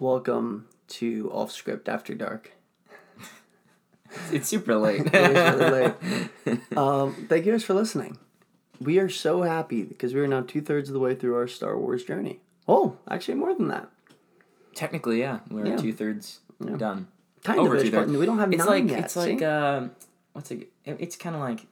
Welcome 0.00 0.66
to 0.88 1.30
Off 1.30 1.52
Script 1.52 1.86
After 1.86 2.14
Dark. 2.14 2.52
It's 4.32 4.48
super 4.48 4.74
late. 4.76 5.02
It 5.14 5.14
is 5.14 5.60
really 5.60 5.92
late. 6.46 6.76
Um, 6.76 7.26
thank 7.28 7.44
you 7.44 7.52
guys 7.52 7.62
for 7.64 7.74
listening. 7.74 8.16
We 8.80 8.98
are 8.98 9.10
so 9.10 9.42
happy 9.42 9.82
because 9.82 10.14
we 10.14 10.20
are 10.20 10.26
now 10.26 10.40
two 10.40 10.62
thirds 10.62 10.88
of 10.88 10.94
the 10.94 11.00
way 11.00 11.14
through 11.14 11.36
our 11.36 11.46
Star 11.46 11.78
Wars 11.78 12.02
journey. 12.02 12.40
Oh, 12.66 12.96
actually, 13.10 13.34
more 13.34 13.54
than 13.54 13.68
that. 13.68 13.90
Technically, 14.74 15.20
yeah, 15.20 15.40
we're 15.50 15.66
Yeah. 15.66 15.76
two 15.76 15.92
thirds 15.92 16.40
Yeah. 16.64 16.76
done. 16.76 17.08
Kind 17.44 17.60
Over 17.60 17.76
of. 17.76 17.82
two-thirds. 17.82 18.10
but 18.10 18.18
We 18.18 18.24
don't 18.26 18.38
have 18.38 18.52
It's 18.52 18.58
nine 18.64 18.68
like 18.86 18.90
yet. 18.90 19.04
it's 19.04 19.16
like 19.16 19.38
see? 19.40 19.44
uh, 19.44 19.88
what's 20.32 20.50
it? 20.50 20.70
it- 20.86 20.96
It's 20.98 21.16
kind 21.16 21.36
of 21.36 21.42
like 21.42 21.66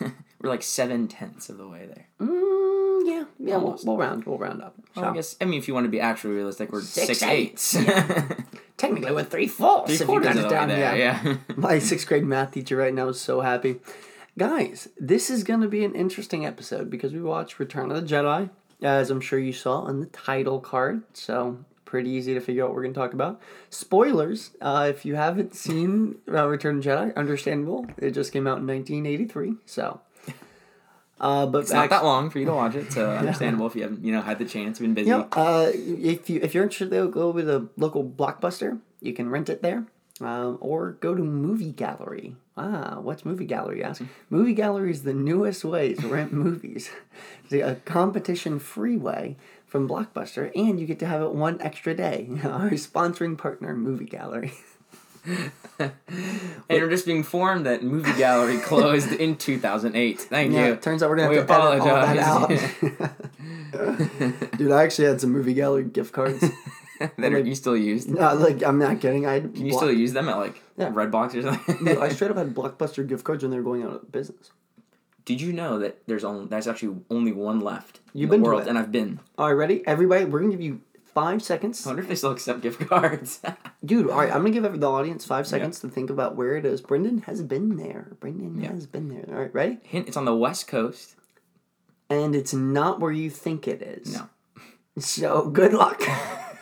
we're 0.40 0.48
like 0.48 0.62
seven 0.62 1.08
tenths 1.08 1.50
of 1.50 1.58
the 1.58 1.68
way 1.68 1.86
there. 1.86 2.06
Mm, 2.20 2.49
yeah, 3.40 3.54
yeah. 3.54 3.56
We'll, 3.56 3.78
we'll 3.84 3.96
round. 3.96 4.24
We'll 4.24 4.38
round 4.38 4.62
up. 4.62 4.74
Well, 4.94 5.06
I 5.06 5.14
guess 5.14 5.36
I 5.40 5.44
mean 5.46 5.58
if 5.58 5.66
you 5.68 5.74
want 5.74 5.84
to 5.86 5.90
be 5.90 6.00
actually 6.00 6.34
realistic, 6.34 6.70
we're 6.72 6.82
Six 6.82 7.06
six, 7.06 7.22
eighths. 7.22 7.76
eighths. 7.76 8.34
technically, 8.76 9.12
we're 9.12 9.24
three 9.24 9.46
fourths. 9.48 9.86
Three 9.86 9.94
if 9.94 10.00
you 10.00 10.06
quarters 10.06 10.36
the 10.36 10.42
way 10.44 10.48
down. 10.50 10.68
there. 10.68 10.96
yeah. 10.96 11.20
Yeah. 11.24 11.36
My 11.56 11.78
sixth 11.78 12.06
grade 12.06 12.24
math 12.24 12.52
teacher 12.52 12.76
right 12.76 12.94
now 12.94 13.08
is 13.08 13.20
so 13.20 13.40
happy. 13.40 13.76
Guys, 14.38 14.88
this 14.98 15.28
is 15.30 15.42
going 15.44 15.60
to 15.60 15.68
be 15.68 15.84
an 15.84 15.94
interesting 15.94 16.46
episode 16.46 16.88
because 16.90 17.12
we 17.12 17.20
watched 17.20 17.58
Return 17.58 17.90
of 17.90 17.96
the 18.00 18.14
Jedi, 18.14 18.48
as 18.82 19.10
I'm 19.10 19.20
sure 19.20 19.38
you 19.38 19.52
saw 19.52 19.80
on 19.80 20.00
the 20.00 20.06
title 20.06 20.60
card. 20.60 21.02
So, 21.12 21.58
pretty 21.84 22.10
easy 22.10 22.32
to 22.34 22.40
figure 22.40 22.62
out 22.62 22.68
what 22.68 22.76
we're 22.76 22.82
going 22.84 22.94
to 22.94 23.00
talk 23.00 23.12
about. 23.12 23.40
Spoilers, 23.68 24.52
uh, 24.60 24.86
if 24.88 25.04
you 25.04 25.16
haven't 25.16 25.54
seen 25.56 26.16
uh, 26.32 26.46
Return 26.48 26.78
of 26.78 26.84
the 26.84 26.88
Jedi, 26.90 27.14
understandable. 27.16 27.86
It 27.98 28.12
just 28.12 28.32
came 28.32 28.46
out 28.46 28.58
in 28.58 28.66
1983. 28.68 29.54
So, 29.66 30.00
uh, 31.20 31.46
but 31.46 31.60
It's 31.60 31.70
not 31.72 31.90
that 31.90 32.04
long 32.04 32.30
for 32.30 32.38
you 32.38 32.46
to 32.46 32.52
watch 32.54 32.74
it, 32.74 32.92
so 32.92 33.10
understandable 33.22 33.66
if 33.66 33.76
you 33.76 33.82
haven't 33.82 34.04
you 34.04 34.12
know 34.12 34.22
had 34.22 34.38
the 34.38 34.44
chance, 34.44 34.78
been 34.78 34.94
busy. 34.94 35.10
yeah, 35.10 35.24
uh, 35.32 35.70
if 35.74 36.28
you 36.30 36.40
if 36.42 36.54
you're 36.54 36.64
interested, 36.64 36.90
though, 36.90 37.08
go 37.08 37.28
over 37.28 37.40
to 37.40 37.46
the 37.46 37.68
local 37.76 38.04
blockbuster. 38.04 38.80
You 39.00 39.12
can 39.14 39.30
rent 39.30 39.48
it 39.48 39.62
there, 39.62 39.86
um, 40.20 40.58
or 40.60 40.92
go 41.00 41.14
to 41.14 41.22
Movie 41.22 41.72
Gallery. 41.72 42.36
Ah, 42.56 42.98
what's 43.00 43.24
Movie 43.24 43.46
Gallery? 43.46 43.78
you 43.78 43.84
Ask. 43.84 44.02
Movie 44.28 44.52
Gallery 44.52 44.90
is 44.90 45.04
the 45.04 45.14
newest 45.14 45.64
way 45.64 45.94
to 45.94 46.06
rent 46.08 46.32
movies. 46.46 46.90
It's 47.44 47.52
a 47.54 47.76
competition 47.86 48.58
free 48.58 48.98
way 48.98 49.36
from 49.66 49.88
Blockbuster, 49.88 50.50
and 50.54 50.78
you 50.78 50.86
get 50.86 50.98
to 50.98 51.06
have 51.06 51.22
it 51.22 51.32
one 51.32 51.58
extra 51.62 51.94
day. 51.94 52.28
Our 52.44 52.70
sponsoring 52.72 53.38
partner, 53.38 53.74
Movie 53.74 54.04
Gallery. 54.04 54.52
And 56.68 56.80
we're 56.82 56.90
just 56.90 57.06
being 57.06 57.18
informed 57.18 57.64
that 57.66 57.82
movie 57.82 58.12
gallery 58.18 58.58
closed 58.62 59.12
in 59.12 59.36
2008. 59.36 60.20
Thank 60.20 60.52
Yeah, 60.52 60.68
you. 60.68 60.76
turns 60.76 61.02
out 61.02 61.08
we're 61.10 61.16
gonna 61.16 61.30
We 61.30 61.36
have 61.36 61.46
to 61.46 61.52
edit 61.54 61.80
all 61.80 61.88
that 62.00 62.18
apologize. 62.18 63.10
out. 64.52 64.52
Dude, 64.58 64.70
I 64.72 64.82
actually 64.84 65.08
had 65.08 65.20
some 65.20 65.30
Movie 65.30 65.54
Gallery 65.54 65.84
gift 65.84 66.12
cards. 66.12 66.44
that 67.18 67.32
are 67.32 67.38
you 67.38 67.54
still 67.54 67.76
used? 67.76 68.10
no, 68.10 68.34
like 68.34 68.62
I'm 68.62 68.78
not 68.78 69.00
kidding. 69.00 69.26
I 69.26 69.40
Can 69.40 69.56
you 69.64 69.70
Block- 69.72 69.82
still 69.84 69.92
use 69.92 70.12
them 70.12 70.28
at 70.28 70.36
like 70.36 70.62
Yeah. 70.76 70.90
Redbox 70.90 71.34
or 71.34 71.42
something? 71.42 71.84
Dude, 71.84 71.98
I 71.98 72.08
straight 72.10 72.30
up 72.30 72.36
had 72.36 72.54
Blockbuster 72.54 73.06
gift 73.06 73.24
cards 73.24 73.42
when 73.42 73.50
they 73.50 73.56
were 73.56 73.62
going 73.62 73.82
out 73.82 73.90
of 73.94 74.12
business. 74.12 74.50
Did 75.24 75.40
you 75.40 75.52
know 75.52 75.78
that 75.78 76.02
there's 76.06 76.24
only 76.24 76.46
there's 76.46 76.66
actually 76.68 76.96
only 77.10 77.32
one 77.32 77.60
left 77.60 78.00
You've 78.12 78.24
in 78.24 78.30
been 78.30 78.42
the 78.42 78.48
world, 78.48 78.66
and 78.68 78.76
I've 78.78 78.92
been. 78.92 79.20
All 79.38 79.46
right, 79.46 79.52
ready? 79.52 79.82
Everybody, 79.86 80.24
we're 80.26 80.40
gonna 80.40 80.50
give 80.52 80.60
you 80.60 80.80
five 81.14 81.42
seconds. 81.42 81.86
I 81.86 81.90
wonder 81.90 82.02
if 82.02 82.08
they 82.08 82.14
still 82.14 82.30
accept 82.32 82.60
gift 82.60 82.80
cards. 82.88 83.40
Dude, 83.84 84.10
all 84.10 84.18
right, 84.18 84.32
I'm 84.32 84.42
gonna 84.44 84.50
give 84.50 84.80
the 84.80 84.90
audience 84.90 85.24
five 85.24 85.46
seconds 85.46 85.80
to 85.80 85.88
think 85.88 86.10
about 86.10 86.36
where 86.36 86.56
it 86.56 86.64
is. 86.64 86.80
Brendan 86.80 87.18
has 87.22 87.42
been 87.42 87.76
there. 87.76 88.12
Brendan 88.20 88.60
Yeah. 88.60 88.72
has 88.72 88.86
been 88.86 89.08
there. 89.08 89.24
All 89.28 89.40
right, 89.42 89.54
ready? 89.54 89.78
Hint: 89.82 90.08
It's 90.08 90.16
on 90.16 90.24
the 90.24 90.36
west 90.36 90.68
coast. 90.68 91.16
And 92.08 92.34
it's 92.34 92.52
not 92.52 92.98
where 92.98 93.12
you 93.12 93.30
think 93.30 93.68
it 93.68 93.82
is. 93.82 94.14
No. 94.14 94.28
So 94.98 95.48
good 95.48 95.72
luck. 95.72 96.02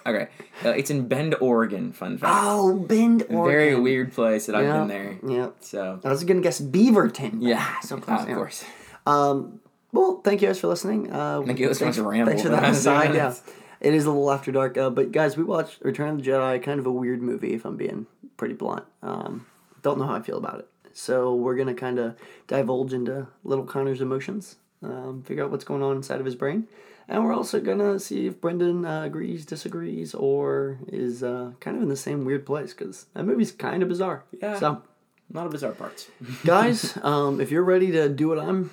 Okay, 0.07 0.29
uh, 0.65 0.71
it's 0.71 0.89
in 0.89 1.07
Bend, 1.07 1.35
Oregon. 1.39 1.93
Fun 1.93 2.17
fact. 2.17 2.33
oh, 2.35 2.79
Bend, 2.79 3.25
Oregon. 3.29 3.45
Very 3.45 3.75
weird 3.79 4.15
place 4.15 4.47
that 4.47 4.55
I've 4.55 4.65
been 4.73 4.89
there. 4.89 5.19
Yeah. 5.27 5.51
So 5.61 6.01
I 6.03 6.09
was 6.09 6.25
gonna 6.25 6.41
guess 6.41 6.63
Beaverton. 6.63 7.39
yeah, 7.41 7.57
ah, 7.61 7.79
so 7.83 7.97
uh, 7.97 8.01
close. 8.01 8.21
of 8.23 8.29
course. 8.29 8.65
Um, 9.07 9.61
well, 9.93 10.23
thank 10.25 10.41
you 10.41 10.49
guys 10.49 10.59
for 10.61 10.69
listening. 10.69 11.13
Uh, 11.13 11.43
Thank 11.45 11.59
you. 11.59 11.67
That 11.67 11.71
was 11.71 11.79
so 11.79 11.85
thanks, 11.85 11.99
much 11.99 12.07
a 12.07 12.09
ramble 12.09 12.31
Thanks 12.31 12.43
for 12.43 12.49
that. 12.49 12.65
aside. 12.71 13.15
Yeah, 13.15 13.35
it 13.81 13.95
is 13.95 14.05
a 14.05 14.11
little 14.11 14.31
after 14.31 14.53
dark. 14.53 14.77
Uh, 14.77 14.91
but 14.91 15.13
guys, 15.13 15.37
we 15.37 15.45
watched 15.45 15.81
Return 15.83 16.11
of 16.11 16.25
the 16.25 16.31
Jedi. 16.31 16.63
Kind 16.63 16.81
of 16.81 16.87
a 16.87 16.93
weird 16.93 17.23
movie, 17.23 17.55
if 17.55 17.65
I'm 17.65 17.77
being 17.77 18.07
pretty 18.37 18.55
blunt. 18.55 18.85
Um, 19.03 19.47
don't 19.83 19.99
know 19.99 20.07
how 20.07 20.15
I 20.15 20.23
feel 20.23 20.39
about 20.39 20.61
it. 20.61 20.69
So 20.93 21.35
we're 21.35 21.55
gonna 21.55 21.75
kind 21.75 21.99
of 21.99 22.17
divulge 22.49 22.93
into 22.93 23.29
little 23.45 23.65
Connor's 23.65 24.01
emotions, 24.01 24.57
um, 24.83 25.23
figure 25.25 25.45
out 25.45 25.51
what's 25.51 25.65
going 25.65 25.83
on 25.83 25.97
inside 25.97 26.19
of 26.19 26.27
his 26.27 26.35
brain, 26.35 26.67
and 27.07 27.25
we're 27.25 27.33
also 27.33 27.61
gonna 27.61 28.01
see 28.01 28.27
if 28.27 28.41
Brendan 28.41 28.85
uh, 28.85 29.05
agrees, 29.05 29.47
disagrees, 29.47 30.13
or 30.13 30.79
is 30.89 31.23
uh, 31.23 31.53
kind 31.61 31.77
of 31.77 31.85
in 31.85 31.89
the 31.89 31.97
same 31.97 32.25
weird 32.25 32.45
place 32.45 32.75
because 32.75 33.07
that 33.15 33.25
movie's 33.25 33.53
kind 33.53 33.85
of 33.85 33.89
bizarre. 33.89 34.25
Yeah. 34.43 34.59
So 34.59 34.83
not 35.31 35.43
A 35.43 35.47
of 35.47 35.53
bizarre 35.53 35.73
parts. 35.73 36.09
guys, 36.45 36.99
um, 37.03 37.41
if 37.41 37.51
you're 37.51 37.65
ready 37.65 37.93
to 37.93 38.09
do 38.09 38.29
what 38.29 38.39
I'm, 38.39 38.71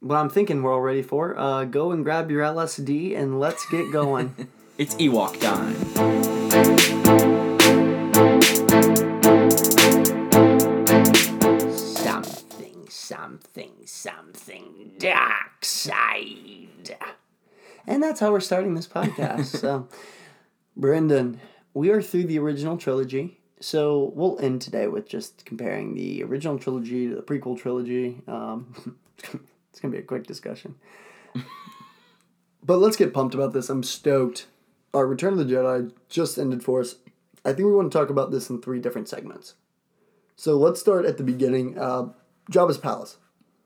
what 0.00 0.16
I'm 0.16 0.30
thinking 0.30 0.62
we're 0.62 0.72
all 0.72 0.80
ready 0.80 1.02
for, 1.02 1.38
uh, 1.38 1.64
go 1.64 1.92
and 1.92 2.04
grab 2.04 2.30
your 2.30 2.42
LSD 2.42 3.16
and 3.16 3.38
let's 3.38 3.66
get 3.66 3.92
going. 3.92 4.34
It's 4.78 4.94
Ewok 4.94 5.38
time. 5.38 5.76
something, 11.68 12.86
something, 12.88 13.72
something 13.84 14.92
dark 14.96 15.62
side. 15.66 16.96
And 17.86 18.02
that's 18.02 18.20
how 18.20 18.32
we're 18.32 18.40
starting 18.40 18.72
this 18.72 18.88
podcast. 18.88 19.58
so, 19.58 19.86
Brendan, 20.78 21.42
we 21.74 21.90
are 21.90 22.00
through 22.00 22.24
the 22.24 22.38
original 22.38 22.78
trilogy. 22.78 23.38
So 23.60 24.12
we'll 24.14 24.38
end 24.40 24.62
today 24.62 24.86
with 24.86 25.06
just 25.06 25.44
comparing 25.44 25.94
the 25.94 26.22
original 26.22 26.58
trilogy 26.58 27.10
to 27.10 27.16
the 27.16 27.22
prequel 27.22 27.60
trilogy. 27.60 28.22
Um, 28.26 28.96
it's 29.70 29.80
gonna 29.80 29.92
be 29.92 29.98
a 29.98 30.02
quick 30.02 30.26
discussion. 30.26 30.76
but 32.62 32.78
let's 32.78 32.96
get 32.96 33.14
pumped 33.14 33.34
about 33.34 33.52
this. 33.52 33.68
I'm 33.68 33.82
stoked. 33.82 34.46
Our 34.92 35.06
Return 35.06 35.34
of 35.34 35.38
the 35.38 35.44
Jedi 35.54 35.92
just 36.08 36.38
ended 36.38 36.62
for 36.64 36.80
us. 36.80 36.96
I 37.44 37.52
think 37.52 37.66
we 37.66 37.72
want 37.74 37.90
to 37.90 37.98
talk 37.98 38.10
about 38.10 38.30
this 38.30 38.50
in 38.50 38.60
three 38.60 38.80
different 38.80 39.08
segments. 39.08 39.54
So 40.36 40.56
let's 40.56 40.80
start 40.80 41.04
at 41.06 41.16
the 41.16 41.22
beginning. 41.22 41.78
Uh, 41.78 42.08
Jabba's 42.50 42.78
palace. 42.78 43.16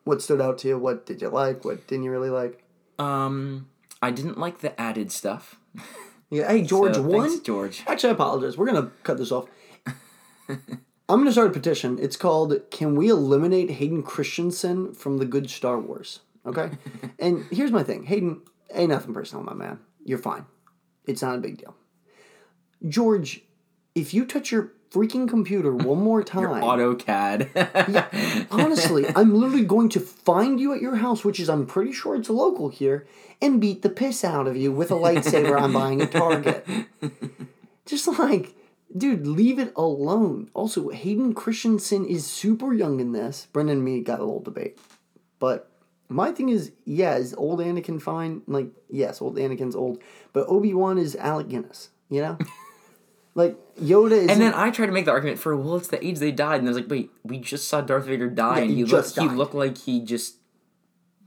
What 0.04 0.20
stood 0.20 0.40
out 0.40 0.58
to 0.58 0.68
you? 0.68 0.78
What 0.78 1.06
did 1.06 1.22
you 1.22 1.28
like? 1.28 1.64
What 1.64 1.86
didn't 1.86 2.04
you 2.04 2.10
really 2.10 2.30
like? 2.30 2.62
Um, 2.98 3.68
I 4.02 4.10
didn't 4.10 4.38
like 4.38 4.58
the 4.58 4.78
added 4.78 5.10
stuff. 5.10 5.56
Yeah, 6.30 6.50
hey 6.50 6.62
George, 6.62 6.94
So, 6.96 7.02
one. 7.02 7.28
thanks, 7.28 7.42
George. 7.42 7.82
Actually, 7.86 8.10
I 8.10 8.12
apologize. 8.14 8.56
We're 8.58 8.66
gonna 8.66 8.90
cut 9.02 9.18
this 9.18 9.32
off. 9.32 9.46
I'm 11.08 11.18
gonna 11.18 11.32
start 11.32 11.48
a 11.48 11.52
petition. 11.52 11.98
It's 12.00 12.16
called 12.16 12.58
"Can 12.70 12.96
we 12.96 13.08
eliminate 13.08 13.72
Hayden 13.72 14.02
Christensen 14.02 14.94
from 14.94 15.18
the 15.18 15.26
good 15.26 15.50
Star 15.50 15.78
Wars?" 15.78 16.20
Okay. 16.46 16.70
and 17.18 17.44
here's 17.50 17.72
my 17.72 17.82
thing, 17.82 18.04
Hayden. 18.04 18.42
Ain't 18.72 18.90
nothing 18.90 19.14
personal, 19.14 19.44
my 19.44 19.54
man. 19.54 19.80
You're 20.04 20.18
fine. 20.18 20.46
It's 21.06 21.22
not 21.22 21.36
a 21.36 21.38
big 21.38 21.58
deal. 21.58 21.74
George, 22.88 23.42
if 23.94 24.12
you 24.12 24.24
touch 24.24 24.50
your 24.50 24.72
freaking 24.90 25.28
computer 25.28 25.74
one 25.74 25.98
more 25.98 26.22
time, 26.32 26.42
Your 26.42 26.50
AutoCAD. 26.50 28.46
Honestly, 28.50 29.06
I'm 29.16 29.34
literally 29.34 29.64
going 29.64 29.88
to 29.90 30.00
find 30.00 30.58
you 30.58 30.72
at 30.74 30.80
your 30.80 30.96
house, 30.96 31.24
which 31.24 31.38
is 31.38 31.48
I'm 31.48 31.66
pretty 31.66 31.92
sure 31.92 32.16
it's 32.16 32.30
local 32.30 32.68
here, 32.68 33.06
and 33.40 33.60
beat 33.60 33.82
the 33.82 33.90
piss 33.90 34.24
out 34.24 34.46
of 34.46 34.56
you 34.56 34.72
with 34.72 34.90
a 34.90 34.94
lightsaber 34.94 35.60
I'm 35.60 35.72
buying 35.72 36.00
at 36.02 36.12
Target. 36.12 36.66
Just 37.86 38.08
like, 38.18 38.54
dude, 38.96 39.26
leave 39.26 39.58
it 39.58 39.72
alone. 39.76 40.50
Also, 40.54 40.88
Hayden 40.90 41.34
Christensen 41.34 42.04
is 42.04 42.26
super 42.26 42.72
young 42.72 43.00
in 43.00 43.12
this. 43.12 43.48
Brendan 43.52 43.78
and 43.78 43.84
me 43.84 44.00
got 44.00 44.20
a 44.20 44.24
little 44.24 44.42
debate. 44.42 44.78
But 45.38 45.70
my 46.08 46.32
thing 46.32 46.48
is, 46.48 46.72
yeah, 46.84 47.16
is 47.16 47.34
old 47.34 47.60
Anakin 47.60 48.00
fine? 48.00 48.42
Like, 48.46 48.68
yes, 48.90 49.20
old 49.20 49.36
Anakin's 49.36 49.74
old. 49.74 50.02
But 50.32 50.46
Obi-Wan 50.48 50.98
is 50.98 51.16
Alec 51.16 51.48
Guinness, 51.48 51.90
you 52.08 52.20
know? 52.20 52.38
like, 53.34 53.56
Yoda 53.76 54.12
is 54.12 54.30
and 54.30 54.40
then 54.40 54.54
I 54.54 54.70
tried 54.70 54.86
to 54.86 54.92
make 54.92 55.06
the 55.06 55.10
argument 55.10 55.38
for, 55.38 55.56
well, 55.56 55.76
it's 55.76 55.88
the 55.88 56.04
age 56.04 56.18
they 56.18 56.32
died. 56.32 56.60
And 56.60 56.68
I 56.68 56.70
was 56.70 56.78
like, 56.78 56.90
wait, 56.90 57.10
we 57.24 57.38
just 57.38 57.68
saw 57.68 57.80
Darth 57.80 58.06
Vader 58.06 58.30
die. 58.30 58.58
Yeah, 58.58 58.62
and 58.62 58.70
he 58.70 58.76
he, 58.76 58.84
just 58.84 59.16
looked, 59.16 59.30
he 59.30 59.36
looked 59.36 59.54
like 59.54 59.78
he 59.78 60.00
just. 60.00 60.36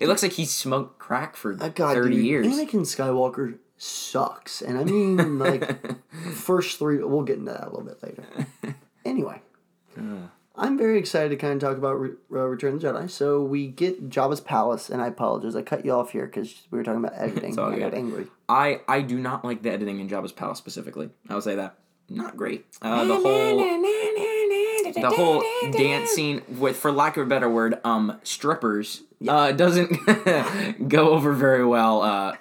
it 0.00 0.08
looks 0.08 0.22
like 0.22 0.32
he 0.32 0.44
smoked 0.44 0.98
crack 0.98 1.36
for 1.36 1.52
Uh, 1.52 1.68
God, 1.68 1.94
30 1.94 2.16
dude, 2.16 2.24
years. 2.24 2.46
Anakin 2.46 2.80
Skywalker 2.80 3.58
sucks, 3.82 4.60
and 4.60 4.78
I 4.78 4.84
mean 4.84 5.38
like 5.38 5.96
first 6.34 6.78
three. 6.78 6.98
We'll 6.98 7.22
get 7.22 7.38
into 7.38 7.52
that 7.52 7.64
a 7.66 7.70
little 7.70 7.82
bit 7.84 8.02
later. 8.02 8.24
Anyway, 9.02 9.40
I'm 10.54 10.76
very 10.76 10.98
excited 10.98 11.30
to 11.30 11.36
kind 11.36 11.54
of 11.54 11.60
talk 11.60 11.78
about 11.78 11.98
Re- 11.98 12.10
uh, 12.30 12.44
Return 12.44 12.74
of 12.74 12.82
the 12.82 12.88
Jedi. 12.88 13.10
So 13.10 13.42
we 13.42 13.66
get 13.66 14.10
Jabba's 14.10 14.42
palace, 14.42 14.90
and 14.90 15.00
I 15.00 15.06
apologize, 15.06 15.56
I 15.56 15.62
cut 15.62 15.86
you 15.86 15.92
off 15.92 16.12
here 16.12 16.26
because 16.26 16.66
we 16.70 16.76
were 16.76 16.84
talking 16.84 17.02
about 17.02 17.14
editing. 17.18 17.58
all 17.58 17.72
I 17.72 17.78
got 17.78 17.94
angry. 17.94 18.26
I, 18.46 18.82
I 18.86 19.00
do 19.00 19.18
not 19.18 19.42
like 19.42 19.62
the 19.62 19.70
editing 19.72 20.00
in 20.00 20.08
Jabba's 20.08 20.32
Palace 20.32 20.58
specifically. 20.58 21.08
I 21.30 21.34
will 21.34 21.40
say 21.40 21.54
that. 21.54 21.76
Not 22.10 22.36
great. 22.36 22.66
Uh, 22.82 23.04
the 23.06 23.14
whole 23.14 23.58
the 24.92 25.10
whole 25.16 25.42
dance 25.72 26.10
scene 26.10 26.42
with 26.58 26.76
for 26.76 26.92
lack 26.92 27.16
of 27.16 27.26
a 27.26 27.28
better 27.28 27.48
word 27.48 27.78
um 27.84 28.18
strippers 28.24 29.02
uh 29.28 29.52
doesn't 29.52 30.88
go 30.88 31.10
over 31.10 31.32
very 31.32 31.64
well 31.64 32.02
uh 32.02 32.34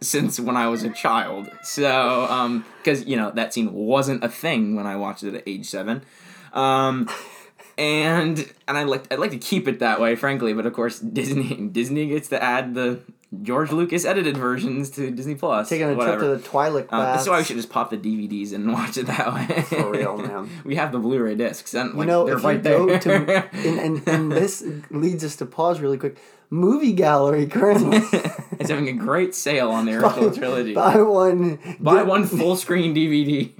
since 0.00 0.38
when 0.40 0.56
I 0.56 0.68
was 0.68 0.82
a 0.82 0.90
child. 0.90 1.50
So, 1.62 2.24
um, 2.26 2.64
because 2.78 3.04
you 3.06 3.16
know 3.16 3.30
that 3.32 3.54
scene 3.54 3.72
wasn't 3.72 4.24
a 4.24 4.28
thing 4.28 4.74
when 4.74 4.86
I 4.86 4.96
watched 4.96 5.22
it 5.22 5.34
at 5.34 5.42
age 5.46 5.66
seven, 5.66 6.02
um, 6.52 7.08
and 7.76 8.52
and 8.66 8.78
I 8.78 8.84
like 8.84 9.12
I'd 9.12 9.18
like 9.18 9.32
to 9.32 9.38
keep 9.38 9.68
it 9.68 9.80
that 9.80 10.00
way, 10.00 10.16
frankly. 10.16 10.52
But 10.52 10.66
of 10.66 10.72
course, 10.72 10.98
Disney 10.98 11.68
Disney 11.72 12.06
gets 12.08 12.28
to 12.28 12.42
add 12.42 12.74
the 12.74 13.00
George 13.42 13.70
Lucas 13.72 14.06
edited 14.06 14.38
versions 14.38 14.88
to 14.90 15.10
Disney 15.10 15.34
Plus. 15.34 15.68
Taking 15.68 15.90
a 15.90 15.94
whatever. 15.94 16.18
trip 16.18 16.30
to 16.30 16.36
the 16.42 16.48
Twilight. 16.48 16.86
Um, 16.90 17.12
this 17.12 17.22
is 17.22 17.28
why 17.28 17.38
we 17.38 17.44
should 17.44 17.56
just 17.56 17.68
pop 17.68 17.90
the 17.90 17.98
DVDs 17.98 18.54
and 18.54 18.72
watch 18.72 18.96
it 18.96 19.06
that 19.06 19.34
way. 19.34 19.62
For 19.62 19.90
real, 19.90 20.16
man. 20.16 20.48
we 20.64 20.76
have 20.76 20.92
the 20.92 20.98
Blu-ray 20.98 21.34
discs, 21.34 21.74
and 21.74 21.98
You 21.98 22.06
know, 22.06 22.24
they're 22.24 22.38
if 22.38 22.44
right 22.44 22.56
you 22.56 22.62
go 22.62 22.86
there. 22.86 22.98
to 23.00 23.48
and, 23.52 23.78
and 23.78 24.08
and 24.08 24.32
this 24.32 24.64
leads 24.90 25.24
us 25.24 25.36
to 25.36 25.46
pause 25.46 25.80
really 25.80 25.98
quick. 25.98 26.16
Movie 26.50 26.94
gallery 26.94 27.46
currently 27.46 27.98
it's 28.52 28.70
having 28.70 28.88
a 28.88 28.94
great 28.94 29.34
sale 29.34 29.70
on 29.70 29.84
the 29.84 29.92
original 29.92 30.30
trilogy. 30.32 30.72
buy 30.72 30.96
one 31.02 31.58
Buy 31.78 32.02
one 32.04 32.24
full 32.24 32.56
screen 32.56 32.94
DVD. 32.94 33.50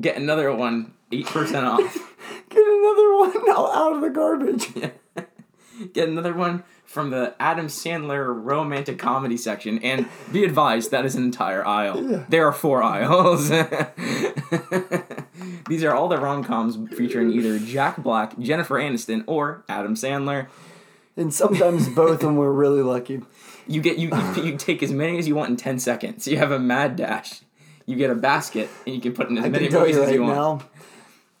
Get 0.00 0.16
another 0.16 0.54
one 0.54 0.92
eight 1.10 1.26
percent 1.26 1.66
off. 1.66 1.80
Get 2.48 2.60
another 2.64 3.16
one 3.16 3.50
out, 3.50 3.74
out 3.74 3.92
of 3.96 4.00
the 4.02 4.10
garbage. 4.10 4.92
Get 5.92 6.08
another 6.08 6.34
one 6.34 6.64
from 6.84 7.10
the 7.10 7.34
Adam 7.38 7.66
Sandler 7.66 8.32
romantic 8.34 8.98
comedy 8.98 9.36
section, 9.36 9.78
and 9.80 10.08
be 10.32 10.44
advised 10.44 10.90
that 10.90 11.04
is 11.04 11.14
an 11.14 11.22
entire 11.22 11.66
aisle. 11.66 12.24
There 12.28 12.46
are 12.46 12.52
four 12.52 12.82
aisles. 12.82 13.50
These 15.68 15.84
are 15.84 15.94
all 15.94 16.08
the 16.08 16.18
rom 16.18 16.44
coms 16.44 16.78
featuring 16.96 17.30
either 17.32 17.58
Jack 17.58 17.98
Black, 17.98 18.38
Jennifer 18.38 18.76
Aniston, 18.76 19.24
or 19.26 19.64
Adam 19.68 19.94
Sandler. 19.94 20.48
And 21.16 21.34
sometimes 21.34 21.88
both 21.90 22.12
of 22.12 22.20
them 22.20 22.36
were 22.36 22.52
really 22.52 22.80
lucky. 22.80 23.22
You 23.66 23.82
get 23.82 23.98
you 23.98 24.10
you, 24.36 24.56
take 24.56 24.82
as 24.82 24.92
many 24.92 25.18
as 25.18 25.28
you 25.28 25.34
want 25.34 25.50
in 25.50 25.56
ten 25.56 25.78
seconds. 25.78 26.26
You 26.26 26.38
have 26.38 26.52
a 26.52 26.58
mad 26.58 26.96
dash. 26.96 27.42
You 27.84 27.96
get 27.96 28.10
a 28.10 28.14
basket, 28.14 28.70
and 28.86 28.94
you 28.94 29.00
can 29.00 29.12
put 29.12 29.28
in 29.28 29.36
as 29.36 29.44
I 29.44 29.48
many 29.50 29.68
movies 29.68 29.96
you 29.96 30.02
as 30.02 30.08
right 30.08 30.14
you 30.14 30.22
want. 30.22 30.62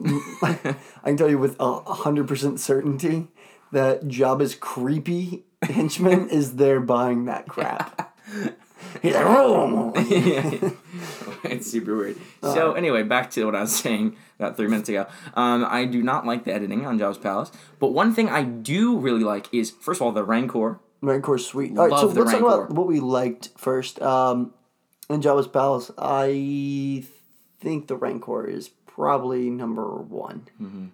I 0.42 0.76
can 1.04 1.16
tell 1.16 1.30
you 1.30 1.38
with 1.38 1.56
a 1.58 1.80
hundred 1.80 2.28
percent 2.28 2.60
certainty 2.60 3.28
that 3.72 4.08
Jabba's 4.08 4.54
creepy 4.54 5.44
henchman 5.62 6.28
is 6.30 6.56
there 6.56 6.80
buying 6.80 7.26
that 7.26 7.48
crap. 7.48 8.16
He's 9.02 9.14
like, 9.14 9.24
"Oh." 9.26 9.92
it's 11.44 11.70
super 11.70 11.96
weird. 11.96 12.16
Uh. 12.42 12.54
So 12.54 12.72
anyway, 12.72 13.02
back 13.02 13.30
to 13.32 13.44
what 13.44 13.54
I 13.54 13.62
was 13.62 13.74
saying 13.74 14.16
about 14.38 14.56
three 14.56 14.68
minutes 14.68 14.88
ago. 14.88 15.06
Um, 15.34 15.66
I 15.68 15.84
do 15.84 16.02
not 16.02 16.26
like 16.26 16.44
the 16.44 16.52
editing 16.52 16.86
on 16.86 16.98
Jabba's 16.98 17.18
Palace, 17.18 17.50
but 17.78 17.88
one 17.88 18.14
thing 18.14 18.28
I 18.28 18.42
do 18.42 18.96
really 18.96 19.24
like 19.24 19.52
is 19.52 19.70
first 19.70 20.00
of 20.00 20.06
all 20.06 20.12
the 20.12 20.24
Rancor. 20.24 20.80
Rancor's 21.00 21.46
sweet. 21.46 21.78
All 21.78 21.88
right, 21.88 21.98
so 21.98 22.06
let's 22.06 22.32
talk 22.32 22.40
about 22.40 22.70
what 22.70 22.86
we 22.86 22.98
liked 22.98 23.50
first. 23.56 24.02
Um, 24.02 24.52
in 25.08 25.20
Jabba's 25.20 25.46
Palace, 25.46 25.90
I 25.96 27.04
think 27.60 27.86
the 27.86 27.96
Rancor 27.96 28.46
is 28.46 28.68
probably 28.86 29.48
number 29.48 29.96
one. 29.96 30.48
Mm-hmm. 30.60 30.86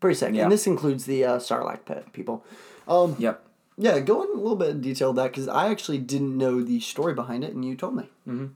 Pretty 0.00 0.14
second. 0.16 0.34
Yeah. 0.34 0.42
And 0.44 0.52
this 0.52 0.66
includes 0.66 1.06
the 1.06 1.24
uh, 1.24 1.38
Sarlacc 1.38 1.84
pit 1.84 2.06
people. 2.12 2.44
Um, 2.86 3.16
Yep. 3.18 3.42
yeah, 3.78 3.98
go 4.00 4.22
in 4.22 4.28
a 4.30 4.40
little 4.40 4.56
bit 4.56 4.70
of 4.70 4.82
detail 4.82 5.10
of 5.10 5.16
that 5.16 5.32
because 5.32 5.48
I 5.48 5.68
actually 5.70 5.98
didn't 5.98 6.36
know 6.36 6.62
the 6.62 6.80
story 6.80 7.14
behind 7.14 7.44
it, 7.44 7.54
and 7.54 7.64
you 7.64 7.74
told 7.76 7.96
me. 7.96 8.50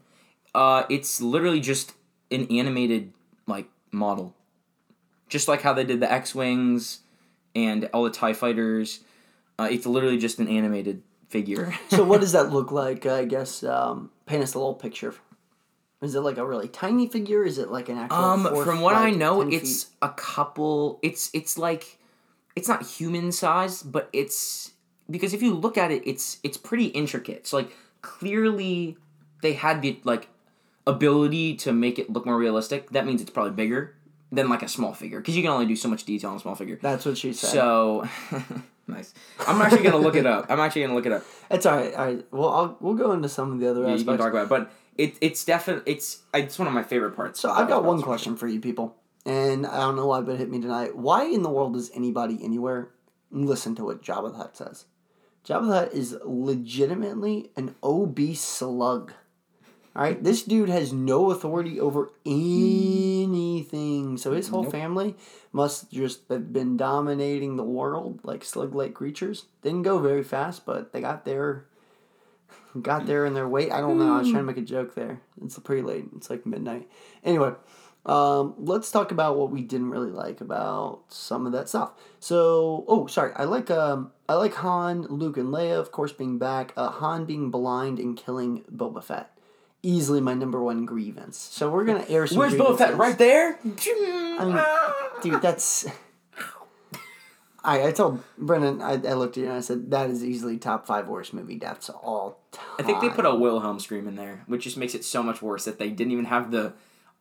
Uh, 0.55 0.85
it's 0.91 1.21
literally 1.21 1.61
just 1.61 1.93
an 2.31 2.47
animated 2.51 3.13
like 3.47 3.69
model, 3.93 4.35
just 5.29 5.49
like 5.49 5.63
how 5.63 5.73
they 5.73 5.85
did 5.85 6.01
the 6.01 6.11
X 6.13 6.35
wings 6.35 7.01
and 7.55 7.89
all 7.93 8.05
the 8.05 8.11
Tie 8.11 8.33
fighters. 8.35 9.01
Uh, 9.59 9.69
it's 9.71 9.87
literally 9.87 10.19
just 10.19 10.39
an 10.39 10.49
animated 10.49 11.03
figure. 11.29 11.73
So 11.89 12.03
what 12.05 12.21
does 12.21 12.33
that 12.39 12.51
look 12.53 12.71
like? 12.73 13.07
I 13.07 13.25
guess 13.25 13.63
um, 13.65 14.11
paint 14.27 14.43
us 14.43 14.55
a 14.55 14.59
little 14.59 14.75
picture. 14.75 15.15
Is 16.03 16.15
it 16.15 16.21
like 16.21 16.39
a 16.39 16.47
really 16.47 16.69
tiny 16.69 17.07
figure? 17.09 17.45
Is 17.45 17.59
it 17.59 17.71
like 17.71 17.89
an 17.89 17.99
actual? 17.99 18.17
Um, 18.19 18.45
four, 18.47 18.65
from 18.65 18.81
what 18.81 18.95
I 18.97 19.11
know, 19.11 19.43
it's 19.43 19.85
feet? 19.85 19.95
a 20.03 20.09
couple. 20.11 20.99
It's 21.03 21.31
it's 21.35 21.59
like, 21.59 21.99
it's 22.57 22.69
not 22.69 22.83
human 22.87 23.33
size, 23.33 23.83
but 23.83 24.09
it's 24.13 24.73
because 25.11 25.35
if 25.35 25.43
you 25.43 25.55
look 25.55 25.77
at 25.77 25.91
it, 25.91 26.03
it's 26.07 26.39
it's 26.43 26.57
pretty 26.57 26.87
intricate. 26.87 27.47
So 27.47 27.59
like 27.59 27.71
clearly, 28.01 28.97
they 29.43 29.53
had 29.53 29.83
the 29.83 30.01
like 30.05 30.29
ability 30.87 31.55
to 31.57 31.73
make 31.73 31.99
it 31.99 32.11
look 32.11 32.25
more 32.25 32.39
realistic. 32.39 32.91
That 32.91 33.07
means 33.07 33.21
it's 33.21 33.31
probably 33.31 33.53
bigger 33.53 33.95
than 34.33 34.49
like 34.49 34.63
a 34.63 34.69
small 34.69 34.95
figure 34.95 35.19
because 35.21 35.37
you 35.37 35.43
can 35.43 35.51
only 35.51 35.67
do 35.67 35.77
so 35.77 35.89
much 35.89 36.05
detail 36.05 36.31
on 36.31 36.37
a 36.37 36.41
small 36.41 36.55
figure. 36.55 36.79
That's 36.81 37.05
what 37.05 37.19
she 37.19 37.33
said. 37.33 37.51
So 37.51 38.09
nice. 38.87 39.13
I'm 39.47 39.61
actually 39.61 39.83
gonna 39.83 39.99
look 39.99 40.17
it 40.17 40.25
up. 40.27 40.47
I'm 40.49 40.61
actually 40.61 40.83
gonna 40.83 40.95
look 40.95 41.07
it 41.07 41.13
up. 41.13 41.25
it's 41.51 41.67
all 41.67 41.77
right. 41.77 41.95
All 41.95 42.07
right. 42.07 42.27
Well, 42.31 42.49
I'll, 42.49 42.77
we'll 42.81 42.95
go 42.95 43.13
into 43.13 43.29
some 43.29 43.53
of 43.53 43.61
the 43.61 43.69
other 43.71 43.83
Yeah, 43.83 43.89
you 43.89 43.95
aspects. 43.95 44.07
can 44.09 44.19
talk 44.19 44.31
about 44.33 44.45
it, 44.45 44.49
but 44.49 44.73
it 44.97 45.17
it's 45.21 45.45
definitely 45.45 45.93
it's 45.93 46.23
it's 46.35 46.59
one 46.59 46.69
of 46.69 46.75
my 46.75 46.83
favorite 46.83 47.17
parts. 47.17 47.41
So 47.41 47.51
I've 47.51 47.69
got 47.69 47.85
one 47.85 48.03
question 48.03 48.37
for 48.37 48.47
you 48.49 48.61
people, 48.61 48.97
and 49.25 49.67
I 49.67 49.79
don't 49.81 49.97
know 49.97 50.07
why, 50.07 50.21
but 50.21 50.35
it 50.35 50.39
hit 50.39 50.51
me 50.51 50.61
tonight. 50.61 50.97
Why 50.97 51.25
in 51.25 51.43
the 51.43 51.51
world 51.51 51.75
does 51.75 51.91
anybody 51.95 52.39
anywhere 52.43 52.91
listen 53.31 53.75
to 53.77 53.85
what 53.85 54.03
Jabba 54.03 54.33
the 54.33 54.39
Hutt 54.39 54.57
says? 54.57 54.87
Jabba 55.47 55.67
the 55.69 55.75
Hutt 55.75 55.93
is 55.93 56.17
legitimately 56.25 57.51
an 57.57 57.75
obese 57.83 58.43
slug. 58.43 59.13
All 59.97 60.03
right, 60.05 60.23
this 60.23 60.45
dude 60.45 60.69
has 60.69 60.93
no 60.93 61.33
authority 61.33 61.81
over 61.81 62.11
anything. 62.25 64.17
So 64.19 64.33
his 64.33 64.47
whole 64.49 64.63
Nope. 64.63 64.71
family 64.73 65.17
must 65.53 65.91
just 65.91 66.29
have 66.29 66.53
been 66.53 66.77
dominating 66.77 67.57
the 67.57 67.65
world 67.65 68.21
like 68.23 68.45
slug-like 68.45 68.95
creatures. 68.95 69.47
Didn't 69.63 69.83
go 69.83 69.99
very 69.99 70.23
fast, 70.23 70.65
but 70.65 70.93
they 70.93 71.01
got 71.01 71.25
there. 71.25 71.65
Got 72.81 73.07
there 73.07 73.27
in 73.27 73.35
their 73.35 73.49
weight. 73.49 73.73
I 73.73 73.81
don't 73.81 73.99
know. 73.99 74.15
I 74.15 74.19
was 74.19 74.31
trying 74.31 74.43
to 74.43 74.47
make 74.47 74.57
a 74.57 74.63
joke 74.63 74.95
there. 74.95 75.21
It's 75.43 75.59
pretty 75.59 75.83
late. 75.83 76.05
It's 76.17 76.31
like 76.31 76.47
midnight. 76.47 76.89
Anyway, 77.25 77.53
um, 78.07 78.55
let's 78.59 78.91
talk 78.91 79.11
about 79.11 79.37
what 79.37 79.51
we 79.51 79.63
didn't 79.63 79.91
really 79.91 80.11
like 80.11 80.41
about 80.41 81.01
some 81.09 81.47
of 81.47 81.53
that 81.53 81.69
stuff. 81.69 81.93
So, 82.21 82.85
oh, 82.87 83.07
sorry. 83.09 83.33
I 83.35 83.45
like 83.45 83.71
um, 83.71 84.13
I 84.29 84.35
like 84.35 84.55
Han, 84.55 85.03
Luke, 85.03 85.37
and 85.37 85.49
Leia, 85.49 85.79
of 85.79 85.91
course, 85.91 86.13
being 86.13 86.39
back. 86.39 86.73
Uh, 86.77 86.91
Han 86.91 87.25
being 87.25 87.51
blind 87.51 87.99
and 87.99 88.17
killing 88.17 88.63
Boba 88.73 89.03
Fett. 89.03 89.37
Easily 89.83 90.21
my 90.21 90.35
number 90.35 90.63
one 90.63 90.85
grievance. 90.85 91.39
So 91.39 91.71
we're 91.71 91.85
gonna 91.85 92.07
air 92.09 92.27
some. 92.27 92.39
Where's 92.39 92.55
Boba 92.55 92.79
Fett? 92.79 92.97
Right 92.97 93.19
there. 93.19 93.59
Dude, 95.23 95.43
that's. 95.43 95.87
I, 97.63 97.89
I 97.89 97.93
told 97.93 98.23
Brendan, 98.39 98.81
I, 98.81 98.93
I 98.93 99.15
looked 99.15 99.37
at 99.37 99.43
you 99.43 99.49
and 99.49 99.59
I 99.59 99.61
said, 99.61 99.91
that 99.91 100.11
is 100.11 100.25
easily 100.25 100.57
top 100.57 100.87
five 100.87 101.09
worst 101.09 101.35
movie 101.35 101.57
deaths 101.57 101.91
all 101.91 102.41
time. 102.53 102.65
I 102.79 102.83
think 102.83 103.01
they 103.01 103.11
put 103.11 103.27
a 103.27 103.35
Wilhelm 103.35 103.79
scream 103.81 104.09
in 104.09 104.17
there, 104.17 104.45
which 104.47 104.65
just 104.65 104.77
makes 104.77 104.95
it 104.95 105.05
so 105.05 105.23
much 105.23 105.43
worse 105.43 105.67
that 105.67 105.79
they 105.79 105.91
didn't 105.91 106.13
even 106.13 106.25
have 106.27 106.51
the 106.51 106.73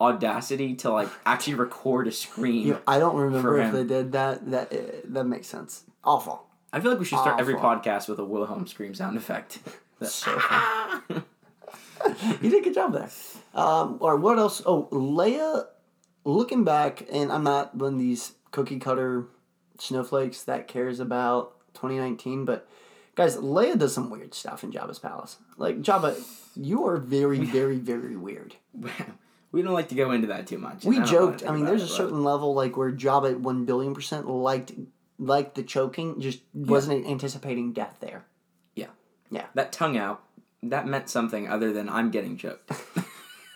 audacity 0.02 0.76
to 0.76 0.92
like 0.92 1.10
actually 1.26 1.56
record 1.56 2.08
a 2.08 2.12
scream. 2.12 2.68
You 2.68 2.74
know, 2.74 2.82
I 2.88 3.00
don't 3.00 3.16
remember 3.16 3.60
if 3.60 3.74
they 3.74 3.84
did 3.84 4.14
that. 4.14 4.50
That 4.50 4.72
uh, 4.72 4.78
that 5.06 5.26
makes 5.26 5.48
sense. 5.48 5.84
Awful. 6.04 6.46
I 6.72 6.80
feel 6.80 6.92
like 6.92 7.00
we 7.00 7.06
should 7.06 7.20
start 7.20 7.40
every 7.40 7.56
podcast 7.56 8.08
with 8.08 8.20
a 8.20 8.26
Wilhelm 8.26 8.68
scream 8.68 8.94
sound 8.94 9.18
effect. 9.18 9.60
So 10.02 10.40
funny. 10.40 11.02
you 12.42 12.50
did 12.50 12.62
a 12.62 12.64
good 12.64 12.74
job 12.74 12.94
there. 12.94 13.10
Um, 13.54 13.98
or 14.00 14.16
what 14.16 14.40
else? 14.40 14.62
Oh, 14.66 14.88
Leia. 14.94 15.66
Looking 16.24 16.64
back, 16.64 17.06
and 17.12 17.30
I'm 17.34 17.44
not 17.44 17.76
one 17.76 17.96
of 17.96 18.00
these 18.00 18.32
cookie 18.52 18.80
cutter 18.80 19.28
snowflakes 19.82 20.44
that 20.44 20.68
cares 20.68 21.00
about 21.00 21.56
2019, 21.74 22.46
but 22.46 22.68
guys, 23.16 23.38
Leia 23.38 23.78
does 23.78 23.94
some 23.94 24.10
weird 24.10 24.34
stuff 24.34 24.64
in 24.64 24.72
Jabba's 24.72 25.00
palace. 25.00 25.38
Like 25.58 25.82
Jabba, 25.82 26.22
you 26.56 26.86
are 26.88 26.98
very, 26.98 27.40
very, 27.40 27.78
very 27.78 28.16
weird. 28.16 28.56
we 29.52 29.62
don't 29.62 29.74
like 29.74 29.90
to 29.90 29.96
go 29.96 30.12
into 30.12 30.28
that 30.28 30.48
too 30.48 30.58
much. 30.58 30.86
We 30.86 30.98
and 30.98 31.06
joked. 31.06 31.46
I 31.48 31.54
mean, 31.54 31.66
there's 31.66 31.84
a 31.84 31.88
but- 31.88 31.96
certain 31.96 32.24
level 32.24 32.54
like 32.54 32.78
where 32.78 32.92
Jabba 32.92 33.32
at 33.32 33.40
one 33.40 33.66
billion 33.66 33.94
percent 33.94 34.28
liked 34.28 34.74
liked 35.18 35.56
the 35.56 35.64
choking, 35.64 36.22
just 36.22 36.40
wasn't 36.54 37.06
anticipating 37.06 37.74
death 37.74 37.98
there. 38.00 38.26
Yeah. 38.76 38.88
Yeah. 39.30 39.48
That 39.54 39.72
tongue 39.72 39.98
out, 39.98 40.24
that 40.64 40.88
meant 40.88 41.10
something 41.10 41.48
other 41.48 41.74
than 41.74 41.90
I'm 41.90 42.10
getting 42.10 42.38
choked. 42.38 42.72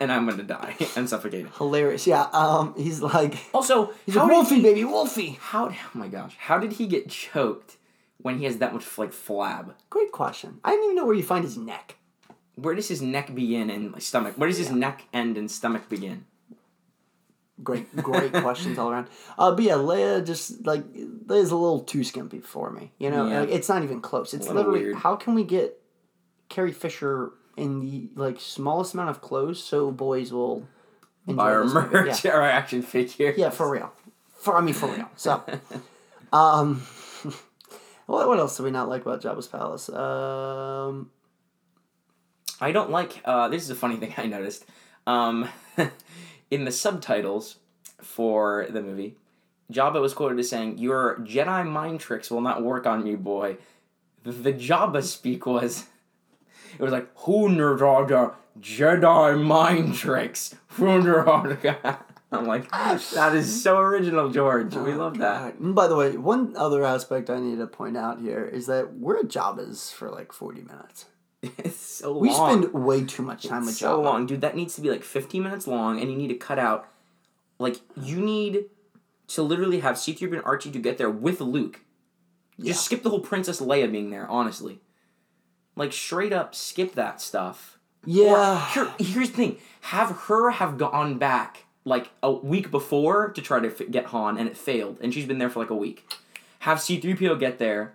and 0.00 0.12
I'm 0.12 0.28
gonna 0.28 0.42
die 0.42 0.76
and 0.96 1.08
suffocated. 1.08 1.50
Hilarious. 1.58 2.06
Yeah. 2.06 2.22
Um. 2.32 2.74
He's 2.76 3.02
like 3.02 3.34
Also, 3.52 3.92
he's 4.06 4.14
did 4.14 4.22
Wolfie 4.24 4.56
he- 4.56 4.62
baby, 4.62 4.84
Wolfie. 4.84 5.38
How? 5.40 5.68
Oh 5.70 5.76
my 5.94 6.08
gosh! 6.08 6.36
How 6.38 6.58
did 6.58 6.72
he 6.74 6.86
get 6.86 7.08
choked 7.10 7.76
when 8.18 8.38
he 8.38 8.44
has 8.44 8.58
that 8.58 8.72
much 8.72 8.96
like 8.98 9.10
flab? 9.12 9.74
Great 9.90 10.12
question. 10.12 10.60
I 10.64 10.70
didn't 10.70 10.84
even 10.84 10.96
know 10.96 11.06
where 11.06 11.14
you 11.16 11.22
find 11.22 11.44
his 11.44 11.56
neck. 11.56 11.96
Where 12.54 12.74
does 12.74 12.88
his 12.88 13.00
neck 13.02 13.34
begin 13.34 13.70
and 13.70 13.92
like, 13.92 14.02
stomach? 14.02 14.34
Where 14.36 14.48
does 14.48 14.58
his 14.58 14.70
neck 14.72 15.04
end 15.12 15.36
and 15.38 15.50
stomach 15.50 15.88
begin? 15.88 16.24
Great, 17.62 17.94
great 17.96 18.32
questions 18.42 18.78
all 18.78 18.90
around. 18.90 19.08
Uh, 19.36 19.52
but 19.52 19.64
yeah, 19.64 19.74
Leia 19.74 20.24
just 20.24 20.64
like 20.64 20.84
Leia's 20.92 21.50
a 21.50 21.56
little 21.56 21.80
too 21.80 22.04
skimpy 22.04 22.38
for 22.38 22.70
me. 22.70 22.92
You 22.98 23.10
know, 23.10 23.28
Yeah. 23.28 23.40
like, 23.40 23.50
it's 23.50 23.68
not 23.68 23.82
even 23.82 24.00
close. 24.00 24.32
It's 24.32 24.48
literally 24.48 24.80
weird. 24.84 24.96
how 24.96 25.16
can 25.16 25.34
we 25.34 25.42
get 25.44 25.80
Carrie 26.48 26.72
Fisher 26.72 27.32
in 27.58 27.80
the 27.80 28.08
like 28.14 28.40
smallest 28.40 28.94
amount 28.94 29.10
of 29.10 29.20
clothes 29.20 29.62
so 29.62 29.90
boys 29.90 30.32
will 30.32 30.66
enjoy 31.26 31.36
Buy 31.36 31.52
our 31.52 31.64
this 31.64 31.74
movie? 31.74 31.88
merch, 31.94 32.24
Yeah. 32.24 32.32
our 32.32 32.42
action 32.42 32.82
figure. 32.82 33.34
Yeah, 33.36 33.50
for 33.50 33.70
real. 33.70 33.92
For 34.38 34.56
I 34.56 34.60
mean, 34.60 34.74
for 34.74 34.88
real. 34.88 35.10
So, 35.16 35.42
um, 36.32 36.82
what 38.06 38.28
what 38.28 38.38
else 38.38 38.56
do 38.56 38.62
we 38.62 38.70
not 38.70 38.88
like 38.88 39.02
about 39.02 39.20
Jabba's 39.20 39.46
palace? 39.48 39.88
Um, 39.90 41.10
I 42.60 42.72
don't 42.72 42.90
like. 42.90 43.20
Uh, 43.24 43.48
this 43.48 43.62
is 43.62 43.70
a 43.70 43.74
funny 43.74 43.96
thing 44.02 44.14
I 44.16 44.26
noticed. 44.26 44.64
Um, 45.06 45.48
in 46.50 46.64
the 46.64 46.72
subtitles 46.72 47.56
for 48.02 48.66
the 48.70 48.82
movie, 48.82 49.16
Jabba 49.72 50.00
was 50.00 50.14
quoted 50.14 50.38
as 50.38 50.48
saying, 50.48 50.78
"Your 50.78 51.16
Jedi 51.20 51.66
mind 51.66 52.00
tricks 52.00 52.30
will 52.30 52.40
not 52.40 52.62
work 52.62 52.86
on 52.86 53.04
me, 53.04 53.16
boy." 53.16 53.56
The, 54.24 54.32
the 54.32 54.52
Jabba 54.52 55.02
speak 55.02 55.46
was, 55.46 55.86
it 56.78 56.82
was 56.82 56.92
like, 56.92 57.14
"Huneraga 57.16 58.34
Jedi 58.60 59.42
mind 59.42 59.94
tricks." 59.94 60.54
Huneraga. 60.76 61.98
I'm 62.30 62.46
like, 62.46 62.70
that 62.70 63.34
is 63.34 63.62
so 63.62 63.78
original, 63.78 64.28
George. 64.28 64.74
We 64.74 64.92
oh, 64.92 64.96
love 64.98 65.18
that. 65.18 65.54
And 65.54 65.74
by 65.74 65.86
the 65.86 65.96
way, 65.96 66.16
one 66.18 66.54
other 66.56 66.84
aspect 66.84 67.30
I 67.30 67.40
need 67.40 67.56
to 67.56 67.66
point 67.66 67.96
out 67.96 68.20
here 68.20 68.44
is 68.44 68.66
that 68.66 68.98
we're 68.98 69.18
at 69.18 69.28
Jabba's 69.28 69.90
for 69.90 70.10
like 70.10 70.32
40 70.32 70.62
minutes. 70.62 71.06
It's 71.58 71.76
so 71.76 72.18
We 72.18 72.30
long. 72.30 72.62
spend 72.62 72.84
way 72.84 73.04
too 73.04 73.22
much 73.22 73.46
time 73.46 73.64
with 73.64 73.76
so 73.76 73.86
Jabba. 73.86 73.90
So 73.90 74.00
long, 74.02 74.26
dude. 74.26 74.40
That 74.40 74.56
needs 74.56 74.74
to 74.74 74.80
be 74.80 74.90
like 74.90 75.04
15 75.04 75.42
minutes 75.42 75.66
long, 75.66 76.00
and 76.00 76.10
you 76.10 76.18
need 76.18 76.28
to 76.28 76.34
cut 76.34 76.58
out, 76.58 76.88
like, 77.58 77.76
you 77.96 78.20
need 78.20 78.64
to 79.28 79.42
literally 79.42 79.80
have 79.80 79.96
C3 79.96 80.32
and 80.32 80.42
Archie 80.44 80.72
to 80.72 80.78
get 80.78 80.98
there 80.98 81.10
with 81.10 81.40
Luke. 81.40 81.80
Yeah. 82.56 82.72
Just 82.72 82.84
skip 82.84 83.04
the 83.04 83.10
whole 83.10 83.20
Princess 83.20 83.60
Leia 83.60 83.90
being 83.90 84.10
there, 84.10 84.28
honestly. 84.28 84.80
Like, 85.78 85.92
straight 85.92 86.32
up 86.32 86.54
skip 86.54 86.94
that 86.94 87.20
stuff. 87.20 87.78
Yeah. 88.04 88.68
Here, 88.72 88.92
here's 88.98 89.30
the 89.30 89.36
thing 89.36 89.58
have 89.82 90.10
her 90.26 90.50
have 90.50 90.76
gone 90.76 91.18
back, 91.18 91.64
like, 91.84 92.10
a 92.22 92.30
week 92.32 92.70
before 92.70 93.30
to 93.30 93.40
try 93.40 93.60
to 93.60 93.68
f- 93.68 93.90
get 93.90 94.06
Han, 94.06 94.36
and 94.36 94.48
it 94.48 94.56
failed, 94.56 94.98
and 95.00 95.14
she's 95.14 95.26
been 95.26 95.38
there 95.38 95.48
for 95.48 95.60
like 95.60 95.70
a 95.70 95.76
week. 95.76 96.12
Have 96.60 96.78
C3PO 96.78 97.38
get 97.38 97.58
there 97.58 97.94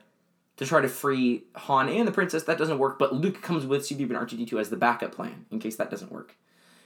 to 0.57 0.65
try 0.65 0.81
to 0.81 0.87
free 0.87 1.43
Han 1.55 1.89
and 1.89 2.07
the 2.07 2.11
princess. 2.11 2.43
That 2.43 2.57
doesn't 2.57 2.79
work, 2.79 2.97
but 2.97 3.13
Luke 3.13 3.41
comes 3.41 3.65
with 3.65 3.81
C3PO 3.83 4.15
and 4.15 4.29
R2D2 4.29 4.59
as 4.59 4.69
the 4.69 4.77
backup 4.77 5.13
plan 5.13 5.45
in 5.51 5.59
case 5.59 5.75
that 5.75 5.91
doesn't 5.91 6.11
work. 6.11 6.35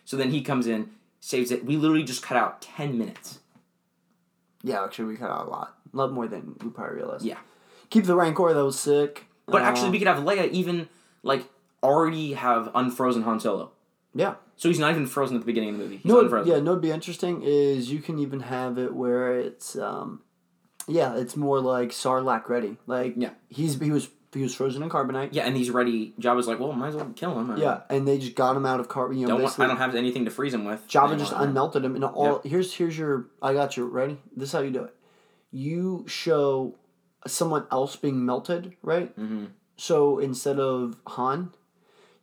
So 0.06 0.18
then 0.18 0.32
he 0.32 0.42
comes 0.42 0.68
in, 0.68 0.90
saves 1.20 1.52
it. 1.52 1.66
We 1.66 1.78
literally 1.78 2.04
just 2.04 2.24
cut 2.24 2.38
out 2.38 2.62
10 2.62 2.98
minutes. 2.98 3.40
Yeah, 4.64 4.84
actually, 4.84 5.06
we 5.06 5.18
cut 5.18 5.30
out 5.30 5.48
a 5.48 5.50
lot. 5.50 5.78
A 5.94 5.98
lot 5.98 6.12
more 6.12 6.28
than 6.28 6.56
we 6.64 6.70
probably 6.70 6.96
realized. 6.96 7.26
Yeah. 7.26 7.38
Keep 7.90 8.06
the 8.06 8.16
Rancor, 8.16 8.54
that 8.54 8.66
was 8.66 8.80
sick. 8.80 9.26
But 9.48 9.62
Uh, 9.62 9.66
actually, 9.66 9.92
we 9.92 10.00
could 10.00 10.08
have 10.08 10.20
Leia 10.24 10.50
even, 10.52 10.90
like, 11.24 11.48
already 11.82 12.34
have 12.34 12.70
unfrozen 12.76 13.24
Han 13.24 13.40
Solo. 13.40 13.72
Yeah. 14.14 14.36
So 14.56 14.68
he's 14.70 14.80
not 14.80 14.92
even 14.92 15.06
frozen 15.06 15.36
at 15.38 15.42
the 15.42 15.46
beginning 15.46 15.70
of 15.70 15.78
the 15.78 15.84
movie. 15.84 15.98
He's 15.98 16.06
No, 16.06 16.20
unfrozen. 16.20 16.52
yeah, 16.52 16.60
no, 16.60 16.72
it'd 16.72 16.82
be 16.82 16.92
interesting 16.92 17.44
is 17.44 17.92
you 17.92 18.00
can 18.00 18.18
even 18.20 18.40
have 18.42 18.78
it 18.78 18.94
where 18.94 19.40
it's, 19.40 19.78
um, 19.78 20.22
yeah, 20.88 21.16
it's 21.16 21.36
more 21.38 21.60
like 21.60 21.90
Sarlacc 21.92 22.50
ready. 22.50 22.78
Like, 22.88 23.14
Yeah. 23.18 23.32
he's 23.50 23.80
he 23.80 23.92
was 23.92 24.10
he 24.34 24.44
was 24.44 24.54
frozen 24.54 24.84
in 24.84 24.90
carbonite. 24.90 25.30
Yeah, 25.32 25.46
and 25.46 25.56
he's 25.56 25.72
ready. 25.72 26.14
Jabba's 26.20 26.48
like, 26.48 26.60
well, 26.60 26.72
might 26.74 26.90
as 26.90 26.96
well 26.96 27.10
kill 27.16 27.40
him. 27.40 27.50
I 27.50 27.56
Yeah, 27.58 27.82
and 27.90 28.08
they 28.08 28.18
just 28.18 28.36
got 28.36 28.56
him 28.58 28.66
out 28.66 28.80
of 28.80 28.88
carbonite. 28.90 29.20
You 29.20 29.28
know, 29.28 29.38
Don't 29.38 29.60
I 29.60 29.68
don't 29.68 29.78
have 29.78 29.96
anything 29.96 30.26
to 30.26 30.32
freeze 30.32 30.54
him 30.54 30.66
with. 30.66 30.86
Jabba 30.88 31.12
anymore. 31.14 31.18
just 31.20 31.34
unmelted 31.34 31.84
him, 31.84 31.96
and 31.96 32.04
all 32.04 32.42
here's 32.44 32.74
here's 32.74 32.98
your 32.98 33.28
I 33.42 33.54
got 33.54 33.78
you 33.78 33.86
ready. 33.86 34.18
This 34.36 34.50
is 34.50 34.54
how 34.54 34.60
you 34.60 34.72
do 34.72 34.84
it. 34.84 34.96
You 35.52 36.04
show 36.08 36.76
someone 37.28 37.66
else 37.72 37.96
being 37.96 38.26
melted, 38.26 38.74
right? 38.82 39.18
Mm-hmm. 39.20 39.46
So 39.76 40.20
instead 40.20 40.60
of 40.60 40.96
Han, 41.08 41.52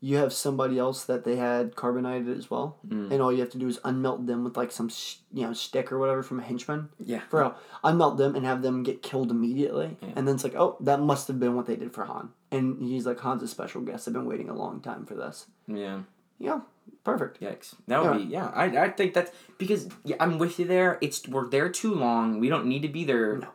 you 0.01 0.17
have 0.19 0.33
somebody 0.35 0.79
else 0.79 1.05
that 1.05 1.25
they 1.25 1.37
had 1.37 1.77
carbonated 1.77 2.37
as 2.37 2.51
well, 2.51 2.77
Mm. 2.87 3.11
and 3.11 3.23
all 3.23 3.33
you 3.33 3.41
have 3.41 3.51
to 3.51 3.59
do 3.59 3.69
is 3.69 3.79
unmelt 3.85 4.27
them 4.27 4.45
with 4.45 4.55
like 4.57 4.71
some 4.71 4.91
you 5.33 5.47
know 5.47 5.53
stick 5.55 5.91
or 5.91 5.99
whatever 5.99 6.23
from 6.23 6.41
a 6.41 6.43
henchman. 6.43 6.91
Yeah. 6.99 7.21
For 7.31 7.41
real, 7.41 7.55
unmelt 7.83 8.19
them 8.19 8.35
and 8.37 8.45
have 8.45 8.61
them 8.61 8.83
get 8.83 9.03
killed 9.03 9.31
immediately, 9.31 9.97
Yeah. 10.03 10.09
and 10.17 10.29
then 10.29 10.35
it's 10.35 10.45
like, 10.45 10.57
oh, 10.57 10.77
that 10.81 11.01
must 11.01 11.27
have 11.29 11.41
been 11.41 11.55
what 11.57 11.65
they 11.67 11.77
did 11.77 11.93
for 11.95 12.05
Han, 12.05 12.31
and 12.51 12.83
he's 12.83 13.07
like, 13.07 13.21
Han's 13.21 13.43
a 13.43 13.49
special 13.49 13.81
guest. 13.81 14.07
I've 14.07 14.13
been 14.15 14.27
waiting 14.27 14.51
a 14.51 14.55
long 14.55 14.81
time 14.81 15.07
for 15.07 15.15
this. 15.15 15.47
Yeah. 15.67 16.01
Yeah, 16.39 16.61
perfect. 17.05 17.41
Yikes. 17.41 17.75
That 17.87 18.03
would 18.03 18.19
Yeah. 18.21 18.25
be 18.27 18.31
yeah. 18.33 18.47
I, 18.53 18.65
I 18.87 18.89
think 18.91 19.15
that's 19.15 19.31
because 19.57 19.89
yeah, 20.05 20.17
I'm 20.21 20.37
with 20.37 20.59
you 20.59 20.67
there. 20.67 20.99
It's 21.01 21.27
we're 21.27 21.49
there 21.49 21.71
too 21.71 21.95
long. 21.95 22.41
We 22.41 22.49
don't 22.51 22.67
need 22.67 22.83
to 22.83 22.89
be 22.89 23.05
there. 23.05 23.39
No. 23.39 23.49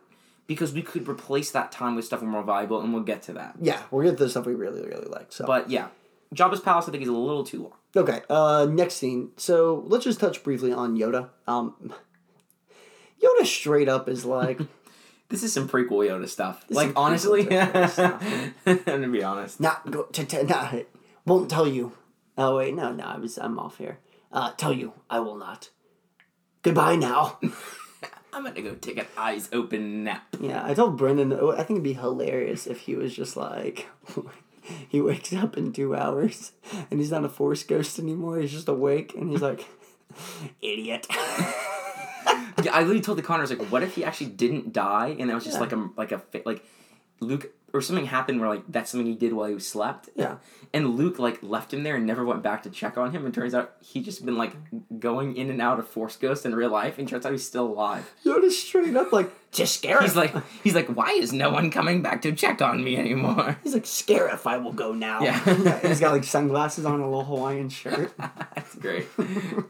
Because 0.49 0.73
we 0.73 0.81
could 0.81 1.07
replace 1.07 1.51
that 1.51 1.71
time 1.71 1.95
with 1.95 2.05
stuff 2.05 2.21
more 2.23 2.43
valuable, 2.43 2.81
and 2.81 2.91
we'll 2.93 3.03
get 3.03 3.21
to 3.23 3.33
that. 3.33 3.55
Yeah, 3.61 3.79
we'll 3.91 4.03
get 4.03 4.17
to 4.17 4.23
the 4.23 4.29
stuff 4.29 4.45
we 4.45 4.55
really 4.55 4.81
really 4.81 5.07
like. 5.07 5.31
So. 5.31 5.45
But 5.45 5.69
yeah, 5.69 5.89
Jabba's 6.35 6.59
palace 6.59 6.89
I 6.89 6.91
think 6.91 7.03
is 7.03 7.09
a 7.09 7.13
little 7.13 7.43
too 7.43 7.63
long. 7.63 7.73
Okay, 7.95 8.21
uh, 8.29 8.67
next 8.69 8.95
scene. 8.95 9.29
So 9.37 9.83
let's 9.87 10.03
just 10.05 10.19
touch 10.19 10.43
briefly 10.43 10.73
on 10.73 10.97
Yoda. 10.97 11.29
Um, 11.47 11.93
Yoda 13.23 13.45
straight 13.45 13.87
up 13.87 14.09
is 14.09 14.25
like, 14.25 14.59
This 15.29 15.43
is 15.43 15.53
some 15.53 15.69
prequel 15.69 16.09
Yoda 16.09 16.27
stuff. 16.27 16.65
is 16.69 16.75
like 16.75 16.91
honestly, 16.95 17.47
I'm 17.55 18.53
gonna 18.65 19.09
be 19.09 19.23
honest. 19.23 19.59
not 19.59 19.89
go 19.91 20.03
to, 20.03 20.25
to 20.25 20.43
not 20.43 20.75
won't 21.25 21.51
tell 21.51 21.67
you. 21.67 21.93
Oh 22.35 22.57
wait, 22.57 22.73
no, 22.73 22.91
no, 22.91 23.03
I 23.03 23.17
was 23.17 23.37
I'm 23.37 23.59
off 23.59 23.77
here. 23.77 23.99
Uh, 24.31 24.51
tell 24.57 24.73
you, 24.73 24.93
I 25.09 25.19
will 25.19 25.35
not. 25.35 25.69
Goodbye 26.63 26.95
now. 26.95 27.39
I'm 28.33 28.43
gonna 28.43 28.61
go 28.61 28.75
take 28.75 28.97
an 28.97 29.07
eyes 29.17 29.49
open 29.51 30.03
nap. 30.03 30.23
yeah, 30.39 30.63
I 30.65 30.73
told 30.73 30.97
Brendan. 30.97 31.33
oh, 31.33 31.51
I 31.51 31.57
think 31.57 31.71
it'd 31.71 31.83
be 31.83 31.93
hilarious 31.93 32.67
if 32.67 32.79
he 32.81 32.95
was 32.95 33.15
just 33.15 33.35
like. 33.37 33.87
He 34.87 35.01
wakes 35.01 35.33
up 35.33 35.57
in 35.57 35.73
two 35.73 35.95
hours 35.95 36.51
and 36.91 36.99
he's 36.99 37.09
not 37.09 37.25
a 37.25 37.29
force 37.29 37.63
ghost 37.63 37.97
anymore. 37.97 38.37
He's 38.37 38.51
just 38.51 38.67
awake 38.67 39.15
and 39.15 39.31
he's 39.31 39.41
like, 39.41 39.65
idiot. 40.61 41.07
Yeah, 41.09 42.73
I 42.73 42.81
literally 42.81 43.01
told 43.01 43.17
the 43.17 43.23
Connors 43.23 43.49
like, 43.49 43.71
what 43.71 43.81
if 43.81 43.95
he 43.95 44.03
actually 44.03 44.27
didn't 44.31 44.71
die, 44.73 45.15
and 45.17 45.29
that 45.29 45.33
was 45.33 45.43
just 45.45 45.55
Yeah. 45.55 45.61
like 45.61 45.71
a 45.71 45.89
like 45.97 46.11
a 46.11 46.21
like 46.45 46.63
Luke 47.19 47.49
or 47.73 47.81
something 47.81 48.05
happened 48.05 48.39
where 48.39 48.49
like 48.49 48.63
that's 48.67 48.91
something 48.91 49.07
he 49.07 49.15
did 49.15 49.33
while 49.33 49.47
he 49.47 49.53
was 49.53 49.67
slept. 49.67 50.09
Yeah. 50.15 50.37
And 50.73 50.95
Luke 50.95 51.19
like 51.19 51.41
left 51.41 51.73
him 51.73 51.83
there 51.83 51.95
and 51.95 52.05
never 52.05 52.23
went 52.23 52.43
back 52.43 52.63
to 52.63 52.69
check 52.69 52.97
on 52.97 53.11
him. 53.11 53.25
And 53.25 53.33
turns 53.33 53.53
out 53.53 53.73
he 53.81 54.01
just 54.01 54.25
been 54.25 54.37
like 54.37 54.53
going 54.99 55.35
in 55.35 55.49
and 55.49 55.61
out 55.61 55.79
of 55.79 55.87
Force 55.87 56.15
Ghost 56.15 56.45
in 56.45 56.55
real 56.55 56.69
life. 56.69 56.97
And 56.97 57.07
turns 57.07 57.25
out 57.25 57.31
he's 57.31 57.45
still 57.45 57.65
alive. 57.67 58.11
Yoda 58.25 58.51
straight 58.51 58.95
up 58.95 59.11
like, 59.11 59.31
just 59.51 59.81
Scarif. 59.81 60.01
He's 60.01 60.15
like 60.15 60.35
he's 60.63 60.75
like, 60.75 60.87
why 60.87 61.09
is 61.11 61.33
no 61.33 61.49
one 61.49 61.71
coming 61.71 62.01
back 62.01 62.21
to 62.21 62.31
check 62.31 62.61
on 62.61 62.83
me 62.83 62.97
anymore? 62.97 63.57
He's 63.63 63.73
like, 63.73 63.85
Scarif, 63.85 64.45
I 64.45 64.57
will 64.57 64.73
go 64.73 64.93
now. 64.93 65.19
Yeah. 65.29 65.79
he's 65.87 65.99
got 65.99 66.11
like 66.11 66.23
sunglasses 66.23 66.85
on, 66.85 66.99
a 67.01 67.05
little 67.05 67.25
Hawaiian 67.25 67.69
shirt. 67.69 68.13
That's 68.55 68.75
great. 68.75 69.07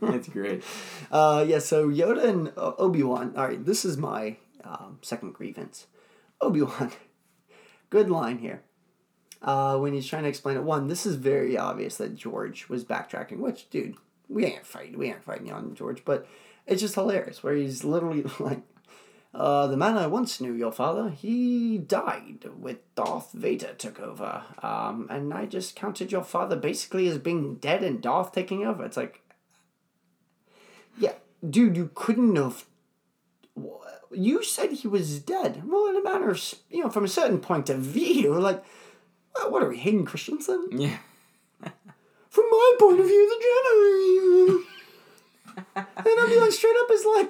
That's 0.01 0.27
great. 0.27 0.63
Uh, 1.11 1.45
yeah, 1.47 1.59
so 1.59 1.89
Yoda 1.89 2.23
and 2.25 2.51
Obi 2.55 3.03
Wan. 3.03 3.33
All 3.35 3.47
right, 3.47 3.63
this 3.63 3.83
is 3.85 3.97
my 3.97 4.37
um, 4.63 4.99
second 5.01 5.33
grievance. 5.33 5.87
Obi 6.41 6.61
Wan, 6.61 6.91
good 7.89 8.09
line 8.09 8.39
here. 8.39 8.61
Uh, 9.41 9.77
when 9.77 9.93
he's 9.93 10.07
trying 10.07 10.23
to 10.23 10.29
explain 10.29 10.57
it, 10.57 10.63
one, 10.63 10.87
this 10.87 11.05
is 11.05 11.15
very 11.15 11.57
obvious 11.57 11.97
that 11.97 12.15
George 12.15 12.67
was 12.67 12.83
backtracking. 12.83 13.37
Which, 13.37 13.69
dude, 13.69 13.95
we 14.27 14.45
ain't 14.45 14.65
fighting. 14.65 14.97
We 14.97 15.07
ain't 15.07 15.23
fighting 15.23 15.51
on 15.51 15.75
George, 15.75 16.03
but 16.03 16.27
it's 16.67 16.81
just 16.81 16.95
hilarious. 16.95 17.41
Where 17.41 17.55
he's 17.55 17.85
literally 17.85 18.23
like, 18.39 18.61
uh, 19.33 19.67
"The 19.67 19.77
man 19.77 19.97
I 19.97 20.07
once 20.07 20.41
knew, 20.41 20.53
your 20.53 20.73
father, 20.73 21.09
he 21.09 21.77
died 21.77 22.45
with 22.59 22.79
Darth 22.95 23.31
Vader 23.31 23.73
took 23.77 23.99
over, 23.99 24.43
um, 24.61 25.07
and 25.09 25.33
I 25.33 25.45
just 25.45 25.75
counted 25.75 26.11
your 26.11 26.23
father 26.23 26.57
basically 26.57 27.07
as 27.07 27.17
being 27.17 27.55
dead 27.55 27.81
and 27.81 28.01
Darth 28.01 28.33
taking 28.33 28.65
over." 28.65 28.83
It's 28.83 28.97
like, 28.97 29.21
yeah, 30.97 31.13
dude, 31.47 31.77
you 31.77 31.91
couldn't 31.95 32.35
have. 32.35 32.65
You 34.11 34.43
said 34.43 34.71
he 34.71 34.87
was 34.87 35.19
dead. 35.19 35.63
Well, 35.65 35.87
in 35.87 35.95
a 35.95 36.03
matter 36.03 36.29
of, 36.29 36.55
you 36.69 36.83
know, 36.83 36.89
from 36.89 37.05
a 37.05 37.09
certain 37.09 37.39
point 37.39 37.69
of 37.69 37.79
view, 37.79 38.39
like, 38.39 38.63
what 39.47 39.63
are 39.63 39.69
we, 39.69 39.77
Hayden 39.77 40.05
Christensen? 40.05 40.67
Yeah. 40.71 40.97
From 42.29 42.45
my 42.51 42.75
point 42.79 42.99
of 42.99 43.05
view, 43.05 43.29
the 43.29 44.65
Jedi. 45.55 45.75
and 45.97 46.19
Obi-Wan 46.19 46.51
straight 46.51 46.75
up 46.81 46.91
is 46.91 47.05
like, 47.05 47.29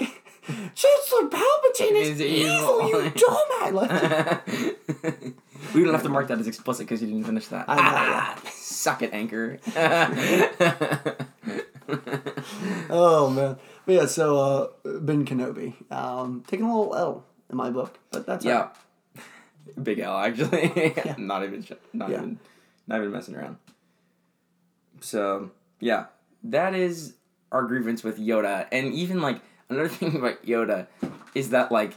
Chancellor 0.76 1.30
Palpatine 1.30 2.02
is, 2.02 2.10
Is 2.10 2.22
evil, 2.22 2.88
evil." 2.88 3.04
you 3.04 3.12
dumbass. 3.12 3.74
Like, 3.74 5.34
we 5.74 5.84
don't 5.84 5.94
have 5.94 6.04
to 6.04 6.10
mark 6.10 6.28
that 6.30 6.40
as 6.40 6.48
explicit 6.48 6.88
because 6.88 7.02
you 7.02 7.08
didn't 7.08 7.26
finish 7.26 7.48
that. 7.48 7.66
I 7.68 7.76
know, 7.76 7.82
yeah. 7.82 8.36
Ah, 8.36 8.42
suck 8.52 9.02
it, 9.04 9.14
Anchor. 9.14 9.60
oh 12.90 13.30
man, 13.30 13.58
but 13.86 13.94
yeah. 13.96 14.06
So 14.06 14.38
uh, 14.86 15.00
Ben 15.00 15.26
Kenobi, 15.26 15.74
um, 15.92 16.44
taking 16.48 16.66
a 16.66 16.76
little 16.78 16.96
L 16.96 17.26
in 17.50 17.58
my 17.58 17.70
book, 17.70 17.98
but 18.12 18.26
that's 18.26 18.46
all 18.46 18.52
right. 18.52 18.70
yeah. 19.16 19.22
Big 19.84 20.00
L, 20.00 20.18
actually. 20.18 20.72
yeah. 20.98 21.16
not 21.18 21.44
even, 21.44 21.66
not 21.94 22.10
Yeah. 22.10 22.18
even, 22.18 22.40
not 22.88 23.00
even 23.00 23.12
messing 23.12 23.36
around. 23.36 23.58
So 25.02 25.52
yeah, 25.80 26.06
that 26.44 26.74
is 26.76 27.16
our 27.52 27.64
grievance 27.64 28.04
with 28.04 28.20
Yoda, 28.20 28.68
and 28.72 28.94
even 28.94 29.22
like 29.22 29.42
another 29.70 29.88
thing 30.00 30.16
about 30.16 30.44
Yoda 30.46 30.88
is 31.36 31.50
that 31.52 31.72
like 31.72 31.94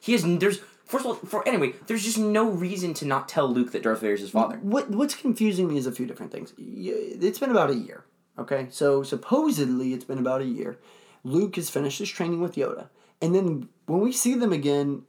he 0.00 0.12
has 0.12 0.22
there's 0.38 0.60
first 0.84 1.04
of 1.04 1.06
all 1.06 1.14
for 1.14 1.46
anyway 1.48 1.74
there's 1.88 2.04
just 2.04 2.18
no 2.18 2.48
reason 2.48 2.94
to 2.94 3.04
not 3.04 3.28
tell 3.28 3.52
Luke 3.52 3.72
that 3.72 3.82
Darth 3.82 4.00
Vader 4.00 4.14
is 4.14 4.20
his 4.20 4.30
father. 4.30 4.56
What 4.62 4.90
What's 4.90 5.14
confusing 5.14 5.68
me 5.68 5.76
is 5.76 5.86
a 5.86 5.92
few 5.92 6.06
different 6.06 6.32
things. 6.32 6.54
It's 6.58 7.38
been 7.38 7.50
about 7.50 7.70
a 7.70 7.74
year. 7.74 8.04
Okay, 8.38 8.68
so 8.70 9.02
supposedly 9.02 9.92
it's 9.94 10.04
been 10.04 10.18
about 10.18 10.42
a 10.42 10.46
year. 10.46 10.78
Luke 11.24 11.56
has 11.56 11.70
finished 11.70 11.98
his 11.98 12.10
training 12.10 12.40
with 12.40 12.54
Yoda, 12.54 12.88
and 13.20 13.34
then 13.34 13.68
when 13.86 14.00
we 14.00 14.12
see 14.12 14.34
them 14.34 14.52
again, 14.52 15.02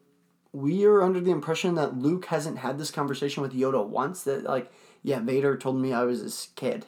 we 0.53 0.86
are 0.86 1.03
under 1.03 1.19
the 1.19 1.31
impression 1.31 1.75
that 1.75 1.98
Luke 1.98 2.25
hasn't 2.27 2.60
had 2.60 2.77
this 2.77 2.91
conversation 2.91 3.43
with 3.43 3.53
Yoda 3.53 3.86
once. 3.86 4.24
That 4.24 4.43
like 4.43 4.72
Yeah, 5.03 5.19
Vader 5.19 5.57
told 5.57 5.79
me 5.79 5.93
I 5.93 6.03
was 6.03 6.22
his 6.22 6.50
kid. 6.55 6.86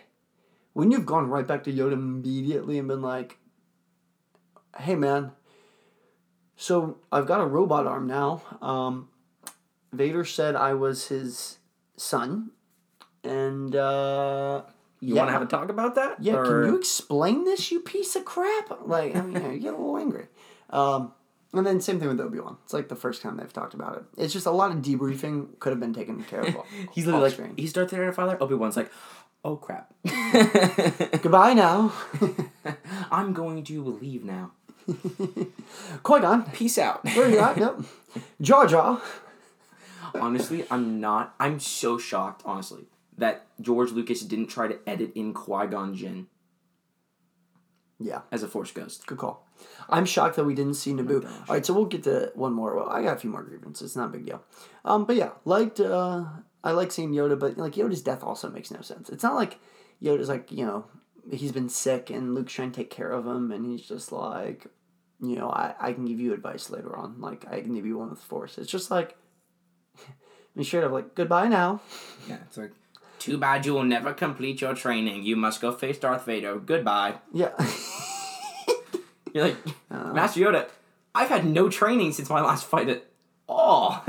Wouldn't 0.74 0.92
you 0.94 1.00
have 1.00 1.06
gone 1.06 1.30
right 1.30 1.46
back 1.46 1.64
to 1.66 1.74
Yoda 1.74 1.94
immediately 1.94 2.80
and 2.80 2.88
been 2.88 3.02
like, 3.02 3.38
"Hey, 4.78 4.96
man. 4.96 5.34
So 6.56 6.98
I've 7.12 7.26
got 7.28 7.42
a 7.42 7.46
robot 7.46 7.88
arm 7.88 8.08
now. 8.08 8.42
Um, 8.62 9.10
Vader 9.94 10.26
said 10.26 10.56
I 10.56 10.74
was 10.74 11.08
his 11.08 11.58
son, 11.96 12.52
and 13.24 13.76
uh, 13.76 14.64
You 15.02 15.16
yeah, 15.16 15.22
want 15.22 15.30
to 15.30 15.34
have 15.34 15.42
a 15.42 15.46
talk 15.46 15.70
about 15.70 15.96
that? 15.96 16.22
yeah. 16.22 16.34
Or- 16.36 16.64
Can 16.64 16.74
you 16.74 16.78
explain 16.80 17.46
this, 17.46 17.72
you 17.72 17.80
piece 17.80 18.16
of 18.16 18.26
crap? 18.26 18.80
Like, 18.86 19.16
I 19.16 19.22
mean, 19.22 19.36
you 19.54 19.60
get 19.60 19.74
a 19.74 19.78
little 19.78 19.98
angry. 19.98 20.28
Um, 20.72 21.14
and 21.54 21.66
then 21.66 21.82
same 21.82 22.00
thing 22.00 22.10
with 22.10 22.20
Obi 22.20 22.40
Wan. 22.40 22.58
It's 22.64 22.74
like 22.74 22.90
the 22.90 22.96
first 22.96 23.22
time 23.22 23.38
they've 23.38 23.52
talked 23.52 23.74
about 23.74 23.96
it. 23.98 24.04
It's 24.18 24.34
just 24.34 24.46
a 24.46 24.52
lot 24.52 24.72
of 24.72 24.78
debriefing 24.78 25.58
could 25.60 25.72
have 25.72 25.80
been 25.80 25.94
taken 25.94 26.24
care 26.24 26.42
of. 26.42 26.56
He's 26.92 27.06
literally 27.06 27.26
like, 27.30 27.34
screen. 27.34 27.54
he's 27.58 27.74
Darth 27.74 27.90
Vader, 27.92 28.12
father. 28.12 28.38
Obi 28.42 28.54
Wan's 28.56 28.78
like, 28.78 28.92
oh 29.44 29.56
crap. 29.56 29.92
Goodbye 31.22 31.54
now, 31.54 31.94
I'm 33.12 33.34
going 33.34 33.64
to 33.64 33.84
leave 33.84 34.24
now. 34.26 34.52
Qui 36.04 36.20
Gon. 36.20 36.44
Peace 36.52 36.78
out. 36.78 37.04
Where 37.06 37.30
you 37.30 37.40
at? 37.40 37.58
Yep. 37.58 37.80
Jar 38.42 38.68
Jar. 38.68 39.02
honestly, 40.16 40.66
I'm 40.70 41.00
not. 41.00 41.36
I'm 41.40 41.60
so 41.60 41.98
shocked, 41.98 42.42
honestly, 42.46 42.86
that 43.20 43.48
George 43.62 43.92
Lucas 43.92 44.22
didn't 44.22 44.48
try 44.48 44.68
to 44.68 44.80
edit 44.88 45.12
in 45.16 45.34
Qui 45.34 45.68
Gon 45.68 45.96
Jinn 45.96 46.28
Yeah, 48.00 48.22
as 48.32 48.44
a 48.44 48.48
Force 48.48 48.72
ghost. 48.72 49.06
good 49.08 49.18
call. 49.18 49.46
I'm 49.90 50.06
shocked 50.06 50.38
that 50.38 50.46
we 50.46 50.56
didn't 50.56 50.76
see 50.76 50.94
Naboo. 50.94 51.22
gosh. 51.24 51.32
All 51.50 51.56
right, 51.56 51.66
so 51.66 51.74
we'll 51.74 51.86
get 51.86 52.04
to 52.04 52.32
one 52.36 52.54
more. 52.54 52.76
Well, 52.76 52.90
I 52.90 53.04
got 53.04 53.18
a 53.18 53.20
few 53.20 53.30
more 53.30 53.44
grievances. 53.44 53.88
It's 53.92 53.96
not 53.96 54.06
a 54.10 54.12
big 54.12 54.26
deal. 54.26 54.42
Um, 54.86 55.06
but 55.06 55.16
yeah, 55.18 55.32
liked. 55.46 55.80
Uh, 55.80 56.24
I 56.64 56.72
like 56.72 56.92
seeing 56.92 57.12
Yoda, 57.14 57.38
but 57.38 57.58
like 57.58 57.74
Yoda's 57.74 58.02
death 58.02 58.24
also 58.24 58.50
makes 58.50 58.72
no 58.72 58.82
sense. 58.82 59.10
It's 59.10 59.24
not 59.24 59.36
like 59.36 59.60
Yoda's 60.02 60.30
like 60.30 60.52
you 60.52 60.66
know 60.66 60.86
he's 61.32 61.52
been 61.52 61.70
sick 61.70 62.10
and 62.10 62.34
Luke's 62.34 62.54
trying 62.54 62.72
to 62.72 62.76
take 62.78 62.90
care 62.90 63.12
of 63.12 63.26
him, 63.28 63.52
and 63.52 63.66
he's 63.66 63.82
just 63.86 64.12
like, 64.14 64.68
you 65.22 65.36
know, 65.36 65.50
I 65.50 65.76
I 65.80 65.92
can 65.94 66.06
give 66.06 66.20
you 66.22 66.34
advice 66.34 66.70
later 66.70 66.96
on. 66.96 67.20
Like 67.20 67.46
I 67.52 67.60
can 67.62 67.76
give 67.76 67.86
you 67.86 67.98
one 67.98 68.10
with 68.12 68.20
the 68.20 68.26
Force. 68.26 68.58
It's 68.58 68.72
just 68.72 68.90
like, 68.90 69.18
I 69.98 70.02
mean, 70.56 70.64
straight 70.64 70.86
up 70.86 70.94
like 70.94 71.16
goodbye 71.16 71.50
now. 71.50 71.82
Yeah, 72.30 72.38
it's 72.48 72.58
like, 72.58 72.72
too 73.20 73.38
bad 73.38 73.66
you 73.66 73.74
will 73.74 73.84
never 73.84 74.14
complete 74.14 74.62
your 74.62 74.74
training. 74.74 75.24
You 75.24 75.36
must 75.36 75.62
go 75.62 75.72
face 75.72 75.98
Darth 75.98 76.26
Vader. 76.26 76.58
Goodbye. 76.58 77.16
Yeah. 77.34 77.52
You're 79.34 79.50
like, 79.50 79.58
Master 79.90 80.40
Yoda, 80.42 80.68
I've 81.14 81.30
had 81.30 81.46
no 81.46 81.70
training 81.70 82.14
since 82.14 82.30
my 82.30 82.42
last 82.42 82.66
fight 82.66 82.90
at 82.90 83.06
all. 83.48 84.04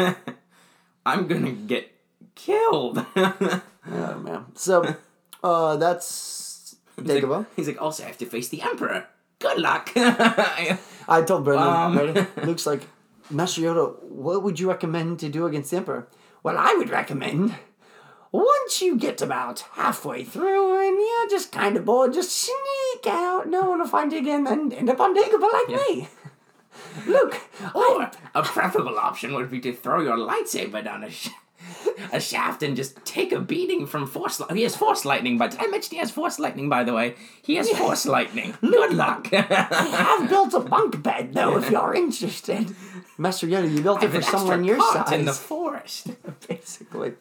I'm 1.07 1.27
gonna 1.27 1.53
get 1.53 1.91
killed. 2.35 3.05
Oh 3.17 4.19
man. 4.23 4.47
So, 4.55 4.97
uh, 5.43 5.77
that's 5.77 6.77
He's 6.97 7.07
Dagobah. 7.07 7.39
like, 7.39 7.47
he's 7.57 7.67
like, 7.69 7.81
also 7.81 8.05
I 8.05 8.07
have 8.09 8.19
to 8.19 8.27
face 8.27 8.49
the 8.49 8.63
Emperor. 8.63 9.07
Good 9.39 9.59
luck. 9.59 9.91
I 9.97 11.23
told 11.27 11.45
Brendan. 11.45 11.67
Um. 11.67 11.95
Brendan, 11.95 12.27
Luke's 12.45 12.67
like, 12.67 12.83
Master 13.31 13.63
Yoda, 13.63 14.03
what 14.03 14.43
would 14.43 14.61
you 14.61 14.69
recommend 14.69 15.19
to 15.21 15.29
do 15.31 15.47
against 15.47 15.71
the 15.71 15.79
Emperor? 15.79 16.09
Well, 16.43 16.57
I 16.59 16.75
would 16.79 16.91
recommend 16.91 17.55
once 18.33 18.81
you 18.81 18.97
get 18.97 19.21
about 19.21 19.61
halfway 19.73 20.25
through 20.25 20.87
and 20.89 20.97
you're 20.99 21.29
just 21.29 21.51
kind 21.53 21.77
of 21.77 21.85
bored, 21.85 22.13
just 22.15 22.31
sneak 22.33 23.07
out. 23.07 23.49
No 23.49 23.69
one 23.71 23.81
will 23.81 23.87
find 23.89 24.13
you 24.13 24.19
again, 24.19 24.47
and 24.47 24.73
end 24.73 24.89
up 24.91 25.01
on 25.01 25.17
Dagobah 25.17 25.53
like 25.53 25.69
me. 25.89 26.09
Look, 27.07 27.41
or 27.75 28.11
a 28.35 28.43
preferable 28.43 28.99
option 28.99 29.35
would 29.35 29.51
be 29.51 29.61
to 29.61 29.73
throw 29.73 30.01
your 30.01 30.17
lightsaber 30.17 30.83
down 30.85 31.03
a, 31.05 31.11
sh- 31.11 31.29
a 32.13 32.21
shaft 32.21 32.63
and 32.63 32.77
just 32.77 33.05
take 33.05 33.33
a 33.33 33.41
beating 33.41 33.87
from 33.87 34.07
force. 34.07 34.39
Li- 34.41 34.47
he 34.55 34.63
has 34.63 34.77
force 34.77 35.05
lightning, 35.05 35.37
but 35.37 35.51
did 35.51 35.61
I 35.61 35.67
mention 35.67 35.91
he 35.93 35.99
has 35.99 36.11
force 36.13 36.39
lightning? 36.39 36.69
By 36.69 36.85
the 36.85 36.93
way, 36.95 37.17
he 37.43 37.57
has 37.57 37.69
force 37.71 38.07
lightning. 38.07 38.55
Good 38.61 38.95
luck. 38.95 39.29
I 39.33 40.17
have 40.21 40.29
built 40.29 40.55
a 40.55 40.61
bunk 40.61 41.03
bed 41.03 41.35
though, 41.35 41.59
if 41.59 41.71
you're 41.71 41.95
interested. 41.95 42.75
Master 43.19 43.47
Yoda, 43.47 43.71
you 43.71 43.83
built 43.83 44.03
it 44.03 44.11
for 44.11 44.19
extra 44.19 44.39
someone 44.39 44.65
your 44.65 44.77
cot 44.79 45.09
size. 45.09 45.19
in 45.19 45.25
the 45.27 45.33
forest. 45.33 46.09
Basically. 46.49 47.15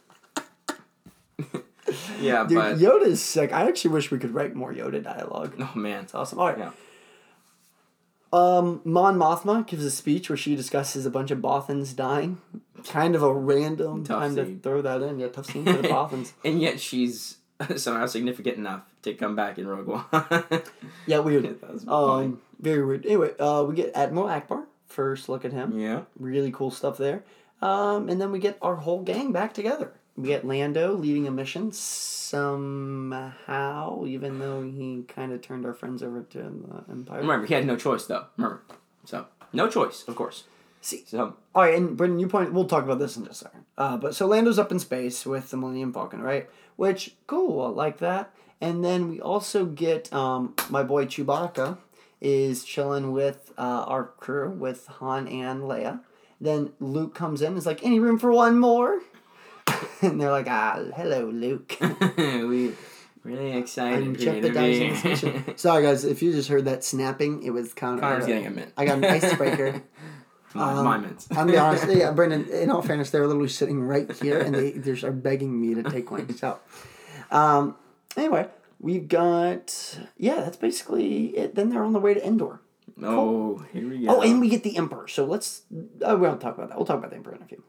Yeah, 2.20 2.46
Dude, 2.48 2.56
but 2.58 2.78
Yoda's 2.78 3.22
sick. 3.22 3.52
I 3.54 3.68
actually 3.68 3.92
wish 3.92 4.12
we 4.12 4.18
could 4.20 4.34
write 4.34 4.56
more 4.56 4.74
Yoda 4.74 5.04
dialogue. 5.04 5.56
oh 5.60 5.72
man, 5.78 6.04
It's 6.04 6.16
awesome. 6.16 6.40
All 6.40 6.48
right. 6.48 6.58
Yeah. 6.58 6.72
Um, 8.32 8.82
Mon 8.86 9.18
Mothma 9.18 9.66
gives 9.66 9.84
a 9.84 9.90
speech 9.92 10.30
where 10.30 10.38
she 10.38 10.56
discusses 10.56 11.06
a 11.06 11.10
bunch 11.10 11.32
of 11.32 11.40
Bothans 11.40 11.96
dying. 11.96 12.40
Kind 12.88 13.16
of 13.16 13.24
a 13.24 13.34
random 13.34 14.04
Tough 14.04 14.20
time 14.20 14.36
to 14.36 14.58
throw 14.62 14.82
that 14.84 15.02
in. 15.02 15.20
Yeah, 15.20 15.30
tough 15.30 15.48
scene 15.48 15.66
for 15.66 15.74
the 15.82 15.88
Bothans. 15.88 16.34
and 16.46 16.62
yet 16.62 16.80
she's 16.80 17.38
somehow 17.78 18.06
significant 18.06 18.58
enough 18.58 18.84
to 19.02 19.14
come 19.16 19.36
back 19.36 19.58
in 19.58 19.68
Rogue 19.68 19.88
One. 19.88 20.06
Yeah, 21.08 21.20
weird. 21.20 21.44
That 21.60 21.74
was 21.74 21.84
funny. 21.86 22.26
Um, 22.28 22.42
very 22.60 22.86
weird. 22.86 23.06
Anyway, 23.06 23.32
uh, 23.40 23.64
we 23.68 23.74
get 23.76 23.92
Admiral 23.96 24.28
Ackbar. 24.28 24.66
First 24.86 25.28
look 25.28 25.44
at 25.44 25.52
him. 25.52 25.78
yeah. 25.80 26.02
Really 26.20 26.52
cool 26.52 26.70
stuff 26.72 26.98
there. 26.98 27.24
Um, 27.62 28.10
and 28.10 28.22
then 28.22 28.32
we 28.32 28.40
get 28.40 28.58
our 28.62 28.76
whole 28.76 29.02
gang 29.02 29.32
back 29.32 29.54
together. 29.54 29.92
We 30.20 30.28
get 30.28 30.46
Lando 30.46 30.94
leading 30.96 31.28
a 31.28 31.32
mission 31.32 31.72
somehow, 31.72 33.24
even 34.06 34.40
though 34.40 34.64
he 34.64 35.06
kind 35.08 35.32
of 35.32 35.42
turned 35.42 35.66
our 35.66 35.74
friends 35.74 36.04
over 36.04 36.24
to 36.24 36.38
the 36.40 36.84
Empire. 36.92 37.22
Remember, 37.22 37.48
he 37.48 37.54
had 37.54 37.66
no 37.66 37.78
choice 37.78 38.06
though. 38.06 38.26
Remember, 38.36 38.62
so 39.06 39.28
no 39.54 39.70
choice, 39.70 40.04
of 40.10 40.18
course. 40.18 40.44
See, 40.82 41.06
So 41.08 41.38
All 41.56 41.64
right, 41.64 41.74
and 41.74 41.96
Brendan, 41.96 42.20
you 42.20 42.28
point. 42.28 42.52
We'll 42.52 42.66
talk 42.66 42.84
about 42.84 43.00
this 43.00 43.16
in 43.16 43.24
just 43.24 43.44
a 43.44 43.46
second. 43.46 43.64
Uh, 43.78 43.96
but 43.96 44.14
so 44.14 44.28
Lando's 44.28 44.60
up 44.60 44.74
in 44.74 44.80
space 44.80 45.26
with 45.26 45.52
the 45.52 45.58
Millennium 45.58 45.94
Falcon, 45.94 46.22
right? 46.22 46.50
Which 46.76 47.16
cool, 47.26 47.62
I 47.62 47.70
like 47.70 48.00
that. 48.00 48.34
And 48.60 48.84
then 48.84 49.08
we 49.08 49.22
also 49.22 49.66
get 49.66 50.12
um, 50.12 50.54
my 50.70 50.84
boy 50.84 51.06
Chewbacca 51.06 51.78
is 52.20 52.66
chilling 52.66 53.14
with 53.14 53.54
uh, 53.58 53.86
our 53.88 54.04
crew 54.04 54.50
with 54.50 54.88
Han 54.88 55.30
and 55.30 55.62
Leia. 55.62 56.02
Then 56.42 56.74
Luke 56.82 57.16
comes 57.16 57.42
in. 57.42 57.48
and 57.50 57.58
is 57.58 57.66
like, 57.66 57.86
any 57.86 58.02
room 58.02 58.20
for 58.20 58.34
one 58.34 58.60
more? 58.60 59.00
and 60.02 60.20
they're 60.20 60.32
like, 60.32 60.48
ah, 60.50 60.84
hello, 60.96 61.26
Luke. 61.26 61.78
we 62.18 62.74
really 63.24 63.58
excited. 63.58 64.04
I'm 64.04 64.16
for 64.16 64.22
you 64.22 64.26
to 64.26 64.42
jeopardizing 64.42 64.88
be- 64.88 64.94
this 64.94 65.04
mission. 65.04 65.44
Sorry, 65.58 65.84
guys, 65.84 66.06
if 66.06 66.22
you 66.22 66.32
just 66.32 66.50
heard 66.50 66.66
that 66.66 66.84
snapping, 66.84 67.44
it 67.44 67.52
was 67.52 67.74
kind 67.74 67.96
of. 67.96 68.02
Connor's 68.02 68.26
getting 68.26 68.48
a 68.48 68.50
mint. 68.50 68.74
I 68.78 68.86
got 68.86 68.98
an 68.98 69.06
icebreaker. 69.06 69.84
My, 70.54 70.74
Um, 70.74 70.84
my 70.86 70.98
mints. 70.98 71.28
I'm 71.30 71.38
gonna 71.38 71.52
be 71.52 71.58
honest. 71.58 71.88
Yeah, 71.90 72.12
Brendan. 72.12 72.50
In 72.50 72.72
all 72.72 72.82
fairness, 72.82 73.12
they're 73.12 73.28
literally 73.28 73.50
sitting 73.50 73.82
right 73.82 74.12
here, 74.18 74.40
and 74.40 74.56
they 74.56 74.72
they 74.72 75.00
are 75.08 75.12
begging 75.12 75.60
me 75.62 75.76
to 75.76 75.84
take 75.84 76.10
one. 76.10 76.36
So, 76.36 76.60
um, 77.30 77.76
anyway, 78.18 78.48
we've 78.80 79.08
got 79.08 80.00
yeah. 80.18 80.38
That's 80.38 80.58
basically 80.58 81.38
it. 81.38 81.54
Then 81.54 81.70
they're 81.70 81.84
on 81.84 81.94
the 81.94 82.00
way 82.00 82.16
to 82.16 82.26
Endor. 82.26 82.62
Oh, 83.04 83.64
here 83.72 83.88
we 83.88 84.06
go. 84.06 84.16
Oh, 84.18 84.22
and 84.22 84.42
we 84.42 84.50
get 84.50 84.64
the 84.64 84.76
Emperor. 84.76 85.08
So 85.08 85.24
let's. 85.24 85.62
Uh, 85.72 86.16
we 86.16 86.28
won't 86.28 86.42
talk 86.42 86.58
about 86.58 86.70
that. 86.70 86.78
We'll 86.78 86.88
talk 86.88 86.98
about 86.98 87.12
the 87.12 87.18
Emperor 87.18 87.36
in 87.36 87.44
a 87.44 87.46
few. 87.46 87.64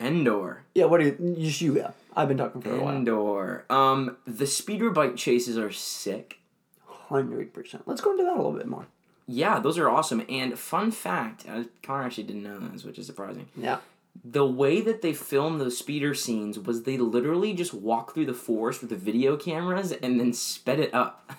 Endor. 0.00 0.62
Yeah. 0.74 0.86
What 0.86 1.00
are 1.00 1.04
you? 1.04 1.36
Just 1.38 1.60
you. 1.60 1.76
Yeah. 1.76 1.90
I've 2.14 2.28
been 2.28 2.36
talking 2.38 2.60
for 2.60 2.74
a 2.74 2.82
while. 2.82 2.94
Endor. 2.94 3.64
Um, 3.70 4.16
the 4.26 4.46
speeder 4.46 4.90
bike 4.90 5.16
chases 5.16 5.56
are 5.58 5.72
sick. 5.72 6.38
Hundred 6.86 7.52
percent. 7.54 7.84
Let's 7.86 8.00
go 8.00 8.12
into 8.12 8.24
that 8.24 8.34
a 8.34 8.36
little 8.36 8.52
bit 8.52 8.66
more. 8.66 8.86
Yeah, 9.26 9.60
those 9.60 9.78
are 9.78 9.88
awesome. 9.88 10.24
And 10.28 10.58
fun 10.58 10.90
fact, 10.90 11.46
uh, 11.48 11.64
Connor 11.82 12.04
actually 12.04 12.24
didn't 12.24 12.42
know 12.42 12.58
this, 12.58 12.84
which 12.84 12.98
is 12.98 13.06
surprising. 13.06 13.46
Yeah. 13.56 13.78
The 14.24 14.44
way 14.44 14.80
that 14.82 15.00
they 15.00 15.14
filmed 15.14 15.60
those 15.60 15.78
speeder 15.78 16.12
scenes 16.14 16.58
was 16.58 16.82
they 16.82 16.98
literally 16.98 17.54
just 17.54 17.72
walked 17.72 18.14
through 18.14 18.26
the 18.26 18.34
forest 18.34 18.80
with 18.82 18.90
the 18.90 18.96
video 18.96 19.36
cameras 19.36 19.92
and 19.92 20.20
then 20.20 20.32
sped 20.34 20.80
it 20.80 20.92
up. 20.92 21.32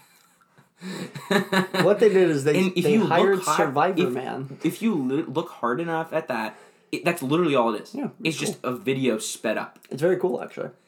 What 1.83 1.99
they 1.99 2.09
did 2.09 2.29
is 2.29 2.43
they 2.43 2.57
And 2.59 2.73
if 2.75 2.83
they 2.83 2.93
you 2.93 3.05
hired 3.05 3.39
hard- 3.41 3.57
Survivor 3.57 4.07
if- 4.07 4.13
Man. 4.13 4.57
If 4.63 4.81
you 4.81 4.95
look 4.95 5.49
hard 5.49 5.79
enough 5.79 6.13
at 6.13 6.27
that, 6.29 6.57
it, 6.93 7.05
that's 7.05 7.21
literally 7.21 7.55
all 7.55 7.73
it 7.75 7.81
is. 7.83 7.93
Yeah, 7.95 8.09
it's 8.23 8.29
it's 8.29 8.37
just 8.37 8.59
a 8.63 8.71
video 8.73 9.17
sped 9.17 9.57
up. 9.57 9.79
It's 9.89 10.01
very 10.01 10.17
cool, 10.17 10.41
actually. 10.41 10.69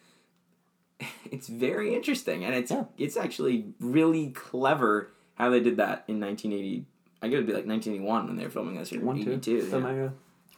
It's 1.31 1.47
very 1.47 1.93
interesting, 1.93 2.45
and 2.45 2.55
it's 2.55 2.71
Yeah. 2.71 2.85
it's 2.97 3.17
actually 3.17 3.73
really 3.79 4.29
clever 4.29 5.11
how 5.35 5.49
they 5.49 5.59
did 5.59 5.77
that 5.77 6.05
in 6.07 6.19
1980. 6.21 6.85
I 7.21 7.27
guess 7.27 7.33
it'd 7.35 7.47
be 7.47 7.53
like 7.53 7.65
1981 7.65 8.27
when 8.27 8.37
they 8.37 8.43
were 8.45 8.49
filming 8.49 8.75
this, 8.77 8.93
or 8.93 8.99
One, 9.01 9.21
two, 9.23 9.33
82. 9.33 9.69
so 9.69 9.77
Yeah. 9.77 9.83
my, 9.83 10.01
uh, 10.05 10.09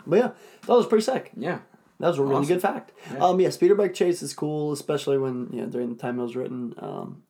But 0.06 0.16
yeah, 0.20 0.32
that 0.68 0.74
was 0.74 0.86
pretty 0.86 1.04
sick. 1.04 1.32
yeah. 1.38 1.60
That 2.00 2.10
was 2.10 2.20
a 2.20 2.22
really 2.24 2.36
Awesome. 2.36 2.48
good 2.48 2.62
fact. 2.62 2.92
Yeah. 3.12 3.26
Um, 3.26 3.40
yeah, 3.40 3.50
speeder 3.50 3.74
bike 3.74 3.96
chase 3.96 4.22
is 4.22 4.34
cool, 4.36 4.72
especially 4.72 5.18
when 5.18 5.50
you 5.52 5.62
know 5.62 5.68
during 5.68 5.90
the 5.90 5.96
time 5.96 6.20
it 6.20 6.24
was 6.24 6.36
written. 6.36 6.76
Um, 6.78 7.24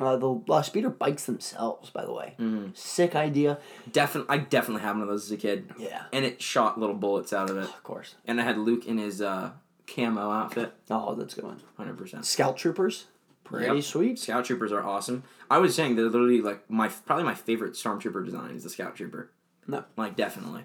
uh, 0.00 0.16
the 0.16 0.40
uh, 0.48 0.62
speeder 0.62 0.90
bikes 0.90 1.24
themselves, 1.26 1.90
by 1.90 2.04
the 2.04 2.12
way, 2.12 2.34
Mm. 2.38 2.76
sick 2.76 3.14
idea. 3.16 3.58
Definitely, 3.90 4.34
I 4.34 4.38
definitely 4.38 4.82
had 4.82 4.92
one 4.92 5.02
of 5.02 5.08
those 5.08 5.24
as 5.26 5.32
a 5.32 5.36
kid, 5.36 5.70
Yeah, 5.78 6.04
and 6.12 6.24
it 6.24 6.40
shot 6.40 6.78
little 6.78 6.94
bullets 6.94 7.32
out 7.32 7.50
of 7.50 7.56
it. 7.56 7.64
of 7.64 7.82
course. 7.82 8.14
And 8.24 8.40
I 8.40 8.44
had 8.44 8.58
Luke 8.58 8.86
in 8.86 8.98
his 8.98 9.20
uh, 9.20 9.50
camo 9.86 10.30
outfit, 10.30 10.72
Oh, 10.90 11.14
that's 11.14 11.32
a 11.36 11.40
good 11.40 11.44
one. 11.46 11.60
100%. 11.78 12.24
Scout 12.24 12.56
troopers, 12.56 13.06
pretty 13.44 13.74
Yep. 13.74 13.82
sweet. 13.84 14.18
Scout 14.18 14.44
troopers 14.44 14.70
are 14.72 14.84
awesome. 14.84 15.24
I 15.50 15.58
was 15.58 15.74
saying 15.74 15.96
they're 15.96 16.04
literally 16.04 16.40
like 16.42 16.68
my 16.70 16.88
probably 16.88 17.24
my 17.24 17.34
favorite 17.34 17.72
stormtrooper 17.72 18.24
design 18.24 18.50
is 18.54 18.62
the 18.64 18.70
scout 18.70 18.94
trooper. 18.96 19.30
No. 19.66 19.84
Like 19.96 20.14
definitely. 20.16 20.64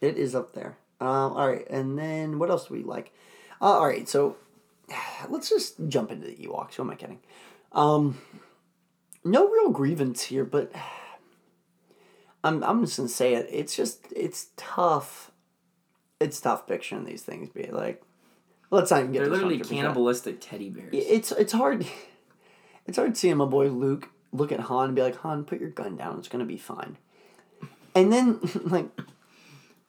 It 0.00 0.16
is 0.16 0.34
up 0.34 0.52
there. 0.52 0.76
Um, 1.00 1.32
all 1.34 1.48
right, 1.48 1.66
and 1.68 1.98
then 1.98 2.38
what 2.38 2.48
else 2.50 2.68
do 2.68 2.74
we 2.74 2.82
like? 2.82 3.12
Uh, 3.60 3.64
all 3.64 3.86
right, 3.86 4.08
so 4.08 4.36
let's 5.28 5.48
just 5.50 5.74
jump 5.88 6.10
into 6.10 6.26
the 6.28 6.34
Ewoks. 6.36 6.74
Who 6.74 6.82
am 6.84 6.90
I 6.90 6.94
kidding? 6.94 7.20
Um, 7.76 8.18
no 9.22 9.48
real 9.48 9.70
grievance 9.70 10.22
here, 10.22 10.44
but 10.44 10.72
I'm 12.42 12.64
I'm 12.64 12.84
just 12.84 12.96
gonna 12.96 13.08
say 13.08 13.34
it. 13.34 13.48
It's 13.50 13.76
just 13.76 14.06
it's 14.14 14.48
tough. 14.56 15.30
It's 16.18 16.40
tough 16.40 16.66
picturing 16.66 17.04
these 17.04 17.22
things 17.22 17.50
be 17.50 17.68
like. 17.70 18.02
Let's 18.70 18.90
not 18.90 19.00
even 19.00 19.12
get. 19.12 19.20
They're 19.20 19.30
literally 19.30 19.60
cannibalistic 19.60 20.38
teddy 20.40 20.70
bears. 20.70 20.90
It's 20.92 21.30
it's 21.32 21.52
hard. 21.52 21.86
It's 22.88 22.98
hard 22.98 23.16
seeing 23.16 23.38
my 23.38 23.46
boy 23.46 23.66
Luke 23.66 24.10
look 24.30 24.52
at 24.52 24.60
Han 24.60 24.86
and 24.86 24.94
be 24.94 25.02
like, 25.02 25.16
Han, 25.16 25.42
put 25.42 25.58
your 25.60 25.70
gun 25.70 25.96
down. 25.96 26.20
It's 26.20 26.28
gonna 26.28 26.44
be 26.44 26.56
fine. 26.56 26.98
And 27.96 28.12
then 28.12 28.38
like 28.64 28.86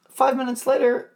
five 0.08 0.36
minutes 0.36 0.66
later, 0.66 1.12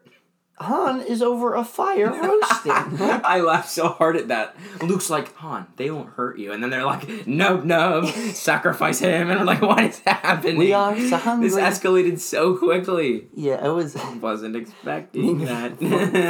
Han 0.62 1.01
is 1.01 1.20
over 1.22 1.55
a 1.55 1.64
fire 1.64 2.07
roasting. 2.22 2.72
I 2.72 3.40
laughed 3.40 3.68
so 3.70 3.88
hard 3.88 4.16
at 4.16 4.29
that. 4.29 4.57
Luke's 4.83 5.11
like, 5.11 5.35
Han, 5.37 5.66
they 5.77 5.90
won't 5.90 6.11
hurt 6.11 6.38
you. 6.38 6.53
And 6.53 6.62
then 6.62 6.70
they're 6.70 6.85
like, 6.85 7.27
nope, 7.27 7.64
nope, 7.64 8.07
sacrifice 8.35 8.98
him. 9.01 9.31
And 9.31 9.38
I'm 9.40 9.46
like, 9.46 9.62
what 9.62 9.83
is 9.85 9.98
happening? 10.01 10.57
We 10.57 10.72
are 10.72 10.98
so 10.98 11.16
hungry. 11.16 11.48
This 11.51 11.59
escalated 11.59 12.18
so 12.18 12.57
quickly. 12.57 13.29
yeah, 13.35 13.64
it 13.64 13.70
was 13.70 13.96
Wasn't 14.20 14.57
expecting 14.57 15.38
that. 15.44 15.79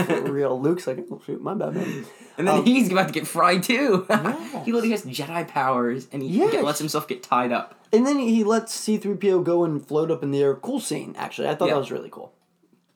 for 0.07 0.33
real. 0.33 0.61
Luke's 0.61 0.87
like, 0.87 1.05
oh 1.11 1.21
shoot, 1.25 1.40
my 1.42 1.55
bad, 1.55 1.75
man. 1.75 2.05
and 2.38 2.49
then 2.49 2.59
Um, 2.59 2.64
he's 2.64 2.90
about 2.90 3.09
to 3.09 3.12
get 3.14 3.27
fried 3.27 3.62
too. 3.62 4.07
Yes. 4.23 4.64
he 4.66 4.73
literally 4.73 4.90
has 4.92 5.05
Jedi 5.05 5.47
powers 5.49 6.09
and 6.12 6.23
he 6.23 6.29
Yes. 6.38 6.62
lets 6.64 6.79
himself 6.79 7.07
get 7.09 7.23
tied 7.23 7.53
up. 7.53 7.75
And 7.92 8.07
then 8.07 8.18
he 8.18 8.42
lets 8.45 8.73
C 8.75 8.97
three 8.97 9.14
PO 9.16 9.40
go 9.40 9.64
and 9.64 9.85
float 9.87 10.11
up 10.11 10.23
in 10.23 10.31
the 10.31 10.42
air. 10.42 10.55
Cool 10.55 10.81
scene, 10.81 11.14
actually. 11.18 11.49
I 11.49 11.55
thought 11.55 11.68
Yeah. 11.68 11.75
that 11.75 11.81
was 11.81 11.90
really 11.90 12.09
cool. 12.11 12.33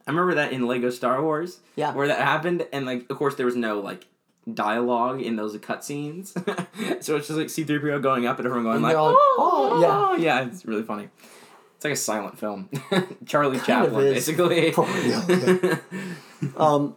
I 0.07 0.11
remember 0.11 0.35
that 0.35 0.53
in 0.53 0.67
Lego 0.67 0.91
Star 0.91 1.21
Wars. 1.23 1.61
Yeah. 1.75 1.93
Where 1.93 2.07
that 2.09 2.21
happened, 2.21 2.67
and 2.73 2.87
like, 2.87 3.07
of 3.11 3.17
course, 3.17 3.35
there 3.35 3.47
was 3.47 3.57
no 3.57 3.81
like 3.81 4.07
dialogue 4.53 5.21
in 5.21 5.35
those 5.37 5.57
cutscenes, 5.59 6.29
so 7.03 7.17
it's 7.17 7.27
just 7.27 7.39
like 7.39 7.51
C 7.51 7.65
three 7.65 7.81
PO 7.81 7.99
going 8.01 8.27
up 8.27 8.39
and 8.39 8.47
everyone 8.47 8.65
going 8.65 8.77
And 8.77 8.85
like, 8.85 8.97
all 8.97 9.09
like, 9.09 9.17
oh, 9.19 9.83
"Oh, 9.85 10.17
yeah, 10.17 10.45
it's 10.47 10.65
really 10.65 10.85
funny. 10.85 11.09
It's 11.75 11.85
like 11.85 11.93
a 11.93 11.97
silent 11.97 12.39
film. 12.39 12.71
Charlie 13.27 13.59
Kind 13.59 13.67
Chaplin, 13.67 14.15
basically. 14.15 14.71
Real, 14.77 15.79
Um, 16.57 16.97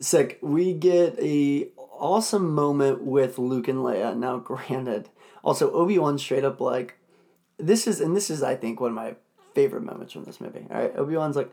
sick. 0.00 0.38
We 0.42 0.74
get 0.74 1.18
a 1.18 1.68
awesome 1.78 2.50
moment 2.54 3.02
with 3.02 3.38
Luke 3.38 3.68
and 3.68 3.78
Leia. 3.78 4.16
Now, 4.16 4.38
granted, 4.38 5.08
also 5.42 5.70
Obi 5.72 5.98
Wan 5.98 6.18
straight 6.18 6.44
up 6.44 6.60
like, 6.60 6.98
this 7.58 7.86
is 7.86 8.00
and 8.00 8.14
this 8.16 8.28
is 8.30 8.42
I 8.42 8.54
think 8.54 8.80
one 8.80 8.90
of 8.90 8.96
my 8.96 9.16
favorite 9.58 9.82
moments 9.82 10.12
from 10.12 10.22
this 10.24 10.40
movie. 10.40 10.64
All 10.70 10.80
right, 10.80 10.92
Obi 10.96 11.16
Wan's 11.16 11.34
like, 11.36 11.50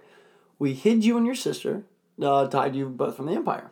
we 0.59 0.73
hid 0.73 1.03
you 1.03 1.17
and 1.17 1.25
your 1.25 1.35
sister, 1.47 1.83
uh, 2.21 2.47
tied 2.47 2.75
you 2.75 2.87
both 2.87 3.15
from 3.17 3.25
the 3.25 3.33
Empire. 3.33 3.71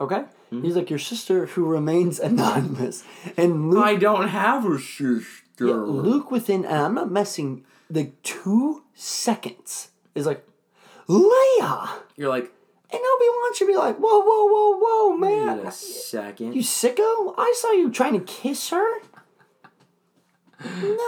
Okay, 0.00 0.22
he's 0.50 0.76
like 0.76 0.90
your 0.90 0.98
sister 1.12 1.46
who 1.46 1.64
remains 1.64 2.20
anonymous, 2.20 3.02
and 3.36 3.70
Luke 3.70 3.84
I 3.84 3.96
don't 3.96 4.28
have 4.28 4.64
a 4.66 4.78
sister. 4.78 5.24
yeah, 5.58 5.72
Luke 5.74 6.30
within, 6.30 6.64
and 6.64 6.76
I'm 6.84 6.94
not 6.94 7.10
messing, 7.10 7.64
like 7.90 8.12
two 8.22 8.84
seconds 8.94 9.88
is 10.14 10.26
like, 10.26 10.44
Leia! 11.08 11.88
You're 12.16 12.28
like, 12.28 12.52
And 12.92 13.00
Obi 13.12 13.28
Wan 13.36 13.54
should 13.54 13.66
be 13.66 13.76
like, 13.76 13.96
whoa, 13.96 14.20
whoa, 14.28 14.44
whoa, 14.52 14.76
whoa, 14.82 15.16
wait 15.16 15.44
man. 15.46 15.66
a 15.66 15.72
second. 15.72 16.54
You 16.54 16.62
sicko? 16.62 17.34
I 17.36 17.52
saw 17.56 17.72
you 17.72 17.90
trying 17.90 18.12
to 18.20 18.24
kiss 18.24 18.70
her. 18.70 18.86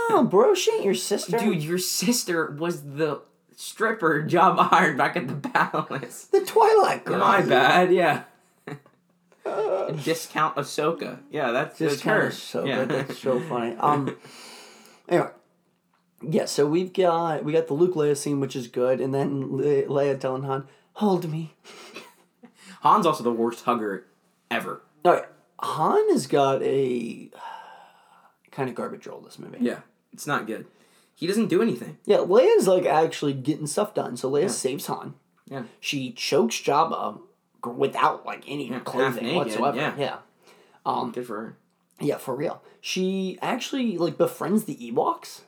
No, 0.09 0.25
bro, 0.25 0.55
she 0.55 0.73
ain't 0.73 0.85
your 0.85 0.95
sister. 0.95 1.39
Dude, 1.39 1.63
your 1.63 1.79
sister 1.79 2.51
was 2.59 2.83
the 2.83 3.23
stripper 3.57 4.23
job 4.23 4.59
hired 4.59 4.97
back 4.97 5.17
at 5.17 5.27
the 5.29 5.35
palace. 5.49 6.25
the 6.27 6.39
Twi'lek 6.41 7.05
girl. 7.05 7.19
My 7.19 7.43
bad, 7.43 7.93
yeah. 7.93 8.23
Discount 10.05 10.57
Ahsoka. 10.57 11.19
Yeah, 11.31 11.51
that's 11.51 11.79
Just 11.79 11.97
that's 11.97 12.03
her. 12.03 12.31
so 12.31 12.65
yeah. 12.65 12.85
good. 12.85 12.89
That's 12.91 13.19
so 13.19 13.41
funny. 13.49 13.75
Um. 13.77 14.17
Anyway, 15.09 15.31
yeah. 16.23 16.45
So 16.45 16.67
we've 16.67 16.93
got 16.93 17.43
we 17.45 17.53
got 17.53 17.67
the 17.67 17.75
Luke 17.75 17.95
Leia 17.95 18.17
scene, 18.17 18.39
which 18.39 18.55
is 18.55 18.69
good, 18.69 19.01
and 19.01 19.13
then 19.15 19.57
Le- 19.57 19.85
Leia 19.85 20.19
telling 20.21 20.45
Han, 20.45 20.69
"Hold 20.95 21.31
me." 21.31 21.55
Han's 22.83 23.07
also 23.07 23.25
the 23.25 23.33
worst 23.33 23.65
hugger 23.65 24.07
ever. 24.51 24.83
All 25.05 25.13
right, 25.15 25.25
Han 25.61 26.11
has 26.11 26.27
got 26.27 26.63
a 26.63 27.31
kind 28.51 28.69
of 28.69 28.75
garbage 28.75 29.07
role 29.07 29.21
this 29.21 29.39
movie. 29.39 29.59
Yeah, 29.61 29.81
it's 30.13 30.27
not 30.27 30.47
good. 30.47 30.67
He 31.15 31.27
doesn't 31.27 31.49
do 31.49 31.61
anything. 31.61 31.99
Yeah, 32.07 32.19
Leia's 32.19 32.67
like 32.67 32.87
actually 32.87 33.35
getting 33.35 33.67
stuff 33.67 33.95
done. 33.95 34.17
So 34.17 34.31
Leia 34.31 34.49
saves 34.49 34.87
Han. 34.87 35.15
Yeah. 35.47 35.65
She 35.79 36.13
chokes 36.13 36.57
Jabba 36.57 37.21
without 37.77 38.25
like 38.25 38.45
any 38.49 38.69
half 38.69 38.85
clothing 38.85 39.35
whatsoever. 39.35 39.77
yeah. 39.77 39.95
yeah. 39.99 40.17
Um, 40.87 41.13
Good 41.13 41.27
for 41.27 41.37
her. 41.41 41.57
yeah, 42.01 42.17
for 42.17 42.35
real. 42.35 42.63
She 42.81 43.39
actually 43.43 43.99
like 43.99 44.17
befriends 44.17 44.65
the 44.65 44.77
Ewoks. 44.77 45.43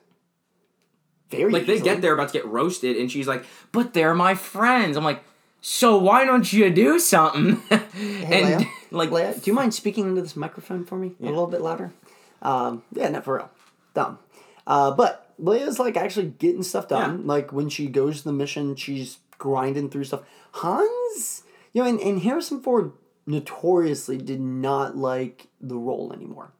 Very 1.31 1.51
Like 1.51 1.65
they 1.65 1.81
get 1.81 2.03
there 2.03 2.13
about 2.13 2.29
to 2.29 2.33
get 2.35 2.47
roasted, 2.47 2.99
and 2.99 3.11
she's 3.11 3.27
like, 3.27 3.43
"But 3.73 3.95
they're 3.95 4.15
my 4.15 4.35
friends." 4.35 4.99
I'm 4.99 5.05
like, 5.05 5.25
"So 5.63 5.97
why 5.97 6.27
don't 6.27 6.53
you 6.53 6.69
do 6.69 6.99
something?" 6.99 7.63
and 7.71 7.87
Leia? 8.29 8.67
like, 8.91 9.09
Leia, 9.09 9.43
do 9.43 9.51
you 9.51 9.55
mind 9.55 9.73
speaking 9.73 10.07
into 10.09 10.21
this 10.21 10.37
microphone 10.37 10.85
for 10.85 10.97
me 10.97 11.13
a 11.23 11.25
little 11.25 11.47
bit 11.47 11.63
louder? 11.63 11.95
Um, 12.43 12.83
yeah, 12.93 13.09
not 13.09 13.25
for 13.25 13.37
real. 13.37 13.51
Dumb. 13.95 14.19
Uh, 14.67 14.91
but 14.91 15.35
Leia's 15.41 15.79
like 15.79 15.97
actually 15.97 16.27
getting 16.27 16.63
stuff 16.63 16.89
done. 16.89 17.27
Like 17.27 17.53
when 17.53 17.69
she 17.69 17.87
goes 17.87 18.19
to 18.19 18.25
the 18.25 18.33
mission, 18.33 18.77
she's 18.77 19.19
grinding 19.39 19.91
through 19.91 20.05
stuff. 20.05 20.23
Hans, 20.53 21.43
you 21.73 21.83
know, 21.83 21.89
and, 21.89 22.01
and 22.01 22.21
Harrison 22.21 22.61
Ford 22.63 22.93
notoriously 23.27 24.19
did 24.19 24.41
not 24.41 24.97
like 24.97 25.49
the 25.61 25.77
role 25.77 26.13
anymore. 26.13 26.53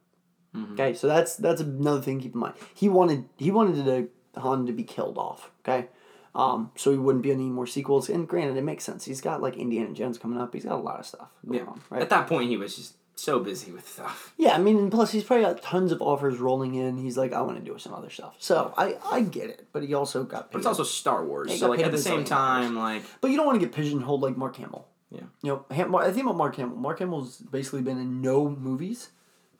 Okay, 0.73 0.93
so 0.93 1.07
that's 1.07 1.35
that's 1.35 1.61
another 1.61 2.01
thing 2.01 2.19
to 2.19 2.23
keep 2.23 2.35
in 2.35 2.39
mind. 2.39 2.53
He 2.75 2.87
wanted 2.87 3.25
he 3.37 3.49
wanted 3.49 3.85
to, 3.85 4.39
Han 4.39 4.67
to 4.67 4.71
be 4.71 4.83
killed 4.83 5.17
off. 5.17 5.49
Okay, 5.61 5.87
um, 6.35 6.71
so 6.75 6.91
he 6.91 6.97
wouldn't 6.97 7.23
be 7.23 7.31
any 7.31 7.49
more 7.49 7.65
sequels. 7.65 8.07
And 8.07 8.27
granted, 8.27 8.57
it 8.57 8.63
makes 8.63 8.83
sense. 8.83 9.05
He's 9.05 9.19
got 9.19 9.41
like 9.41 9.57
Indiana 9.57 9.93
Jones 9.93 10.19
coming 10.19 10.39
up. 10.39 10.53
He's 10.53 10.65
got 10.65 10.73
a 10.73 10.81
lot 10.81 10.99
of 10.99 11.07
stuff 11.07 11.29
yeah. 11.49 11.61
on. 11.61 11.81
Right. 11.89 12.03
At 12.03 12.11
that 12.11 12.27
point, 12.27 12.49
he 12.49 12.57
was 12.57 12.75
just 12.75 12.93
so 13.15 13.39
busy 13.39 13.71
with 13.71 13.87
stuff. 13.87 14.33
Yeah, 14.37 14.55
I 14.55 14.57
mean, 14.57 14.77
and 14.77 14.91
plus 14.91 15.11
he's 15.11 15.23
probably 15.23 15.45
got 15.45 15.61
tons 15.61 15.91
of 15.91 16.01
offers 16.01 16.39
rolling 16.39 16.75
in. 16.75 16.97
He's 16.97 17.17
like, 17.17 17.31
I 17.33 17.41
want 17.41 17.57
to 17.57 17.63
do 17.63 17.77
some 17.77 17.93
other 17.93 18.09
stuff. 18.09 18.35
So 18.39 18.73
I, 18.77 18.97
I 19.11 19.21
get 19.21 19.49
it, 19.49 19.67
but 19.71 19.83
he 19.83 19.93
also 19.93 20.23
got. 20.23 20.51
But 20.51 20.59
it's 20.59 20.67
also 20.67 20.83
Star 20.83 21.23
Wars, 21.25 21.51
He 21.51 21.57
so 21.57 21.69
like 21.69 21.79
at 21.79 21.91
the 21.91 21.97
same 21.97 22.23
time, 22.25 22.75
like 22.75 23.03
but 23.21 23.29
you 23.31 23.37
don't 23.37 23.45
want 23.45 23.59
to 23.59 23.65
get 23.65 23.75
pigeonholed 23.75 24.21
like 24.21 24.35
Mark 24.37 24.55
Hamill. 24.57 24.87
Yeah. 25.11 25.21
You 25.43 25.63
know, 25.69 25.99
I 25.99 26.11
think 26.11 26.25
about 26.25 26.37
Mark 26.37 26.55
Hamill. 26.55 26.75
Mark 26.75 26.99
Hamill's 26.99 27.37
basically 27.37 27.81
been 27.81 27.99
in 27.99 28.21
no 28.21 28.49
movies 28.49 29.09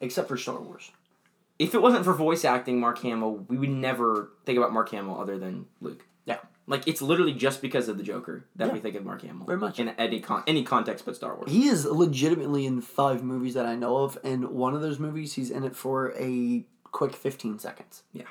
except 0.02 0.28
for 0.28 0.36
Star 0.36 0.60
Wars. 0.60 0.92
if 1.60 1.76
it 1.76 1.82
wasn't 1.82 2.04
for 2.04 2.14
voice 2.14 2.44
acting, 2.44 2.80
Mark 2.80 2.98
Hamill, 3.00 3.46
we 3.48 3.58
would 3.58 3.70
never 3.70 4.32
think 4.46 4.58
about 4.58 4.74
Mark 4.74 4.90
Hamill 4.90 5.20
other 5.20 5.38
than 5.38 5.68
Luke. 5.80 6.06
Yeah. 6.26 6.40
Like 6.66 6.88
it's 6.88 7.02
literally 7.02 7.34
just 7.34 7.62
because 7.62 7.90
of 7.90 7.98
the 7.98 8.04
Joker 8.04 8.46
that 8.56 8.68
Yeah. 8.68 8.74
we 8.74 8.80
think 8.80 8.96
of 8.96 9.04
Mark 9.04 9.22
Hamill. 9.24 9.46
Very 9.46 9.60
much. 9.60 9.80
in 9.80 9.90
any 9.90 10.22
con- 10.22 10.44
any 10.48 10.64
context 10.64 11.06
but 11.06 11.16
Star 11.16 11.36
Wars. 11.36 11.52
He 11.52 11.68
is 11.68 11.86
legitimately 11.86 12.66
in 12.66 12.80
five 12.82 13.22
movies 13.24 13.54
that 13.56 13.66
I 13.66 13.76
know 13.76 13.98
of, 13.98 14.18
and 14.24 14.46
one 14.50 14.74
of 14.74 14.82
those 14.82 14.98
movies 15.00 15.34
he's 15.34 15.50
in 15.52 15.64
it 15.66 15.76
for 15.76 16.14
a 16.18 16.66
quick 16.86 17.14
fifteen 17.16 17.60
seconds. 17.60 18.04
Yeah. 18.14 18.24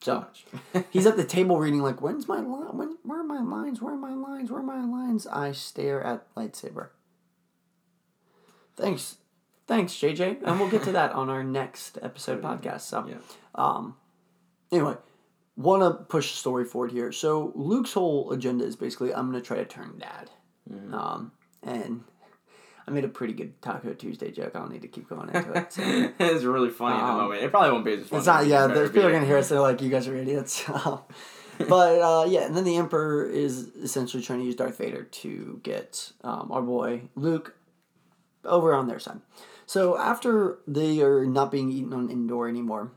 So 0.00 0.26
he's 0.90 1.06
at 1.06 1.16
the 1.16 1.24
table 1.24 1.58
reading 1.60 1.80
like, 1.80 2.00
"When's 2.02 2.26
my 2.26 2.40
line? 2.40 2.76
When? 2.76 2.98
Where 3.04 3.20
are 3.20 3.24
my 3.24 3.40
lines? 3.42 3.80
Where 3.80 3.94
are 3.94 3.96
my 3.96 4.14
lines? 4.14 4.50
Where 4.50 4.60
are 4.60 4.62
my 4.64 4.84
lines?" 4.84 5.26
I 5.28 5.52
stare 5.52 6.02
at 6.02 6.32
lightsaber. 6.34 6.88
Thanks, 8.76 9.16
thanks, 9.66 9.92
JJ, 9.94 10.38
and 10.44 10.60
we'll 10.60 10.70
get 10.70 10.84
to 10.84 10.92
that 10.92 11.12
on 11.12 11.28
our 11.28 11.42
next 11.42 11.98
episode 12.02 12.40
podcast. 12.42 12.82
So, 12.82 13.06
Yeah. 13.08 13.16
um, 13.54 13.96
anyway, 14.70 14.96
want 15.58 15.82
to 15.82 16.04
push 16.04 16.30
the 16.30 16.36
story 16.38 16.64
forward 16.64 16.92
here. 16.92 17.10
So 17.12 17.52
Luke's 17.54 17.92
whole 17.92 18.30
agenda 18.32 18.64
is 18.64 18.76
basically, 18.76 19.12
I'm 19.12 19.26
gonna 19.30 19.42
try 19.42 19.56
to 19.56 19.64
turn 19.64 19.98
dad, 19.98 20.30
um, 20.92 21.32
and 21.64 22.04
I 22.86 22.90
made 22.92 23.04
a 23.04 23.08
pretty 23.08 23.34
good 23.34 23.60
Taco 23.60 23.92
Tuesday 23.92 24.30
joke. 24.30 24.52
I 24.54 24.60
don't 24.60 24.70
need 24.72 24.82
to 24.82 24.88
keep 24.88 25.08
going 25.08 25.28
into 25.28 25.52
it. 25.52 25.72
So. 25.72 25.82
it's 26.20 26.44
really 26.44 26.70
funny 26.70 26.94
at 26.96 27.00
the 27.04 27.12
Um, 27.12 27.16
moment. 27.18 27.42
It 27.42 27.50
probably 27.50 27.72
won't 27.72 27.84
be 27.84 27.94
as 27.94 28.06
funny. 28.06 28.18
It's 28.18 28.26
not. 28.26 28.46
Yeah, 28.46 28.68
there's 28.68 28.90
people 28.90 29.08
are 29.08 29.12
gonna 29.12 29.26
hear 29.26 29.38
us. 29.38 29.48
They're 29.48 29.60
like, 29.60 29.82
"You 29.82 29.90
guys 29.90 30.06
are 30.06 30.16
idiots." 30.16 30.64
but 31.68 32.00
uh, 32.00 32.24
yeah, 32.28 32.46
and 32.46 32.56
then 32.56 32.62
the 32.64 32.76
Emperor 32.76 33.28
is 33.28 33.68
essentially 33.82 34.22
trying 34.22 34.38
to 34.38 34.44
use 34.46 34.54
Darth 34.54 34.78
Vader 34.78 35.02
to 35.02 35.60
get 35.64 36.12
um, 36.22 36.52
our 36.52 36.62
boy 36.62 37.02
Luke 37.16 37.56
over 38.44 38.72
on 38.74 38.86
their 38.86 39.00
side. 39.00 39.20
So 39.66 39.98
after 39.98 40.60
they 40.66 41.02
are 41.02 41.26
not 41.26 41.50
being 41.50 41.68
eaten 41.70 41.92
on 41.92 42.10
Endor 42.10 42.48
anymore, 42.48 42.92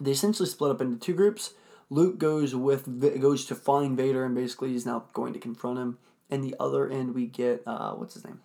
they 0.00 0.10
essentially 0.10 0.48
split 0.48 0.72
up 0.72 0.80
into 0.82 0.98
two 0.98 1.14
groups. 1.14 1.54
Luke 1.90 2.18
goes 2.18 2.54
with 2.54 3.20
goes 3.20 3.44
to 3.46 3.54
find 3.54 3.96
Vader 3.96 4.24
and 4.24 4.34
basically 4.34 4.70
he's 4.70 4.84
now 4.86 5.04
going 5.12 5.32
to 5.32 5.38
confront 5.38 5.78
him. 5.78 5.98
And 6.30 6.44
the 6.44 6.54
other 6.60 6.88
end, 6.88 7.14
we 7.14 7.26
get 7.26 7.62
uh, 7.66 7.92
what's 7.92 8.14
his 8.14 8.24
name? 8.24 8.40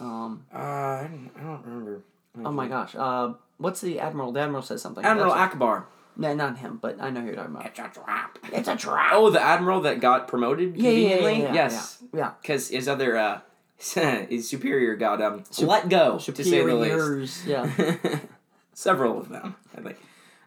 Um, 0.00 0.44
Uh, 0.52 0.56
I 0.58 1.08
don't, 1.10 1.30
I 1.36 1.42
don't 1.42 1.62
remember. 1.66 2.02
oh 2.44 2.52
my 2.52 2.66
gosh, 2.68 2.94
uh, 2.96 3.34
what's 3.58 3.80
the 3.82 4.00
admiral? 4.00 4.32
The 4.32 4.40
admiral 4.40 4.62
says 4.62 4.80
something. 4.80 5.04
Admiral 5.04 5.34
That's- 5.34 5.54
Ackbar. 5.54 5.84
no, 6.16 6.34
not 6.34 6.56
him, 6.58 6.78
but 6.80 6.96
I 7.00 7.10
know 7.10 7.20
who 7.20 7.26
you're 7.26 7.36
talking 7.36 7.54
about. 7.54 7.66
It's 7.66 7.78
a 7.78 7.88
trap. 8.00 8.38
It's 8.52 8.68
a 8.68 8.76
trap. 8.76 9.10
Oh, 9.14 9.28
the 9.28 9.40
admiral 9.42 9.82
that 9.82 10.00
got 10.00 10.26
promoted 10.28 10.76
yeah, 10.78 10.90
yeah, 10.90 11.16
yeah, 11.16 11.28
yeah, 11.30 11.52
yes, 11.54 12.02
yeah. 12.14 12.32
because 12.40 12.68
his 12.68 12.88
other 12.88 13.18
uh, 13.18 13.40
his 13.78 14.48
superior 14.48 14.96
got 14.96 15.20
um 15.20 15.44
let 15.60 15.90
go 15.90 16.18
to 16.18 16.44
say 16.44 16.64
the 16.64 16.74
least. 16.74 17.44
Yeah. 17.46 17.70
Several 18.72 19.18
of 19.20 19.28
them. 19.28 19.56
I 19.76 19.80
think. 19.82 19.96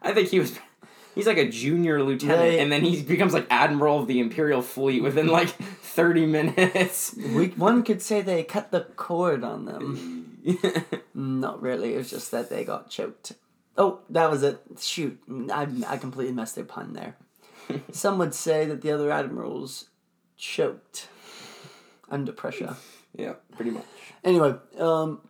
I 0.02 0.12
think 0.12 0.28
he 0.30 0.40
was. 0.40 0.58
He's 1.14 1.26
like 1.26 1.38
a 1.38 1.48
junior 1.48 2.02
lieutenant, 2.02 2.40
They- 2.40 2.58
and 2.60 2.72
then 2.72 2.82
he 2.84 3.02
becomes 3.02 3.32
like 3.34 3.46
admiral 3.50 4.00
of 4.00 4.06
the 4.06 4.18
Imperial 4.20 4.62
fleet 4.62 5.02
within 5.02 5.28
like 5.28 5.48
thirty 5.48 6.26
minutes. 6.26 7.14
we, 7.16 7.48
one 7.50 7.82
could 7.84 8.02
say 8.02 8.20
they 8.20 8.42
cut 8.42 8.70
the 8.72 8.80
cord 8.96 9.44
on 9.44 9.64
them. 9.64 10.38
Not 11.14 11.62
really. 11.62 11.94
It 11.94 11.98
was 11.98 12.10
just 12.10 12.30
that 12.32 12.50
they 12.50 12.64
got 12.64 12.90
choked. 12.90 13.32
Oh, 13.76 14.00
that 14.10 14.30
was 14.30 14.42
it. 14.42 14.60
Shoot, 14.80 15.18
I, 15.52 15.66
I 15.86 15.96
completely 15.96 16.32
messed 16.34 16.54
their 16.54 16.64
pun 16.64 16.92
there. 16.92 17.16
Some 17.92 18.18
would 18.18 18.34
say 18.34 18.66
that 18.66 18.82
the 18.82 18.90
other 18.92 19.10
admirals 19.10 19.86
choked 20.36 21.08
under 22.10 22.32
pressure. 22.32 22.76
yeah, 23.16 23.34
pretty 23.56 23.70
much. 23.70 23.84
Anyway, 24.22 24.54
um, 24.78 25.20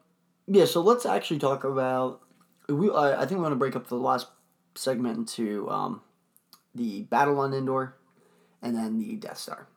yeah. 0.46 0.64
So 0.64 0.80
let's 0.80 1.06
actually 1.06 1.38
talk 1.38 1.64
about. 1.64 2.20
We 2.68 2.90
I, 2.90 3.16
I 3.22 3.26
think 3.26 3.38
we 3.38 3.42
want 3.42 3.52
to 3.52 3.56
break 3.56 3.76
up 3.76 3.86
the 3.88 3.96
last 3.96 4.26
segment 4.74 5.18
into 5.18 5.68
um, 5.70 6.00
the 6.74 7.02
battle 7.02 7.38
on 7.40 7.52
Endor, 7.54 7.96
and 8.62 8.76
then 8.76 8.98
the 8.98 9.16
Death 9.16 9.38
Star, 9.38 9.68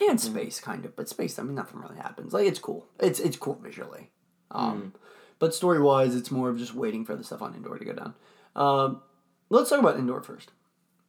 and 0.00 0.20
space 0.20 0.60
kind 0.60 0.84
of. 0.84 0.94
But 0.96 1.08
space, 1.08 1.38
I 1.38 1.42
mean, 1.42 1.54
nothing 1.54 1.80
really 1.80 1.96
happens. 1.96 2.32
Like 2.32 2.46
it's 2.46 2.58
cool. 2.58 2.86
It's 3.00 3.20
it's 3.20 3.36
cool 3.36 3.58
visually. 3.62 4.10
Um, 4.50 4.94
But 5.38 5.54
story 5.54 5.80
wise, 5.80 6.14
it's 6.14 6.30
more 6.30 6.50
of 6.50 6.58
just 6.58 6.74
waiting 6.74 7.04
for 7.04 7.16
the 7.16 7.24
stuff 7.24 7.42
on 7.42 7.54
Endor 7.54 7.76
to 7.76 7.84
go 7.84 7.92
down. 7.92 8.14
Um, 8.54 9.02
let's 9.50 9.70
talk 9.70 9.80
about 9.80 9.96
Endor 9.98 10.20
first. 10.22 10.52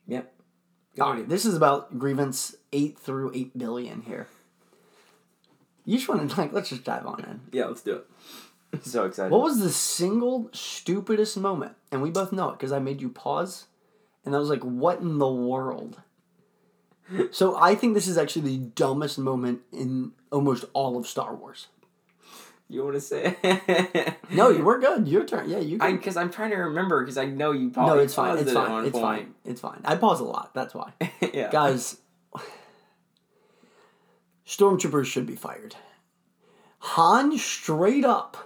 Yep. 0.08 0.34
All 1.00 1.14
right, 1.14 1.28
this 1.28 1.46
is 1.46 1.56
about 1.56 2.00
grievance 2.00 2.56
eight 2.72 2.98
through 2.98 3.32
eight 3.36 3.56
billion 3.58 4.02
here. 4.02 4.28
You 5.86 5.98
just 5.98 6.08
want 6.10 6.32
to 6.32 6.38
like 6.38 6.54
let's 6.54 6.70
just 6.70 6.84
dive 6.84 7.06
on 7.06 7.24
in. 7.26 7.42
Yeah, 7.52 7.66
let's 7.66 7.82
do 7.82 7.98
it. 7.98 8.08
so 8.82 9.06
excited. 9.06 9.32
What 9.32 9.42
was 9.42 9.60
the 9.60 9.72
single 9.72 10.50
stupidest 10.54 11.38
moment? 11.38 11.74
And 11.92 12.02
we 12.02 12.10
both 12.10 12.32
know 12.32 12.50
it 12.50 12.54
because 12.54 12.72
I 12.72 12.80
made 12.80 13.02
you 13.02 13.10
pause, 13.10 13.66
and 14.26 14.36
I 14.36 14.40
was 14.40 14.50
like, 14.50 14.62
"What 14.64 15.00
in 15.00 15.18
the 15.20 15.32
world?" 15.32 16.02
so 17.32 17.58
I 17.58 17.76
think 17.76 17.94
this 17.94 18.08
is 18.08 18.18
actually 18.18 18.58
the 18.58 18.58
dumbest 18.58 19.20
moment 19.20 19.62
in 19.72 20.14
almost 20.32 20.66
all 20.74 20.98
of 20.98 21.08
Star 21.08 21.36
Wars. 21.36 21.68
You 22.70 22.84
want 22.84 22.96
to 22.96 23.02
say? 23.02 23.36
No, 24.34 24.50
you 24.50 24.64
were 24.64 24.80
good. 24.80 25.08
Your 25.08 25.26
turn. 25.26 25.50
Yeah, 25.50 25.60
you. 25.60 25.78
Can. 25.78 25.96
because 25.98 26.18
I'm 26.18 26.32
trying 26.32 26.50
to 26.52 26.56
remember 26.56 27.02
because 27.02 27.18
I 27.18 27.26
know 27.26 27.52
you 27.52 27.68
no, 27.68 27.74
probably 27.74 28.04
it's 28.06 28.16
fine. 28.16 28.30
paused 28.36 28.42
It's 28.42 28.54
fine. 28.54 28.86
It's 28.86 28.92
point. 28.94 29.04
fine. 29.04 29.36
It's 29.46 29.62
fine. 29.62 29.82
I 29.86 29.96
pause 29.96 30.20
a 30.20 30.24
lot. 30.24 30.54
That's 30.54 30.74
why, 30.74 30.94
yeah. 31.34 31.52
guys. 31.52 31.98
Stormtroopers 34.48 35.06
should 35.06 35.26
be 35.26 35.36
fired. 35.36 35.76
Han 36.80 37.38
straight 37.38 38.04
up 38.04 38.38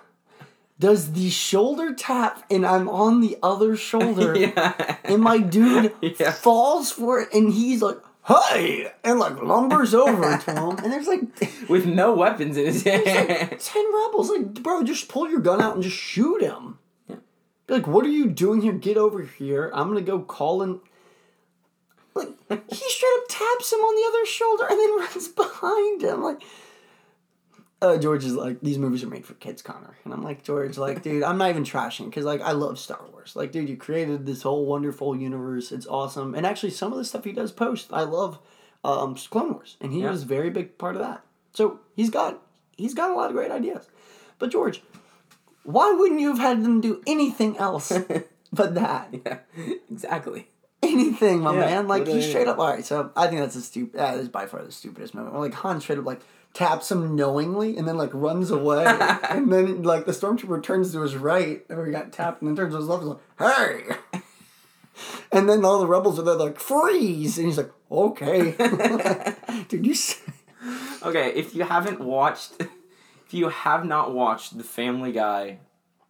does 0.79 1.13
the 1.13 1.29
shoulder 1.29 1.93
tap, 1.93 2.43
and 2.51 2.65
I'm 2.65 2.87
on 2.87 3.21
the 3.21 3.37
other 3.41 3.75
shoulder. 3.75 4.35
yeah. 4.37 4.97
and 5.03 5.21
my 5.21 5.37
dude 5.39 5.93
Yeah. 6.01 6.31
falls 6.31 6.91
for 6.91 7.19
it, 7.21 7.33
and 7.33 7.51
he's 7.51 7.81
like, 7.81 7.97
"Hey!" 8.27 8.91
and 9.03 9.19
like 9.19 9.41
lumbers 9.41 9.93
over 9.95 10.37
to 10.37 10.51
him, 10.51 10.77
and 10.83 10.91
there's 10.91 11.07
like 11.07 11.21
With 11.69 11.85
no 11.85 12.13
weapons 12.13 12.57
in 12.57 12.65
his 12.67 12.83
hand. 12.83 13.59
ten 13.59 13.85
rebels. 14.05 14.29
Like, 14.29 14.53
bro, 14.61 14.83
just 14.83 15.07
pull 15.09 15.29
your 15.29 15.39
gun 15.39 15.61
out 15.61 15.73
and 15.75 15.83
just 15.83 15.97
shoot 15.97 16.41
him. 16.41 16.77
Yeah. 17.09 17.15
Be 17.67 17.73
like, 17.73 17.87
what 17.87 18.05
are 18.05 18.09
you 18.09 18.27
doing 18.29 18.61
here? 18.61 18.73
Get 18.73 18.97
over 18.97 19.23
here. 19.23 19.71
I'm 19.73 19.87
gonna 19.87 20.01
go 20.01 20.19
call 20.19 20.61
in. 20.61 20.79
Like 22.13 22.29
he 22.49 22.75
straight 22.89 23.11
up 23.19 23.23
taps 23.29 23.71
him 23.73 23.79
on 23.79 23.95
the 23.95 24.07
other 24.09 24.25
shoulder 24.25 24.65
and 24.69 24.79
then 24.79 24.97
runs 24.99 25.27
behind 25.27 26.01
him. 26.01 26.23
Like, 26.23 26.41
uh, 27.81 27.97
George 27.97 28.25
is 28.25 28.33
like, 28.33 28.59
these 28.61 28.77
movies 28.77 29.03
are 29.03 29.07
made 29.07 29.25
for 29.25 29.33
kids, 29.35 29.61
Connor. 29.61 29.95
And 30.03 30.13
I'm 30.13 30.23
like, 30.23 30.43
George, 30.43 30.77
like, 30.77 31.03
dude, 31.03 31.23
I'm 31.23 31.37
not 31.37 31.49
even 31.49 31.63
trashing 31.63 32.05
because 32.05 32.25
like 32.25 32.41
I 32.41 32.51
love 32.51 32.79
Star 32.79 32.99
Wars. 33.11 33.35
Like, 33.35 33.51
dude, 33.51 33.69
you 33.69 33.77
created 33.77 34.25
this 34.25 34.41
whole 34.41 34.65
wonderful 34.65 35.15
universe. 35.15 35.71
It's 35.71 35.85
awesome. 35.87 36.33
And 36.35 36.45
actually, 36.45 36.71
some 36.71 36.91
of 36.91 36.97
the 36.97 37.05
stuff 37.05 37.23
he 37.23 37.31
does 37.33 37.51
post, 37.51 37.89
I 37.93 38.01
love. 38.01 38.39
Um, 38.83 39.15
Clone 39.15 39.53
Wars, 39.53 39.75
and 39.81 39.91
he 39.91 40.01
Yeah. 40.01 40.11
was 40.11 40.23
a 40.23 40.25
very 40.27 40.49
big 40.49 40.77
part 40.77 40.95
of 40.95 41.01
that. 41.01 41.21
So 41.53 41.79
he's 41.95 42.09
got 42.09 42.41
he's 42.77 42.93
got 42.93 43.09
a 43.11 43.13
lot 43.15 43.29
of 43.29 43.35
great 43.35 43.51
ideas. 43.51 43.85
But 44.39 44.51
George, 44.51 44.81
why 45.63 45.91
wouldn't 45.91 46.21
you 46.21 46.29
have 46.29 46.39
had 46.39 46.63
them 46.63 46.79
do 46.79 47.01
anything 47.05 47.57
else 47.57 47.91
but 48.53 48.75
that? 48.75 49.09
yeah. 49.25 49.39
Exactly. 49.91 50.47
Anything, 50.83 51.39
my 51.41 51.53
Yeah, 51.53 51.59
man. 51.61 51.87
Like 51.87 52.07
he 52.07 52.21
straight 52.21 52.47
up. 52.47 52.59
All 52.59 52.67
right, 52.67 52.85
so 52.85 53.11
I 53.15 53.27
think 53.27 53.41
that's 53.41 53.55
a 53.55 53.61
stupid. 53.61 53.99
That 53.99 54.17
is 54.19 54.29
by 54.29 54.45
far 54.45 54.63
the 54.63 54.71
stupidest 54.71 55.13
moment. 55.15 55.35
Or 55.35 55.41
like 55.41 55.55
Han 55.55 55.81
straight 55.81 55.97
up 55.99 56.05
like 56.05 56.21
taps 56.53 56.91
him 56.91 57.15
knowingly 57.15 57.77
and 57.77 57.87
then 57.87 57.97
like 57.97 58.09
runs 58.13 58.49
away, 58.51 58.85
and 59.29 59.51
then 59.51 59.83
like 59.83 60.05
the 60.05 60.11
stormtrooper 60.11 60.61
turns 60.63 60.91
to 60.93 61.01
his 61.01 61.15
right, 61.15 61.63
or 61.69 61.85
he 61.85 61.91
got 61.91 62.11
tapped, 62.11 62.41
and 62.41 62.49
then 62.49 62.55
turns 62.55 62.73
to 62.73 62.77
his 62.79 62.87
left, 62.87 63.03
and 63.03 63.11
is 63.13 63.17
like, 63.39 63.57
"Hey!" 64.13 64.19
And 65.31 65.47
then 65.47 65.63
all 65.63 65.79
the 65.79 65.85
rebels 65.87 66.17
are 66.17 66.23
there 66.23 66.33
like 66.35 66.59
freeze, 66.59 67.37
and 67.37 67.45
he's 67.47 67.57
like, 67.57 67.71
"Okay, 67.91 68.51
dude, 69.69 69.85
you." 69.85 69.91
s- 69.93 70.21
Okay, 71.03 71.29
if 71.35 71.53
you 71.53 71.63
haven't 71.63 72.01
watched, 72.01 72.53
if 72.59 73.33
you 73.33 73.49
have 73.49 73.85
not 73.85 74.13
watched 74.13 74.57
the 74.57 74.63
Family 74.63 75.11
Guy 75.11 75.59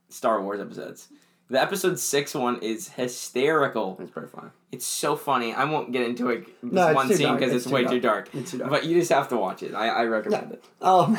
Star 0.09 0.41
Wars 0.41 0.61
episodes, 0.61 1.09
the 1.49 1.61
episode 1.61 1.99
six 1.99 2.33
one 2.33 2.59
is 2.61 2.87
hysterical. 2.89 3.97
It's 3.99 4.09
pretty 4.11 4.29
funny. 4.29 4.49
It's 4.71 4.85
so 4.85 5.15
funny. 5.15 5.53
I 5.53 5.63
won't 5.63 5.91
get 5.93 6.03
into 6.07 6.29
it 6.29 6.45
No, 6.61 6.93
one 6.93 7.07
scene 7.13 7.33
because 7.35 7.53
It's 7.53 7.63
it's, 7.63 7.65
too 7.67 7.73
way 7.73 7.83
dark. 7.83 7.93
too 7.93 7.99
dark. 8.01 8.29
It's 8.35 8.51
too 8.51 8.57
dark. 8.57 8.69
But 8.69 8.85
you 8.85 8.99
just 8.99 9.11
have 9.11 9.29
to 9.29 9.37
watch 9.37 9.63
it. 9.63 9.73
I, 9.73 9.87
I 9.87 10.03
recommend 10.05 10.51
it. 10.51 10.63
Um, 10.81 11.17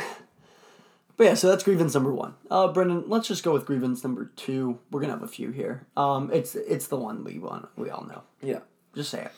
but 1.17 1.25
yeah, 1.25 1.35
so 1.35 1.49
that's 1.49 1.65
grievance 1.65 1.95
number 1.95 2.13
one. 2.13 2.35
Uh, 2.51 2.69
Brendan, 2.69 3.05
let's 3.07 3.27
just 3.27 3.43
go 3.43 3.53
with 3.55 3.65
grievance 3.65 4.05
number 4.05 4.27
two. 4.37 4.79
We're 4.91 5.01
gonna 5.01 5.15
have 5.15 5.23
a 5.23 5.29
few 5.29 5.51
here. 5.51 5.87
Um, 5.97 6.31
it's 6.33 6.55
it's 6.55 6.89
the 6.89 6.97
one 6.99 7.25
we 7.25 7.39
want. 7.39 7.69
We 7.77 7.89
all 7.89 8.05
know. 8.05 8.23
Yeah. 8.43 8.61
Just 8.95 9.11
say 9.11 9.23
it. 9.23 9.33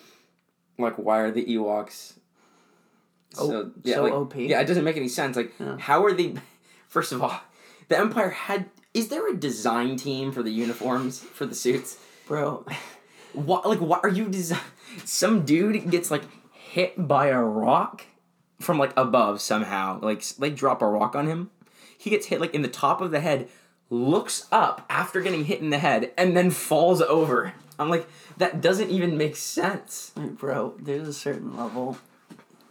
Like, 0.79 0.97
why 0.97 1.19
are 1.19 1.31
the 1.31 1.45
Ewoks? 1.45 2.15
Oh, 3.39 3.71
yeah, 3.85 3.95
so 3.97 4.03
like, 4.03 4.13
OP? 4.13 4.37
Yeah, 4.37 4.61
it 4.61 4.65
doesn't 4.67 4.83
make 4.83 4.97
any 4.97 5.09
sense. 5.09 5.37
Like, 5.37 5.53
how 5.79 6.05
are 6.05 6.13
they? 6.13 6.35
First 6.89 7.13
of 7.13 7.23
all, 7.23 7.41
the 7.89 7.99
Empire 7.99 8.31
had. 8.31 8.67
Is 8.93 9.07
there 9.09 9.29
a 9.29 9.37
design 9.37 9.97
team 9.97 10.33
for 10.33 10.43
the 10.43 10.51
uniforms 10.51 11.21
for 11.21 11.47
the 11.47 11.55
suits? 11.55 11.97
Bro, 12.27 12.67
What 13.33 13.67
like 13.67 13.81
what 13.81 14.01
are 14.05 14.09
you 14.11 14.29
design? 14.29 14.61
Some 15.05 15.45
dude 15.45 15.91
gets 15.91 16.11
like 16.11 16.23
hit 16.53 17.07
by 17.09 17.27
a 17.29 17.41
rock 17.41 18.03
from 18.61 18.79
like 18.79 18.93
above 18.97 19.41
somehow. 19.41 20.01
Like 20.01 20.25
they 20.37 20.51
drop 20.51 20.83
a 20.83 20.87
rock 20.89 21.15
on 21.15 21.27
him. 21.27 21.51
He 21.97 22.11
gets 22.11 22.27
hit 22.27 22.41
like 22.41 22.55
in 22.55 22.63
the 22.63 22.69
top 22.69 23.01
of 23.01 23.11
the 23.11 23.21
head, 23.21 23.49
looks 23.91 24.47
up 24.51 24.85
after 24.89 25.21
getting 25.21 25.45
hit 25.45 25.61
in 25.61 25.71
the 25.71 25.79
head, 25.79 26.13
and 26.17 26.37
then 26.37 26.51
falls 26.51 27.01
over. 27.03 27.53
I'm 27.79 27.89
like 27.89 28.09
that 28.39 28.61
doesn't 28.61 28.91
even 28.91 29.17
make 29.19 29.37
sense. 29.37 30.13
Mm, 30.17 30.37
bro, 30.39 30.75
there's 30.81 31.07
a 31.09 31.13
certain 31.13 31.57
level. 31.57 31.99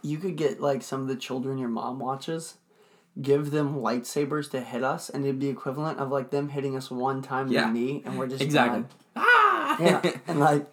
You 0.02 0.18
could 0.18 0.36
get 0.36 0.60
like 0.60 0.82
some 0.82 1.02
of 1.02 1.08
the 1.08 1.16
children 1.16 1.58
your 1.58 1.68
mom 1.68 1.98
watches, 1.98 2.54
give 3.20 3.50
them 3.50 3.76
lightsabers 3.76 4.50
to 4.52 4.60
hit 4.60 4.82
us, 4.84 5.10
and 5.10 5.24
it'd 5.24 5.38
be 5.38 5.48
equivalent 5.48 5.98
of 5.98 6.10
like 6.10 6.30
them 6.30 6.48
hitting 6.50 6.76
us 6.76 6.90
one 6.90 7.22
time 7.22 7.46
in 7.48 7.52
Yeah. 7.52 7.66
the 7.66 7.72
knee, 7.72 8.02
and 8.04 8.18
we're 8.18 8.26
just 8.28 8.42
Exactly. 8.42 8.80
done. 8.82 8.88
Ah. 9.80 10.00
Yeah, 10.04 10.12
and 10.26 10.40
like 10.48 10.72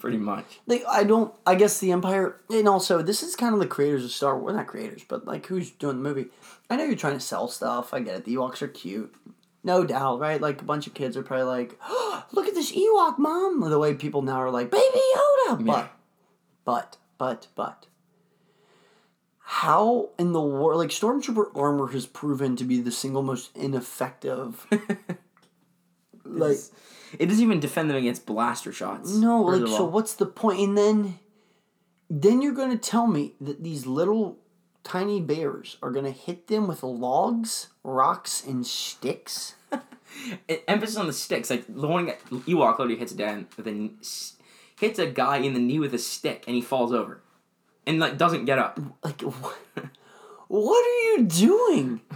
Pretty 0.00 0.16
much. 0.18 0.60
like 0.66 0.84
I 0.88 1.02
don't 1.04 1.34
I 1.46 1.54
guess 1.56 1.78
the 1.80 1.90
Empire 1.92 2.40
and 2.50 2.68
also 2.68 3.02
this 3.02 3.22
is 3.22 3.34
kind 3.34 3.52
of 3.54 3.60
the 3.60 3.66
creators 3.66 4.04
of 4.04 4.12
Star 4.12 4.38
Wars 4.38 4.54
not 4.54 4.66
creators, 4.68 5.02
but 5.08 5.26
like 5.26 5.46
who's 5.46 5.70
doing 5.70 5.96
the 5.96 6.02
movie. 6.08 6.26
I 6.70 6.76
know 6.76 6.84
you're 6.84 6.94
trying 6.96 7.14
to 7.14 7.20
sell 7.20 7.48
stuff, 7.48 7.92
I 7.92 8.00
get 8.00 8.14
it. 8.16 8.24
The 8.24 8.36
Ewoks 8.36 8.62
are 8.62 8.68
cute. 8.68 9.12
No 9.64 9.84
doubt, 9.84 10.20
right? 10.20 10.40
Like 10.40 10.60
a 10.62 10.64
bunch 10.64 10.86
of 10.86 10.94
kids 10.94 11.16
are 11.16 11.22
probably 11.22 11.46
like, 11.46 11.76
oh, 11.82 12.24
look 12.32 12.46
at 12.46 12.54
this 12.54 12.70
Ewok 12.72 13.18
mom 13.18 13.60
the 13.68 13.78
way 13.78 13.92
people 13.94 14.22
now 14.22 14.36
are 14.36 14.50
like, 14.50 14.70
baby 14.70 15.00
Yoda 15.48 15.58
But 15.58 15.66
Yeah. 15.66 15.88
but 16.64 16.96
but 17.18 17.46
but 17.56 17.86
how 19.50 20.10
in 20.18 20.32
the 20.32 20.40
war 20.40 20.76
like 20.76 20.90
stormtrooper 20.90 21.46
armor 21.56 21.88
has 21.88 22.06
proven 22.06 22.54
to 22.56 22.64
be 22.64 22.80
the 22.80 22.92
single 22.92 23.22
most 23.22 23.50
ineffective 23.56 24.66
like 26.30 26.52
It's- 26.52 26.70
it 27.18 27.26
doesn't 27.26 27.42
even 27.42 27.60
defend 27.60 27.88
them 27.88 27.96
against 27.96 28.26
blaster 28.26 28.72
shots. 28.72 29.14
No, 29.14 29.42
like 29.42 29.66
so 29.68 29.84
what's 29.84 30.14
the 30.14 30.26
point? 30.26 30.60
And 30.60 30.76
then 30.76 31.18
then 32.10 32.40
you're 32.42 32.54
gonna 32.54 32.76
tell 32.78 33.06
me 33.06 33.34
that 33.40 33.62
these 33.62 33.86
little 33.86 34.38
tiny 34.84 35.20
bears 35.20 35.76
are 35.82 35.90
gonna 35.90 36.10
hit 36.10 36.46
them 36.48 36.66
with 36.66 36.82
logs, 36.82 37.68
rocks, 37.82 38.44
and 38.46 38.66
sticks? 38.66 39.54
Emphasis 40.66 40.96
on 40.96 41.06
the 41.06 41.12
sticks. 41.12 41.50
Like 41.50 41.64
the 41.68 41.86
one 41.86 42.08
Ewok 42.30 42.78
literally 42.78 42.96
hits 42.96 43.12
a 43.12 43.16
dad 43.16 43.46
with 43.56 43.66
a 43.66 43.70
kn- 43.72 43.96
s- 44.00 44.36
hits 44.78 44.98
a 44.98 45.06
guy 45.06 45.38
in 45.38 45.52
the 45.54 45.60
knee 45.60 45.78
with 45.78 45.92
a 45.94 45.98
stick, 45.98 46.44
and 46.46 46.54
he 46.56 46.62
falls 46.62 46.92
over, 46.92 47.20
and 47.86 47.98
like 47.98 48.16
doesn't 48.18 48.44
get 48.46 48.58
up. 48.58 48.78
Like 49.04 49.20
what, 49.22 49.58
what 50.48 50.86
are 50.86 51.10
you 51.12 51.24
doing? 51.24 52.00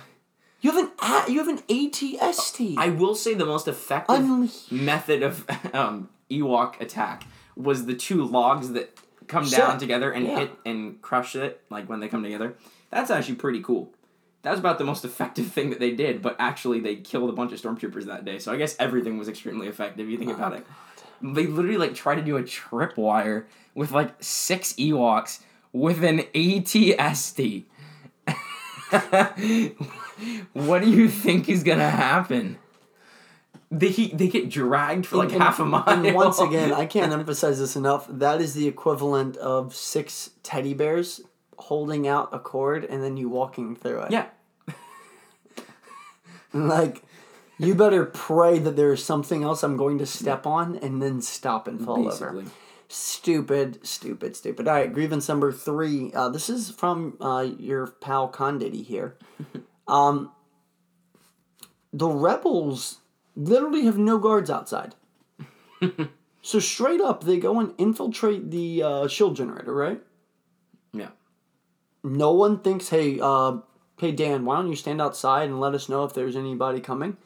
You 0.62 0.70
have 0.70 0.84
an 0.84 0.90
a, 1.02 1.30
you 1.30 1.38
have 1.38 1.48
an 1.48 1.58
ATST. 1.68 2.76
I 2.78 2.88
will 2.88 3.14
say 3.14 3.34
the 3.34 3.44
most 3.44 3.68
effective 3.68 4.16
Unle- 4.16 4.70
method 4.72 5.22
of 5.22 5.44
um, 5.74 6.08
Ewok 6.30 6.80
attack 6.80 7.24
was 7.56 7.84
the 7.86 7.94
two 7.94 8.24
logs 8.24 8.70
that 8.72 8.98
come 9.26 9.44
Sure. 9.44 9.58
down 9.58 9.78
together 9.78 10.10
and 10.10 10.24
Yeah. 10.26 10.38
hit 10.40 10.50
and 10.64 11.02
crush 11.02 11.36
it 11.36 11.62
like 11.68 11.88
when 11.88 12.00
they 12.00 12.08
come 12.08 12.22
together. 12.22 12.54
That's 12.90 13.10
actually 13.10 13.34
pretty 13.36 13.60
cool. 13.60 13.92
that 14.42 14.50
was 14.52 14.58
about 14.60 14.78
the 14.78 14.84
most 14.84 15.04
effective 15.10 15.46
thing 15.52 15.70
that 15.70 15.78
they 15.80 15.90
did, 15.92 16.22
but 16.22 16.34
actually 16.38 16.80
they 16.80 16.96
killed 16.96 17.28
a 17.30 17.32
bunch 17.32 17.52
of 17.52 17.60
stormtroopers 17.60 18.04
that 18.06 18.24
day. 18.24 18.38
So 18.38 18.52
I 18.52 18.56
guess 18.56 18.74
everything 18.78 19.18
was 19.18 19.28
extremely 19.28 19.66
effective. 19.68 20.08
You 20.10 20.16
think 20.18 20.30
Oh, 20.30 20.34
about 20.34 20.54
it. 20.54 20.66
They 21.22 21.46
literally 21.46 21.76
like 21.76 21.94
tried 21.94 22.16
to 22.16 22.22
do 22.22 22.36
a 22.36 22.42
tripwire 22.42 23.44
with 23.74 23.90
like 23.92 24.10
six 24.22 24.72
Ewoks 24.74 25.40
with 25.72 26.02
an 26.04 26.20
ATST. 26.34 27.64
what 30.52 30.82
do 30.82 30.90
you 30.90 31.08
think 31.08 31.48
is 31.48 31.62
gonna 31.62 31.90
happen? 31.90 32.58
They 33.70 33.88
they 33.90 34.28
get 34.28 34.50
dragged 34.50 35.06
for 35.06 35.16
like 35.16 35.32
And- 35.32 35.42
half 35.42 35.58
a 35.60 35.64
mile. 35.64 35.84
And 35.86 36.14
once 36.14 36.38
again, 36.48 36.72
I 36.72 36.86
can't 36.86 37.12
emphasize 37.12 37.58
this 37.58 37.74
enough. 37.76 38.06
That 38.08 38.40
is 38.40 38.54
the 38.54 38.68
equivalent 38.68 39.36
of 39.38 39.74
six 39.74 40.30
teddy 40.42 40.74
bears 40.74 41.22
holding 41.58 42.06
out 42.08 42.28
a 42.32 42.38
cord 42.38 42.84
and 42.84 43.02
then 43.02 43.16
you 43.16 43.28
walking 43.28 43.74
through 43.76 44.00
it. 44.02 44.10
yeah, 44.10 44.26
Like, 46.52 47.02
you 47.58 47.74
better 47.74 48.04
pray 48.04 48.58
that 48.58 48.76
there's 48.76 49.02
something 49.02 49.42
else 49.42 49.62
I'm 49.62 49.76
going 49.76 49.98
to 49.98 50.06
step 50.06 50.46
on 50.46 50.76
and 50.76 51.00
then 51.00 51.22
stop 51.22 51.66
and 51.68 51.80
fall 51.82 52.12
over. 52.12 52.44
Stupid, 52.88 53.86
stupid, 53.86 54.36
stupid. 54.36 54.68
All 54.68 54.74
right, 54.74 54.92
grievance 54.92 55.28
number 55.28 55.50
three. 55.52 56.12
Uh, 56.12 56.28
this 56.28 56.50
is 56.50 56.70
from 56.70 57.16
uh, 57.20 57.46
your 57.58 57.86
pal 57.86 58.28
Conditty 58.30 58.84
here. 58.84 59.16
Um, 59.88 60.30
the 61.92 62.08
rebels 62.08 62.98
literally 63.36 63.84
have 63.84 63.98
no 63.98 64.18
guards 64.18 64.50
outside. 64.50 64.94
so 66.42 66.58
straight 66.58 67.00
up, 67.00 67.24
they 67.24 67.38
go 67.38 67.58
and 67.60 67.74
infiltrate 67.78 68.50
the 68.50 68.82
uh, 68.82 69.08
shield 69.08 69.36
generator, 69.36 69.74
right? 69.74 70.00
Yeah. 70.92 71.08
No 72.02 72.32
one 72.32 72.58
thinks, 72.60 72.88
hey, 72.88 73.18
uh, 73.20 73.58
hey 73.98 74.12
Dan, 74.12 74.44
why 74.44 74.56
don't 74.56 74.68
you 74.68 74.76
stand 74.76 75.00
outside 75.00 75.48
and 75.48 75.60
let 75.60 75.74
us 75.74 75.88
know 75.88 76.04
if 76.04 76.14
there's 76.14 76.36
anybody 76.36 76.80
coming? 76.80 77.16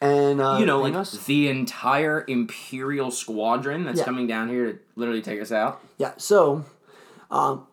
And 0.00 0.40
uh, 0.42 0.58
you 0.60 0.66
know, 0.66 0.80
like 0.82 0.94
us? 0.94 1.24
the 1.24 1.48
entire 1.48 2.24
Imperial 2.28 3.10
squadron 3.10 3.84
that's 3.84 3.98
Yeah. 3.98 4.04
coming 4.04 4.26
down 4.26 4.48
here 4.48 4.72
to 4.74 4.78
literally 4.94 5.22
take 5.22 5.40
us 5.40 5.50
out. 5.50 5.80
Yeah, 5.96 6.12
so, 6.18 6.64
um, 7.30 7.66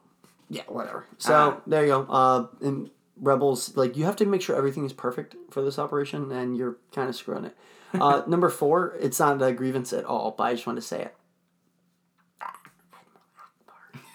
yeah, 0.49 0.63
whatever. 0.67 1.05
So 1.17 1.33
Ah. 1.33 1.61
there 1.67 1.81
you 1.83 1.87
go. 1.89 2.01
Uh, 2.09 2.47
and 2.61 2.89
rebels, 3.19 3.75
like 3.77 3.95
you 3.97 4.05
have 4.05 4.15
to 4.17 4.25
make 4.25 4.41
sure 4.41 4.55
everything 4.55 4.85
is 4.85 4.93
perfect 4.93 5.35
for 5.51 5.61
this 5.61 5.77
operation, 5.79 6.31
and 6.31 6.57
you're 6.57 6.77
kind 6.93 7.09
of 7.09 7.15
screwing 7.15 7.45
it. 7.45 7.57
Uh, 7.93 8.23
number 8.27 8.49
four, 8.49 8.95
it's 8.99 9.19
not 9.19 9.41
a 9.41 9.51
grievance 9.53 9.93
at 9.93 10.05
all, 10.05 10.33
but 10.37 10.43
I 10.45 10.53
just 10.53 10.65
want 10.67 10.77
to 10.77 10.81
say 10.81 11.01
it. 11.03 11.15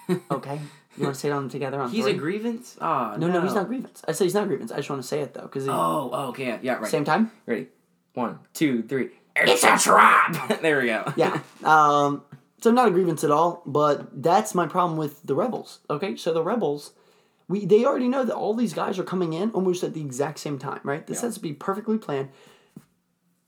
Okay, 0.30 0.58
you 0.96 1.02
want 1.02 1.14
to 1.16 1.20
say 1.20 1.28
it 1.28 1.32
on 1.32 1.50
together 1.50 1.78
on 1.82 1.90
He's 1.90 2.04
three? 2.04 2.12
a 2.14 2.16
grievance. 2.16 2.78
oh 2.80 3.14
no, 3.18 3.28
no, 3.28 3.42
he's 3.42 3.52
not 3.54 3.66
grievance. 3.66 4.02
I 4.08 4.12
say 4.12 4.24
he's 4.24 4.32
not 4.34 4.48
grievance. 4.48 4.72
I 4.72 4.76
just 4.76 4.88
want 4.88 5.02
to 5.02 5.06
say 5.08 5.20
it 5.20 5.34
though, 5.34 5.42
because 5.42 5.68
Oh, 5.68 6.08
oh, 6.12 6.28
okay, 6.28 6.46
yeah, 6.46 6.58
yeah, 6.62 6.74
right. 6.76 6.86
same 6.90 7.04
time. 7.04 7.30
Ready? 7.44 7.66
One, 8.14 8.38
two, 8.54 8.82
three. 8.84 9.10
It's 9.36 9.62
a 9.64 9.76
trap. 9.78 10.60
there 10.62 10.80
we 10.80 10.86
go. 10.86 11.12
Yeah. 11.14 11.40
Um, 11.62 12.22
so 12.62 12.70
not 12.70 12.88
a 12.88 12.90
grievance 12.90 13.22
at 13.22 13.30
all, 13.30 13.62
but 13.66 14.22
that's 14.22 14.54
my 14.54 14.66
problem 14.66 14.98
with 14.98 15.22
the 15.24 15.34
rebels. 15.34 15.80
Okay, 15.90 16.16
so 16.16 16.32
the 16.32 16.42
rebels, 16.42 16.92
we 17.48 17.64
they 17.64 17.84
already 17.84 18.08
know 18.08 18.24
that 18.24 18.34
all 18.36 18.54
these 18.54 18.74
guys 18.74 18.98
are 18.98 19.04
coming 19.04 19.32
in 19.32 19.50
almost 19.50 19.82
at 19.82 19.94
the 19.94 20.00
exact 20.00 20.38
same 20.38 20.58
time, 20.58 20.80
right? 20.84 21.06
This 21.06 21.18
Yeah. 21.18 21.26
has 21.26 21.34
to 21.34 21.40
be 21.40 21.52
perfectly 21.52 21.98
planned. 21.98 22.28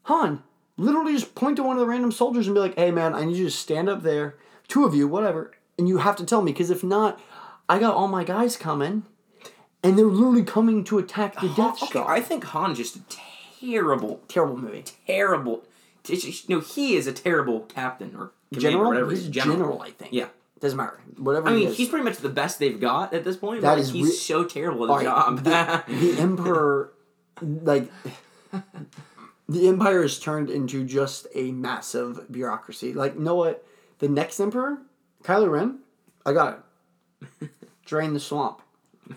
Han, 0.04 0.42
literally 0.76 1.12
just 1.14 1.34
point 1.34 1.56
to 1.56 1.62
one 1.62 1.76
of 1.76 1.80
the 1.80 1.86
random 1.86 2.10
soldiers 2.12 2.46
and 2.46 2.54
be 2.54 2.60
like, 2.60 2.74
"Hey, 2.76 2.90
man, 2.90 3.14
I 3.14 3.24
need 3.24 3.36
you 3.36 3.44
to 3.44 3.50
stand 3.50 3.88
up 3.88 4.02
there, 4.02 4.36
two 4.68 4.84
of 4.84 4.94
you, 4.94 5.06
whatever, 5.06 5.52
and 5.78 5.88
you 5.88 5.98
have 5.98 6.16
to 6.16 6.24
tell 6.24 6.42
me 6.42 6.52
because 6.52 6.70
if 6.70 6.82
not, 6.82 7.20
I 7.68 7.78
got 7.78 7.94
all 7.94 8.08
my 8.08 8.24
guys 8.24 8.56
coming." 8.56 9.04
And 9.82 9.98
they're 9.98 10.04
literally 10.06 10.42
coming 10.44 10.84
to 10.84 10.98
attack 10.98 11.40
the 11.40 11.48
Death 11.48 11.82
Okay, 11.82 11.86
Star. 11.86 12.10
I 12.10 12.20
think 12.20 12.44
Han 12.44 12.74
just 12.74 12.96
a 12.96 13.00
terrible, 13.60 14.20
Terrible 14.28 14.58
movie. 14.58 14.84
terrible. 15.06 15.64
No, 16.48 16.60
he 16.60 16.96
is 16.96 17.06
a 17.06 17.12
terrible 17.12 17.60
captain 17.60 18.14
or 18.16 18.32
General? 18.52 18.88
whatever. 18.88 19.10
He's 19.10 19.20
He's 19.20 19.28
general. 19.30 19.80
I 19.80 19.90
think. 19.90 20.12
Yeah. 20.12 20.26
Doesn't 20.61 20.77
matter. 20.77 21.01
Whatever 21.16 21.49
I 21.49 21.53
mean, 21.55 21.68
is. 21.68 21.77
he's 21.77 21.88
pretty 21.88 22.05
much 22.05 22.18
the 22.18 22.29
best 22.29 22.59
they've 22.59 22.79
got 22.81 23.14
at 23.14 23.25
this 23.25 23.37
point. 23.37 23.62
That 23.62 23.77
That 23.77 23.79
is 23.81 23.88
is 23.88 23.92
he's 23.94 24.07
re- 24.07 24.12
so 24.12 24.44
terrible 24.44 24.85
at 24.92 24.99
his 25.01 25.07
right, 25.09 25.16
job. 25.16 25.44
the, 25.44 25.85
the 26.14 26.20
emperor 26.20 26.92
like 27.40 27.90
the 29.49 29.68
empire 29.68 30.03
has 30.03 30.18
turned 30.18 30.51
into 30.51 30.85
just 30.85 31.27
a 31.35 31.51
massive 31.53 32.31
bureaucracy 32.31 32.92
like 32.92 33.16
know 33.16 33.35
what 33.35 33.64
the 34.01 34.09
next 34.09 34.38
emperor 34.40 34.79
kylo 35.25 35.51
ren 35.51 35.79
i 36.27 36.33
got 36.35 36.64
it 37.40 37.51
drain 37.87 38.12
the 38.12 38.20
swamp 38.20 38.61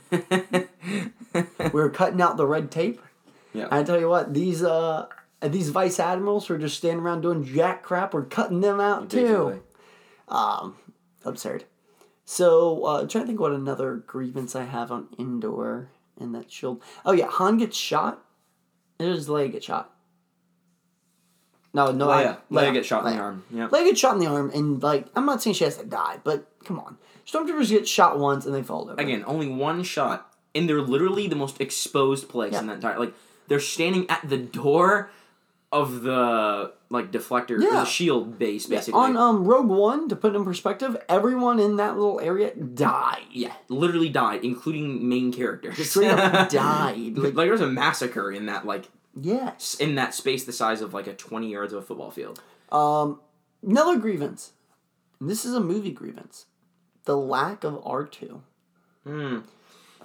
we're 1.74 1.90
cutting 1.90 2.22
out 2.22 2.38
the 2.38 2.46
red 2.48 2.72
tape 2.72 3.02
Yeah. 3.54 3.68
i 3.72 3.84
tell 3.84 4.00
you 4.00 4.08
what 4.10 4.34
these 4.34 4.64
uh 4.64 5.08
these 5.42 5.70
vice 5.70 6.00
admirals 6.00 6.48
who 6.48 6.54
are 6.56 6.60
just 6.60 6.78
standing 6.78 7.04
around 7.04 7.22
doing 7.22 7.44
jack 7.44 7.84
crap 7.84 8.14
we're 8.14 8.24
cutting 8.26 8.62
them 8.62 8.80
out 8.80 9.10
too 9.10 9.62
um, 10.30 10.76
absurd. 11.26 11.66
So, 12.26 12.86
uh, 12.86 13.08
trying 13.08 13.24
to 13.24 13.28
think 13.28 13.40
what 13.40 13.52
another 13.52 13.96
grievance 13.96 14.56
I 14.56 14.64
have 14.64 14.92
on 14.92 15.10
Endor 15.20 15.90
and 16.20 16.34
that 16.36 16.52
shield. 16.52 16.82
Oh 17.06 17.12
yeah, 17.12 17.28
Han 17.28 17.58
gets 17.58 17.78
shot. 17.78 18.24
And 19.00 19.10
his 19.10 19.28
leg 19.28 19.52
gets 19.54 19.66
shot. 19.66 19.94
No, 21.74 21.92
no, 21.92 22.08
Leia, 22.08 22.38
I, 22.38 22.54
Leia 22.54 22.74
gets 22.74 22.88
shot 22.88 23.04
in 23.04 23.12
Leia. 23.12 23.16
the 23.16 23.22
arm. 23.22 23.44
Yeah. 23.50 23.68
Leia 23.70 23.86
gets 23.86 24.00
shot 24.00 24.14
in 24.14 24.20
the 24.20 24.28
arm, 24.28 24.52
and 24.54 24.82
like 24.84 25.08
I'm 25.16 25.26
not 25.26 25.42
saying 25.42 25.56
she 25.56 25.64
has 25.64 25.78
to 25.78 25.86
die, 25.86 26.20
but 26.24 26.48
come 26.64 26.80
on, 26.80 26.98
stormtroopers 27.26 27.70
get 27.70 27.88
shot 27.88 28.20
once 28.20 28.46
and 28.46 28.54
they 28.54 28.62
fall 28.62 28.84
over. 28.84 29.02
Again, 29.02 29.24
only 29.26 29.48
one 29.48 29.82
shot, 29.82 30.32
and 30.54 30.70
they're 30.70 30.82
literally 30.82 31.28
the 31.28 31.36
most 31.36 31.60
exposed 31.60 32.30
place 32.30 32.56
in 32.56 32.68
that 32.68 32.76
entire. 32.76 33.00
Like 33.00 33.16
they're 33.48 33.60
standing 33.60 34.08
at 34.10 34.30
the 34.30 34.38
door 34.38 35.10
of 35.72 36.04
the 36.04 36.74
like 36.94 37.12
deflector 37.12 37.58
or 37.58 37.62
Yeah. 37.62 37.70
the 37.72 37.86
shield 37.86 38.40
base, 38.40 38.66
basically. 38.68 38.98
On 39.00 39.18
um 39.18 39.44
Rogue 39.44 39.68
One, 39.68 40.08
to 40.08 40.16
put 40.16 40.34
it 40.34 40.36
in 40.38 40.46
perspective, 40.46 40.96
everyone 41.10 41.60
in 41.60 41.76
that 41.78 41.98
little 41.98 42.20
area 42.22 42.56
died. 42.56 43.24
yeah, 43.32 43.54
literally 43.68 44.08
died, 44.10 44.46
including 44.46 45.10
main 45.10 45.34
characters. 45.34 45.90
Straight 45.90 46.12
up 46.12 46.50
died. 46.50 47.18
Like, 47.18 47.34
Like 47.34 47.46
there 47.48 47.52
was 47.52 47.62
a 47.62 47.68
massacre 47.68 48.32
in 48.32 48.46
that 48.46 48.66
like 48.66 48.90
yes. 49.20 49.76
in 49.76 49.96
that 49.96 50.14
space 50.14 50.46
the 50.46 50.54
size 50.54 50.80
of 50.82 50.94
like 50.94 51.08
a 51.08 51.14
twenty 51.14 51.52
yards 51.52 51.74
of 51.74 51.80
a 51.80 51.86
football 51.86 52.12
field. 52.12 52.42
Um, 52.72 53.20
another 53.62 53.98
grievance. 53.98 54.52
And 55.20 55.30
this 55.30 55.44
is 55.46 55.54
a 55.54 55.60
movie 55.60 55.92
grievance. 55.92 56.46
The 57.06 57.18
lack 57.18 57.64
of 57.64 57.82
R 57.86 58.06
two. 58.06 58.42
Hmm. 59.06 59.40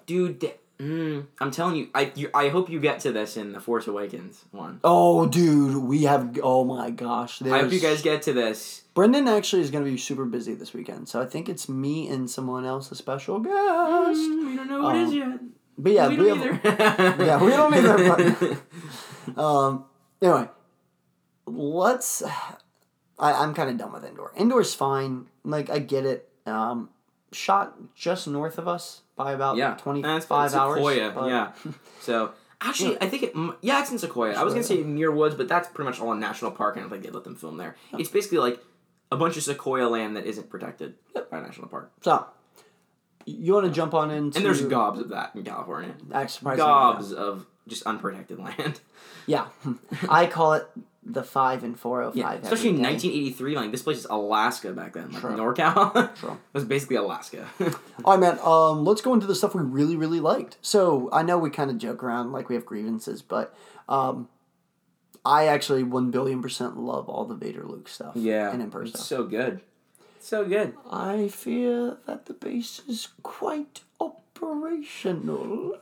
Dude, 0.07 0.53
mm, 0.79 1.27
I'm 1.41 1.51
telling 1.51 1.77
you, 1.77 1.89
I 1.95 2.13
you, 2.15 2.31
I 2.35 2.49
hope 2.49 2.71
you 2.71 2.81
get 2.81 3.01
to 3.01 3.13
this 3.13 3.37
in 3.37 3.53
the 3.53 3.61
Force 3.61 3.87
Awakens 3.87 4.45
one. 4.51 4.81
Oh, 4.85 5.27
dude, 5.27 5.77
we 5.77 6.05
have. 6.05 6.39
Oh 6.43 6.65
my 6.65 6.91
gosh, 6.91 7.43
I 7.43 7.61
hope 7.61 7.73
you 7.73 7.81
guys 7.81 8.03
get 8.03 8.23
to 8.23 8.33
this. 8.33 8.83
Brendan 8.95 9.29
actually 9.29 9.63
is 9.63 9.71
going 9.71 9.85
to 9.85 9.91
be 9.91 9.97
super 9.97 10.25
busy 10.25 10.55
this 10.55 10.73
weekend, 10.75 11.09
so 11.09 11.21
I 11.23 11.27
think 11.27 11.49
it's 11.49 11.69
me 11.69 12.09
and 12.09 12.29
someone 12.31 12.65
else, 12.65 12.91
a 12.91 12.95
special 12.97 13.39
guest. 13.39 13.55
Mm, 13.55 14.47
we 14.51 14.57
don't 14.57 14.69
know 14.69 14.83
what 14.83 14.97
it 14.97 15.03
is 15.03 15.11
Um, 15.11 15.17
yet. 15.17 15.41
But 15.81 15.93
yeah, 15.93 16.09
we 16.09 16.17
we, 16.17 16.27
don't 16.27 16.39
have. 16.41 16.81
either. 17.21 17.25
Yeah, 17.25 17.43
we 17.43 17.51
don't 17.51 17.75
either. 17.75 18.59
But, 19.37 19.39
um. 19.45 19.85
Anyway, 20.21 20.49
let's. 21.47 22.23
I, 23.21 23.33
I'm 23.33 23.55
kind 23.55 23.71
of 23.71 23.77
done 23.77 23.93
with 23.93 24.05
Endor. 24.05 24.33
Endor's 24.37 24.75
fine. 24.75 25.27
Like 25.45 25.71
I 25.71 25.79
get 25.79 26.05
it. 26.05 26.29
Um, 26.47 26.91
shot 27.31 27.77
just 27.95 28.27
north 28.27 28.57
of 28.59 28.67
us 28.67 29.03
by 29.19 29.33
about 29.33 29.57
yeah, 29.57 29.75
twenty 29.75 30.01
That's- 30.01 30.25
five 30.25 30.55
hours. 30.55 30.77
Sequoia, 30.77 31.11
but- 31.11 31.29
yeah. 31.29 31.53
So 32.01 32.33
actually, 32.63 32.97
I 33.03 33.09
think 33.09 33.23
it. 33.25 33.33
Yeah, 33.61 33.81
it's 33.83 33.91
in 33.91 33.99
Sequoia. 33.99 34.35
I 34.35 34.43
was 34.45 34.55
gonna 34.55 34.65
say 34.65 34.83
Muir 34.83 35.13
Woods, 35.13 35.35
but 35.35 35.49
that's 35.49 35.69
pretty 35.69 35.91
much 35.91 36.01
all 36.01 36.13
a 36.13 36.17
national 36.17 36.53
park, 36.53 36.77
and 36.77 36.87
I 36.87 36.89
think 36.89 37.03
they 37.03 37.11
let 37.11 37.25
them 37.25 37.35
film 37.37 37.59
there. 37.59 37.77
It's 37.93 38.09
basically 38.09 38.39
like 38.39 38.59
a 39.13 39.17
bunch 39.17 39.37
of 39.37 39.43
Sequoia 39.43 39.89
land 39.89 40.17
that 40.17 40.25
isn't 40.25 40.49
protected 40.49 40.95
by 41.31 41.39
a 41.39 41.43
national 41.43 41.69
park. 41.69 41.93
So, 42.03 42.27
you 43.27 43.53
want 43.55 43.67
to 43.67 43.73
jump 43.73 43.93
on 43.95 44.11
into 44.11 44.39
And 44.39 44.47
there's 44.47 44.63
gobs 44.63 45.01
of 45.01 45.11
that 45.11 45.35
in 45.35 45.45
California. 45.45 45.95
Actually, 46.13 46.29
surprisingly, 46.39 46.67
Gobs 46.67 47.13
of 47.13 47.47
just 47.67 47.83
unprotected 47.85 48.39
land. 48.49 48.81
Yeah, 49.27 49.49
I 50.09 50.27
call 50.27 50.55
it 50.55 50.67
the 51.09 51.25
five 51.25 51.65
and 51.65 51.79
four 51.79 52.03
oh 52.03 52.13
five. 52.13 52.43
Especially 52.43 52.71
in 52.71 52.83
1983. 52.83 53.57
Like 53.57 53.73
this 53.73 53.83
place 53.83 53.99
is 53.99 54.07
Alaska 54.11 54.73
back 54.73 54.93
then. 54.93 55.11
Like 55.11 55.21
True. 55.23 55.37
NorCal. 55.37 56.15
True. 56.21 56.33
it 56.33 56.39
was 56.53 56.65
basically 56.65 56.97
Alaska. 56.97 57.49
All 58.05 58.19
right, 58.19 58.21
man. 58.21 58.39
Um, 58.45 58.85
let's 58.85 59.01
go 59.01 59.15
into 59.15 59.27
the 59.27 59.35
stuff 59.35 59.55
we 59.55 59.63
really, 59.63 59.97
really 59.97 60.21
liked. 60.21 60.59
So 60.63 61.09
I 61.13 61.23
know 61.23 61.39
we 61.39 61.51
kind 61.51 61.71
of 61.71 61.79
joke 61.79 62.03
around 62.03 62.33
like 62.33 62.49
we 62.49 62.55
have 62.55 62.67
grievances, 62.67 63.23
but 63.23 63.55
um, 63.89 64.29
I 65.25 65.47
actually 65.47 65.83
one 65.83 66.11
billion 66.11 66.43
percent 66.43 66.77
love 66.77 67.09
all 67.09 67.25
the 67.25 67.35
Vader 67.35 67.65
Luke 67.65 67.89
stuff. 67.89 68.13
yeah, 68.15 68.53
and 68.53 68.63
it's 68.63 68.91
stuff. 68.91 69.03
so 69.03 69.25
good. 69.25 69.61
So 70.21 70.45
good. 70.45 70.75
I 70.91 71.29
fear 71.29 71.97
that 72.07 72.27
the 72.27 72.35
base 72.35 72.83
is 72.87 73.09
quite 73.23 73.81
operational. 74.01 75.79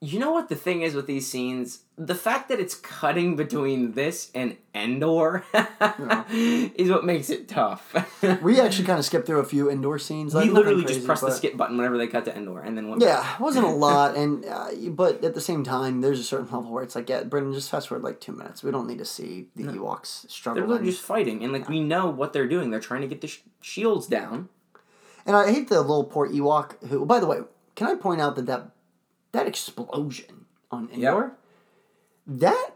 You 0.00 0.20
know 0.20 0.30
what 0.30 0.48
the 0.48 0.54
thing 0.54 0.82
is 0.82 0.94
with 0.94 1.08
these 1.08 1.26
scenes? 1.26 1.80
The 1.96 2.14
fact 2.14 2.48
that 2.50 2.60
it's 2.60 2.76
cutting 2.76 3.34
between 3.34 3.92
this 3.92 4.30
and 4.32 4.56
Endor 4.72 5.44
is 6.30 6.88
what 6.88 7.04
makes 7.04 7.30
it 7.30 7.48
tough. 7.48 7.96
We 8.42 8.60
actually 8.60 8.84
kind 8.84 9.00
of 9.00 9.04
skipped 9.04 9.26
through 9.26 9.40
a 9.40 9.44
few 9.44 9.68
Endor 9.68 9.98
scenes. 9.98 10.34
Like 10.34 10.44
we 10.44 10.50
literally 10.50 10.82
crazy, 10.82 10.94
just 10.94 11.06
pressed 11.06 11.22
the 11.22 11.32
skip 11.32 11.56
button 11.56 11.76
whenever 11.76 11.98
they 11.98 12.06
cut 12.06 12.24
to 12.26 12.36
Endor, 12.36 12.60
and 12.60 12.76
then 12.76 12.88
went. 12.88 13.02
Yeah, 13.02 13.34
it 13.34 13.40
wasn't 13.40 13.66
a 13.66 13.70
lot, 13.70 14.16
and 14.22 14.44
uh, 14.44 14.70
but 14.90 15.24
at 15.24 15.34
the 15.34 15.40
same 15.40 15.64
time, 15.64 16.00
there's 16.00 16.20
a 16.20 16.24
certain 16.24 16.46
level 16.46 16.70
where 16.70 16.84
it's 16.84 16.94
like, 16.94 17.08
yeah, 17.08 17.24
Brendan, 17.24 17.52
just 17.52 17.70
fast 17.70 17.88
forward 17.88 18.04
like 18.04 18.20
two 18.20 18.32
minutes. 18.32 18.62
We 18.62 18.70
don't 18.70 18.86
need 18.86 18.98
to 18.98 19.04
see 19.04 19.48
the 19.56 19.64
Ewoks 19.64 20.30
struggle. 20.30 20.68
They're 20.68 20.84
just 20.84 21.02
fighting, 21.02 21.42
and 21.42 21.52
like 21.52 21.68
we 21.68 21.80
know 21.80 22.08
what 22.08 22.32
they're 22.32 22.48
doing. 22.48 22.70
They're 22.70 22.80
trying 22.80 23.02
to 23.02 23.08
get 23.08 23.20
the 23.20 23.28
sh- 23.28 23.40
shields 23.60 24.06
down. 24.06 24.48
And 25.26 25.34
I 25.36 25.52
hate 25.52 25.68
the 25.68 25.80
little 25.80 26.04
poor 26.04 26.28
Ewok 26.28 26.86
who. 26.88 27.04
By 27.04 27.18
the 27.18 27.26
way, 27.26 27.38
can 27.74 27.88
I 27.88 27.94
point 27.96 28.20
out 28.20 28.36
that 28.36 28.46
that 28.46 28.70
that 29.32 29.46
explosion 29.46 30.46
on 30.70 30.88
Yeah. 30.92 31.10
Endor, 31.10 31.32
that 32.26 32.70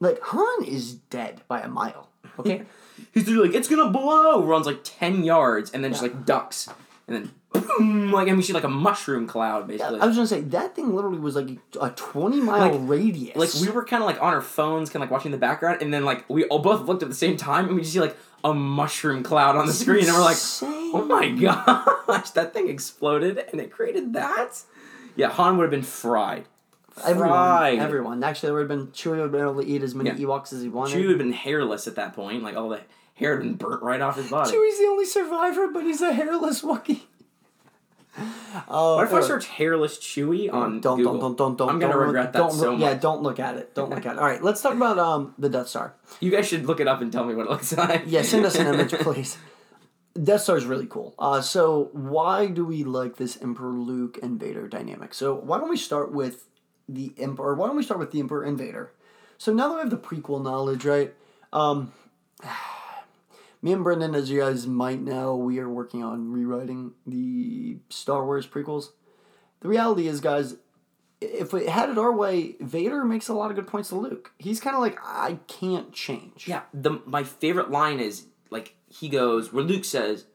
like 0.00 0.20
Han 0.22 0.64
is 0.64 0.94
dead 0.94 1.42
by 1.48 1.60
a 1.60 1.68
mile. 1.68 2.08
Okay, 2.38 2.62
He's 3.12 3.26
literally 3.26 3.48
like, 3.48 3.56
"It's 3.56 3.68
gonna 3.68 3.90
blow!" 3.90 4.42
Runs 4.42 4.66
like 4.66 4.80
ten 4.82 5.22
yards, 5.24 5.70
and 5.72 5.84
then 5.84 5.92
just 5.92 6.02
like 6.02 6.24
ducks, 6.26 6.68
and 7.06 7.16
then 7.16 7.30
boom! 7.52 8.10
Like 8.10 8.28
I 8.28 8.32
mean, 8.32 8.40
she's 8.42 8.54
like 8.54 8.64
a 8.64 8.68
mushroom 8.68 9.26
cloud, 9.26 9.68
basically. 9.68 10.00
I 10.00 10.06
was 10.06 10.16
gonna 10.16 10.26
say 10.26 10.40
that 10.40 10.74
thing 10.74 10.94
literally 10.94 11.18
was 11.18 11.36
like 11.36 11.50
a 11.80 11.90
twenty 11.90 12.40
mile 12.40 12.72
Like- 12.76 12.88
radius. 12.88 13.36
like 13.36 13.54
we 13.66 13.70
were 13.72 13.84
kind 13.84 14.02
of 14.02 14.06
like 14.08 14.20
on 14.20 14.34
our 14.34 14.40
phones, 14.42 14.90
kind 14.90 14.96
of 15.02 15.08
like 15.08 15.12
watching 15.12 15.30
the 15.32 15.38
background, 15.38 15.80
and 15.82 15.92
then 15.94 16.04
like 16.04 16.28
we 16.28 16.44
all 16.46 16.58
both 16.58 16.86
looked 16.88 17.02
at 17.02 17.08
the 17.08 17.14
same 17.14 17.36
time, 17.36 17.66
and 17.66 17.74
we 17.76 17.82
just 17.82 17.92
see 17.92 18.00
like 18.00 18.16
a 18.42 18.52
mushroom 18.52 19.22
cloud 19.22 19.56
on 19.56 19.66
the 19.66 19.72
screen, 19.72 20.04
and 20.06 20.14
we're 20.14 20.20
like, 20.22 20.36
"Oh 20.62 21.04
my 21.06 21.28
gosh, 22.08 22.30
that 22.30 22.52
thing 22.52 22.68
exploded, 22.68 23.38
and 23.52 23.60
it 23.60 23.70
created 23.70 24.12
that." 24.14 24.60
Yeah, 25.16 25.28
Han 25.30 25.56
would 25.58 25.64
have 25.64 25.70
been 25.70 25.82
fried. 25.82 26.44
Everyone, 27.04 27.28
Fried. 27.30 27.78
everyone. 27.80 28.22
Actually, 28.22 28.48
there 28.48 28.54
would 28.54 28.70
have 28.70 28.78
been 28.78 28.86
Chewie 28.88 29.10
would 29.16 29.20
have 29.20 29.32
been 29.32 29.40
able 29.40 29.60
to 29.62 29.66
eat 29.66 29.82
as 29.82 29.94
many 29.96 30.10
Yeah. 30.10 30.26
Ewoks 30.26 30.52
as 30.52 30.62
he 30.62 30.68
wanted. 30.68 30.94
Chewie 30.94 31.02
would 31.02 31.10
have 31.10 31.18
been 31.18 31.32
hairless 31.32 31.88
at 31.88 31.96
that 31.96 32.14
point, 32.14 32.42
like 32.44 32.56
all 32.56 32.68
the 32.68 32.80
hair 33.14 33.32
had 33.34 33.42
been 33.42 33.54
burnt 33.54 33.82
right 33.82 34.00
off 34.00 34.14
his 34.16 34.30
body. 34.30 34.50
Chewie's 34.52 34.78
the 34.78 34.84
only 34.86 35.04
survivor, 35.04 35.66
but 35.68 35.82
he's 35.82 36.00
a 36.00 36.12
hairless 36.12 36.62
Wookiee. 36.62 37.02
Oh, 38.68 38.94
What 38.96 39.06
if 39.08 39.12
I 39.12 39.20
search 39.22 39.46
hairless 39.48 39.98
Chewie 39.98 40.52
on 40.52 40.80
don't, 40.80 40.98
Google? 40.98 41.14
don't, 41.14 41.20
don't, 41.20 41.36
don't, 41.36 41.56
don't. 41.58 41.68
I'm 41.68 41.78
gonna 41.80 41.94
don't, 41.94 42.02
regret 42.06 42.32
that 42.32 42.38
don't, 42.38 42.52
so 42.52 42.70
much. 42.72 42.80
Yeah, 42.80 42.94
don't 42.94 43.22
look 43.24 43.40
at 43.40 43.56
it. 43.56 43.74
Don't 43.74 43.90
look 43.90 44.06
at 44.06 44.12
it. 44.14 44.18
All 44.20 44.24
right, 44.24 44.40
let's 44.40 44.62
talk 44.62 44.74
about 44.74 45.00
um 45.00 45.34
the 45.36 45.48
Death 45.48 45.66
Star. 45.66 45.94
You 46.20 46.30
guys 46.30 46.46
should 46.46 46.64
look 46.66 46.78
it 46.78 46.86
up 46.86 47.00
and 47.00 47.10
tell 47.10 47.24
me 47.24 47.34
what 47.34 47.46
it 47.46 47.50
looks 47.50 47.72
like. 47.76 48.04
Yeah, 48.06 48.22
send 48.22 48.46
us 48.46 48.54
an 48.54 48.72
image, 48.72 48.92
please. 49.00 49.36
Death 50.22 50.42
Star 50.42 50.56
is 50.56 50.64
really 50.64 50.86
cool. 50.86 51.14
Uh, 51.18 51.40
so 51.40 51.90
why 51.92 52.46
do 52.46 52.64
we 52.64 52.84
like 52.84 53.16
this 53.16 53.40
Emperor 53.42 53.72
Luke 53.72 54.18
and 54.22 54.38
Vader 54.38 54.68
dynamic? 54.68 55.12
So 55.12 55.34
why 55.34 55.58
don't 55.58 55.70
we 55.70 55.76
start 55.76 56.12
with 56.12 56.46
the 56.88 57.12
Emperor? 57.18 57.54
Why 57.54 57.66
don't 57.66 57.76
we 57.76 57.82
start 57.82 57.98
with 57.98 58.12
the 58.12 58.20
Emperor 58.20 58.44
and 58.44 58.56
Vader? 58.56 58.92
So 59.38 59.52
now 59.52 59.68
that 59.68 59.74
we 59.74 59.80
have 59.80 59.90
the 59.90 59.96
prequel 59.96 60.42
knowledge, 60.42 60.84
right? 60.84 61.14
Um, 61.52 61.92
me 63.62 63.72
and 63.72 63.82
Brendan, 63.82 64.14
as 64.14 64.30
you 64.30 64.40
guys 64.40 64.68
might 64.68 65.00
know, 65.00 65.36
we 65.36 65.58
are 65.58 65.68
working 65.68 66.04
on 66.04 66.30
rewriting 66.30 66.92
the 67.06 67.78
Star 67.88 68.24
Wars 68.24 68.46
prequels. 68.46 68.90
The 69.60 69.68
reality 69.68 70.06
is, 70.06 70.20
guys, 70.20 70.56
if 71.20 71.52
we 71.52 71.66
had 71.66 71.90
it 71.90 71.98
our 71.98 72.12
way, 72.12 72.54
Vader 72.60 73.04
makes 73.04 73.28
a 73.28 73.34
lot 73.34 73.50
of 73.50 73.56
good 73.56 73.66
points 73.66 73.88
to 73.88 73.96
Luke. 73.96 74.32
He's 74.38 74.60
kind 74.60 74.76
of 74.76 74.82
like, 74.82 74.98
I 75.02 75.38
can't 75.48 75.92
change. 75.92 76.46
Yeah, 76.46 76.62
the 76.72 77.00
my 77.06 77.24
favorite 77.24 77.70
line 77.70 77.98
is 77.98 78.26
he 78.98 79.08
goes 79.08 79.52
where 79.52 79.64
Luke 79.64 79.84
says, 79.84 80.26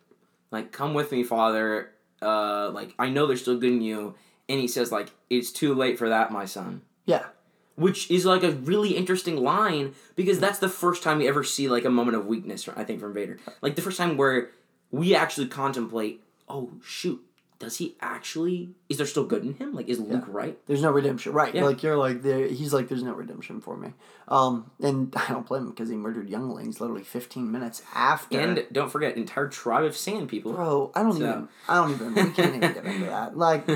like, 0.52 0.72
"Come 0.72 0.94
with 0.94 1.12
me, 1.12 1.24
Father." 1.24 1.92
Uh, 2.22 2.70
like 2.72 2.94
I 3.00 3.10
know 3.10 3.26
there's 3.28 3.42
still 3.42 3.58
good 3.58 3.72
in 3.72 3.82
you, 3.82 4.16
and 4.48 4.60
he 4.60 4.68
says 4.68 4.92
like, 4.92 5.12
"It's 5.30 5.52
too 5.52 5.74
late 5.74 5.98
for 5.98 6.10
that, 6.10 6.32
my 6.32 6.46
son." 6.46 6.82
Yeah. 7.06 7.28
Which 7.76 8.12
is 8.12 8.26
like 8.26 8.44
a 8.44 8.52
really 8.52 8.98
interesting 8.98 9.38
line 9.38 9.96
because 10.16 10.40
that's 10.40 10.60
the 10.60 10.68
first 10.68 11.02
time 11.02 11.20
we 11.20 11.28
ever 11.30 11.46
see 11.46 11.70
like 11.70 11.86
a 11.86 11.90
moment 11.90 12.18
of 12.18 12.26
weakness. 12.26 12.68
I 12.76 12.84
think 12.84 13.00
from 13.00 13.14
Vader, 13.14 13.40
like 13.62 13.76
the 13.76 13.82
first 13.82 13.98
time 13.98 14.18
where 14.18 14.50
we 14.92 15.16
actually 15.16 15.48
contemplate, 15.48 16.22
"Oh 16.50 16.72
shoot, 16.84 17.24
does 17.60 17.78
he 17.78 17.96
actually? 18.02 18.70
Is 18.88 18.98
there 18.98 19.06
still 19.06 19.26
good 19.26 19.44
in 19.44 19.54
him? 19.56 19.74
Like, 19.76 19.90
is 19.90 20.00
Luke 20.00 20.24
right?" 20.28 20.58
There's 20.66 20.82
no 20.82 20.92
redemption, 20.92 21.34
right? 21.34 21.54
Yeah. 21.54 21.66
Like 21.66 21.84
you're 21.84 21.98
like 21.98 22.22
there. 22.22 22.48
He's 22.48 22.74
like, 22.74 22.88
there's 22.88 23.04
no 23.04 23.14
redemption 23.14 23.60
for 23.62 23.76
me. 23.78 23.94
Um, 24.30 24.72
and 24.82 25.14
I 25.18 25.28
don't 25.34 25.46
blame 25.46 25.64
him 25.64 25.70
because 25.72 25.90
he 25.90 25.96
murdered 25.96 26.30
younglings 26.30 26.80
literally 26.80 27.04
15 27.04 27.52
minutes 27.52 27.82
after. 27.94 28.40
And 28.40 28.66
don't 28.72 28.90
forget, 28.92 29.18
entire 29.18 29.48
tribe 29.48 29.84
of 29.84 29.98
sand 29.98 30.30
people. 30.30 30.54
bro, 30.54 30.92
I 30.96 31.04
don't 31.04 31.14
So- 31.18 31.30
even. 31.30 31.48
I 31.68 31.76
don't 31.76 31.92
even. 31.92 32.14
We 32.16 32.32
can't 32.32 32.56
even 32.56 32.74
get 32.74 32.86
into 32.86 33.06
that. 33.06 33.36
Like, 33.38 33.68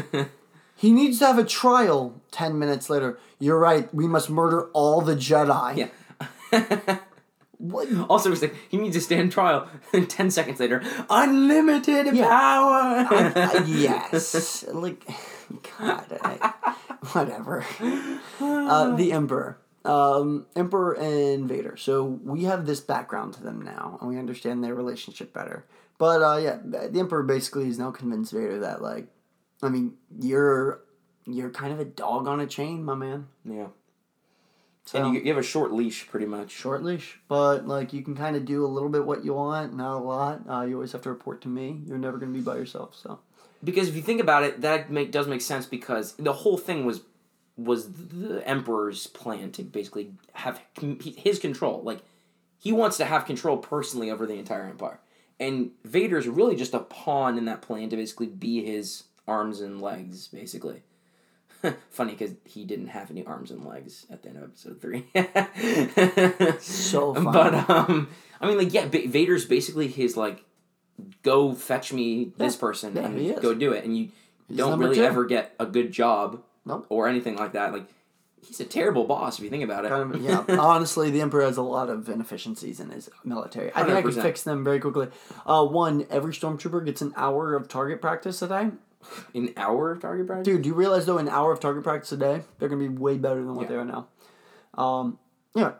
he 0.75 0.91
needs 0.91 1.19
to 1.19 1.27
have 1.27 1.37
a 1.37 1.43
trial. 1.43 2.21
10 2.31 2.57
minutes 2.57 2.89
later, 2.89 3.19
you're 3.39 3.59
right. 3.59 3.93
We 3.93 4.07
must 4.07 4.29
murder 4.29 4.69
all 4.73 5.01
the 5.01 5.15
Jedi. 5.15 5.89
Yeah. 6.51 6.99
What? 7.57 7.87
Also, 8.09 8.29
he's 8.29 8.41
like, 8.41 8.55
he 8.69 8.77
needs 8.77 8.95
to 8.95 9.01
stand 9.01 9.31
trial. 9.31 9.67
And 9.93 10.09
10 10.09 10.31
seconds 10.31 10.59
later, 10.59 10.81
unlimited 11.09 12.15
Yeah. 12.15 12.27
power! 12.27 13.07
Uh, 13.35 13.63
yes. 13.67 14.65
Like, 14.73 15.05
God, 15.79 16.19
I, 16.23 16.75
whatever. 17.13 17.63
Uh, 18.41 18.95
the 18.95 19.11
Emperor. 19.11 19.59
Um, 19.85 20.45
Emperor 20.55 20.93
and 20.93 21.47
Vader. 21.47 21.75
So 21.77 22.03
we 22.03 22.43
have 22.45 22.65
this 22.65 22.79
background 22.79 23.33
to 23.35 23.43
them 23.43 23.61
now, 23.61 23.97
and 24.01 24.09
we 24.09 24.17
understand 24.17 24.63
their 24.63 24.73
relationship 24.73 25.33
better. 25.33 25.65
But 25.97 26.21
uh, 26.21 26.37
yeah, 26.37 26.57
the 26.63 26.99
Emperor 26.99 27.23
basically 27.23 27.67
is 27.67 27.77
now 27.77 27.91
convinced 27.91 28.31
Vader 28.33 28.59
that 28.59 28.81
like, 28.81 29.07
I 29.61 29.69
mean, 29.69 29.93
you're 30.19 30.81
you're 31.25 31.49
kind 31.51 31.71
of 31.71 31.79
a 31.79 31.85
dog 31.85 32.27
on 32.27 32.39
a 32.39 32.47
chain, 32.47 32.83
my 32.83 32.95
man. 32.95 33.27
yeah. 33.45 33.67
So 34.85 35.01
And 35.01 35.13
you, 35.15 35.21
you 35.21 35.27
have 35.29 35.37
a 35.37 35.43
short 35.43 35.71
leash, 35.71 36.07
pretty 36.07 36.25
much. 36.25 36.51
short 36.51 36.83
leash, 36.83 37.19
but 37.27 37.67
like 37.67 37.93
you 37.93 38.01
can 38.01 38.15
kind 38.15 38.35
of 38.35 38.45
do 38.45 38.65
a 38.65 38.67
little 38.67 38.89
bit 38.89 39.05
what 39.05 39.23
you 39.23 39.33
want, 39.33 39.73
not 39.75 39.97
a 39.97 40.03
lot. 40.03 40.41
Uh, 40.47 40.61
you 40.61 40.75
always 40.75 40.91
have 40.91 41.01
to 41.03 41.09
report 41.09 41.41
to 41.41 41.47
me. 41.47 41.81
You're 41.85 41.97
never 41.97 42.17
gonna 42.17 42.33
be 42.33 42.41
by 42.41 42.55
yourself. 42.55 42.95
So 42.95 43.19
Because 43.63 43.87
if 43.87 43.95
you 43.95 44.01
think 44.01 44.19
about 44.19 44.43
it, 44.43 44.61
that 44.61 44.91
make, 44.91 45.11
does 45.11 45.27
make 45.27 45.41
sense 45.41 45.65
because 45.65 46.13
the 46.13 46.33
whole 46.33 46.57
thing 46.57 46.85
was 46.85 47.01
was 47.55 47.91
the 47.91 48.41
Emperor's 48.47 49.07
plan 49.07 49.51
to 49.51 49.63
basically 49.63 50.11
have 50.33 50.59
his 50.79 51.37
control. 51.39 51.83
Like, 51.83 51.99
he 52.59 52.71
wants 52.71 52.97
to 52.97 53.05
have 53.05 53.25
control 53.25 53.57
personally 53.57 54.09
over 54.09 54.25
the 54.25 54.33
entire 54.35 54.63
Empire. 54.63 54.99
And 55.39 55.71
Vader's 55.83 56.27
really 56.27 56.55
just 56.55 56.73
a 56.73 56.79
pawn 56.79 57.37
in 57.37 57.45
that 57.45 57.61
plan 57.61 57.89
to 57.89 57.95
basically 57.95 58.27
be 58.27 58.65
his 58.65 59.03
arms 59.27 59.61
and 59.61 59.81
legs, 59.81 60.27
basically. 60.27 60.81
Funny 61.91 62.11
because 62.13 62.35
he 62.45 62.65
didn't 62.65 62.87
have 62.87 63.09
any 63.11 63.25
arms 63.25 63.51
and 63.51 63.65
legs 63.65 64.05
at 64.09 64.21
the 64.23 64.29
end 64.29 64.37
of 64.37 64.43
episode 64.43 64.81
three. 64.81 65.05
So 66.59 67.13
funny. 67.13 67.31
But 67.31 67.69
um, 67.69 68.09
I 68.41 68.47
mean, 68.47 68.57
like, 68.57 68.73
yeah, 68.73 68.85
ba- 68.87 69.07
Vader's 69.07 69.45
basically 69.45 69.87
his 69.87 70.17
like, 70.17 70.43
go 71.23 71.53
fetch 71.53 71.93
me 71.93 72.31
this 72.37 72.55
Yeah. 72.55 72.59
person 72.59 72.95
Yeah, 72.95 73.05
and 73.05 73.41
go 73.41 73.53
do 73.53 73.71
it, 73.73 73.83
and 73.83 73.97
you 73.97 74.09
don't 74.53 74.79
really 74.79 74.95
two. 74.95 75.03
ever 75.03 75.25
get 75.25 75.53
a 75.59 75.65
good 75.65 75.91
job 75.91 76.41
Nope. 76.65 76.85
or 76.89 77.07
anything 77.07 77.35
like 77.35 77.53
that. 77.53 77.73
Like, 77.73 77.85
he's 78.45 78.59
a 78.59 78.65
terrible 78.65 79.05
boss 79.05 79.37
if 79.39 79.43
you 79.43 79.49
think 79.49 79.63
about 79.63 79.85
it. 79.85 79.89
kind 79.89 80.13
of 80.15 80.21
yeah. 80.21 80.43
Honestly, 80.59 81.09
the 81.11 81.21
Emperor 81.21 81.43
has 81.43 81.57
a 81.57 81.61
lot 81.63 81.89
of 81.89 82.09
inefficiencies 82.09 82.79
in 82.79 82.89
his 82.89 83.09
military. 83.23 83.71
I 83.73 83.83
think 83.83 83.95
I 83.97 84.01
could 84.01 84.13
fix 84.15 84.43
them 84.43 84.63
very 84.63 84.79
quickly. 84.79 85.07
Uh, 85.45 85.65
one, 85.65 86.05
every 86.09 86.33
stormtrooper 86.33 86.85
gets 86.85 87.01
an 87.01 87.13
hour 87.15 87.55
of 87.55 87.67
target 87.67 88.01
practice 88.01 88.41
a 88.41 88.47
day. 88.47 88.69
An 89.33 89.53
hour 89.57 89.91
of 89.91 90.01
target 90.01 90.27
practice. 90.27 90.45
Dude, 90.45 90.61
do 90.63 90.69
you 90.69 90.75
realize 90.75 91.05
though, 91.05 91.17
an 91.17 91.29
hour 91.29 91.51
of 91.51 91.59
target 91.59 91.83
practice 91.83 92.11
a 92.11 92.17
day, 92.17 92.43
they're 92.59 92.69
gonna 92.69 92.81
be 92.81 92.89
way 92.89 93.17
better 93.17 93.43
than 93.43 93.55
what 93.55 93.63
Yeah. 93.63 93.67
they 93.69 93.75
are 93.75 93.85
now. 93.85 94.07
Um, 94.75 95.19
yeah. 95.55 95.73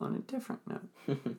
On 0.00 0.14
a 0.14 0.18
different 0.20 0.60
note, 0.68 1.18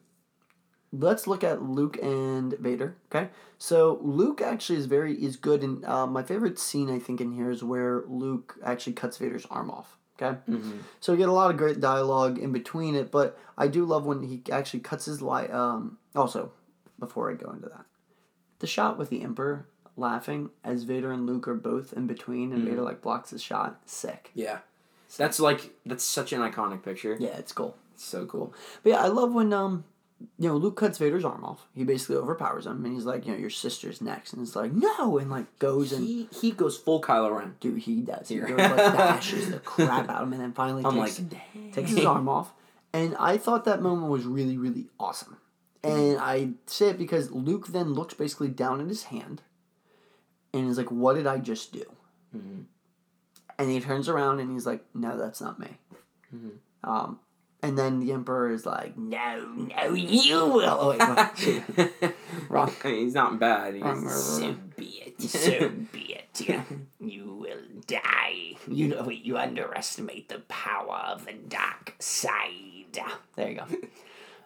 let's 0.91 1.27
look 1.27 1.43
at 1.43 1.61
Luke 1.63 1.97
and 2.01 2.53
Vader. 2.59 2.95
Okay, 3.09 3.29
so 3.57 3.99
Luke 4.01 4.41
actually 4.41 4.79
is 4.79 4.85
very 4.85 5.13
is 5.13 5.37
good, 5.37 5.63
and 5.63 5.85
uh, 5.85 6.05
my 6.07 6.23
favorite 6.23 6.59
scene 6.59 6.89
I 6.89 6.99
think 6.99 7.21
in 7.21 7.31
here 7.31 7.49
is 7.51 7.63
where 7.63 8.03
Luke 8.07 8.57
actually 8.63 8.93
cuts 8.93 9.17
Vader's 9.17 9.45
arm 9.49 9.69
off. 9.71 9.97
Okay, 10.21 10.37
so 10.99 11.13
we 11.13 11.17
get 11.17 11.29
a 11.29 11.33
lot 11.33 11.49
of 11.49 11.55
great 11.55 11.79
dialogue 11.79 12.37
in 12.37 12.51
between 12.51 12.95
it, 12.95 13.09
but 13.11 13.39
I 13.57 13.69
do 13.69 13.85
love 13.85 14.05
when 14.05 14.23
he 14.23 14.43
actually 14.51 14.81
cuts 14.81 15.05
his 15.05 15.21
light. 15.21 15.49
Um, 15.53 15.97
also, 16.13 16.51
before 16.99 17.31
I 17.31 17.35
go 17.35 17.49
into 17.51 17.69
that, 17.69 17.85
the 18.59 18.67
shot 18.67 18.97
with 18.97 19.09
the 19.09 19.21
Emperor 19.21 19.69
laughing 19.99 20.49
as 20.63 20.83
Vader 20.83 21.11
and 21.11 21.25
Luke 21.25 21.47
are 21.47 21.55
both 21.55 21.93
in 21.93 22.07
between, 22.07 22.51
and 22.53 22.63
Vader 22.63 22.81
like 22.81 23.01
blocks 23.01 23.31
his 23.31 23.43
shot. 23.43 23.79
Sick. 23.85 24.31
Yeah, 24.33 24.59
that's 25.17 25.39
like 25.39 25.71
that's 25.85 26.03
such 26.03 26.33
an 26.33 26.41
iconic 26.41 26.83
picture. 26.83 27.17
Yeah, 27.19 27.37
it's 27.37 27.51
cool. 27.51 27.75
It's 27.93 28.05
so 28.05 28.25
cool. 28.25 28.53
But 28.83 28.91
yeah, 28.91 29.03
I 29.03 29.07
love 29.07 29.33
when 29.33 29.53
um, 29.53 29.83
you 30.37 30.49
know, 30.49 30.57
Luke 30.57 30.75
cuts 30.77 30.97
Vader's 30.97 31.23
arm 31.23 31.43
off. 31.45 31.67
He 31.73 31.83
basically 31.83 32.17
overpowers 32.17 32.65
him, 32.65 32.83
and 32.83 32.93
he's 32.93 33.05
like, 33.05 33.25
you 33.25 33.31
know, 33.31 33.37
your 33.37 33.49
sister's 33.49 34.01
next, 34.01 34.33
and 34.33 34.41
it's 34.41 34.55
like, 34.55 34.73
no, 34.73 35.17
and 35.17 35.29
like 35.29 35.59
goes 35.59 35.91
and. 35.93 36.05
He 36.05 36.27
he 36.41 36.51
goes 36.51 36.77
full 36.77 37.01
Kylo 37.01 37.37
Ren. 37.37 37.55
Dude, 37.59 37.79
he 37.79 38.01
does. 38.01 38.27
He 38.27 38.35
Here. 38.35 38.47
goes, 38.47 38.57
like 38.57 38.77
bashes 38.77 39.49
the 39.49 39.59
crap 39.59 40.09
out 40.09 40.21
of 40.21 40.27
him, 40.27 40.33
and 40.33 40.41
then 40.41 40.53
finally 40.53 40.83
I'm 40.85 40.95
takes, 40.95 41.19
like, 41.19 41.29
dang. 41.29 41.71
takes 41.71 41.91
his 41.91 42.05
arm 42.05 42.27
off. 42.27 42.53
And 42.91 43.15
I 43.19 43.37
thought 43.37 43.65
that 43.65 43.81
moment 43.81 44.11
was 44.11 44.25
really, 44.25 44.57
really 44.57 44.87
awesome. 44.99 45.37
And 45.83 46.17
I 46.17 46.49
say 46.65 46.89
it 46.89 46.97
because 46.97 47.31
Luke 47.31 47.67
then 47.67 47.93
looks 47.93 48.13
basically 48.13 48.49
down 48.49 48.81
at 48.81 48.87
his 48.87 49.03
hand, 49.03 49.41
and 50.53 50.65
he's 50.67 50.77
like, 50.77 50.91
"What 50.91 51.15
did 51.15 51.27
I 51.27 51.37
just 51.37 51.73
do?" 51.73 51.85
And 53.57 53.69
he 53.69 53.79
turns 53.81 54.07
around 54.07 54.39
and 54.39 54.51
he's 54.51 54.65
like, 54.65 54.83
"No, 54.93 55.17
that's 55.17 55.41
not 55.41 55.59
me." 55.59 55.67
Mm-hmm. 56.33 56.89
Um, 56.89 57.19
and 57.61 57.77
then 57.77 57.99
the 57.99 58.13
emperor 58.13 58.51
is 58.51 58.65
like, 58.65 58.97
"No, 58.97 59.45
no, 59.53 59.93
you 59.93 60.45
will." 60.45 60.63
Oh, 60.79 60.89
wait. 60.91 62.13
Wrong. 62.49 62.71
I 62.83 62.87
mean, 62.87 63.03
he's 63.05 63.13
not 63.13 63.37
bad. 63.39 63.73
He's, 63.73 63.83
Wrong, 63.83 64.09
so 64.09 64.55
be 64.77 65.03
it. 65.05 65.21
so 65.21 65.69
be 65.91 66.15
it. 66.15 66.61
You 67.01 67.35
will 67.35 67.63
die. 67.85 68.55
You 68.67 68.87
know 68.89 69.09
you 69.09 69.37
underestimate 69.37 70.29
the 70.29 70.39
power 70.47 71.03
of 71.07 71.25
the 71.25 71.33
dark 71.33 71.95
side. 71.99 72.99
There 73.35 73.49
you 73.49 73.57
go. 73.57 73.65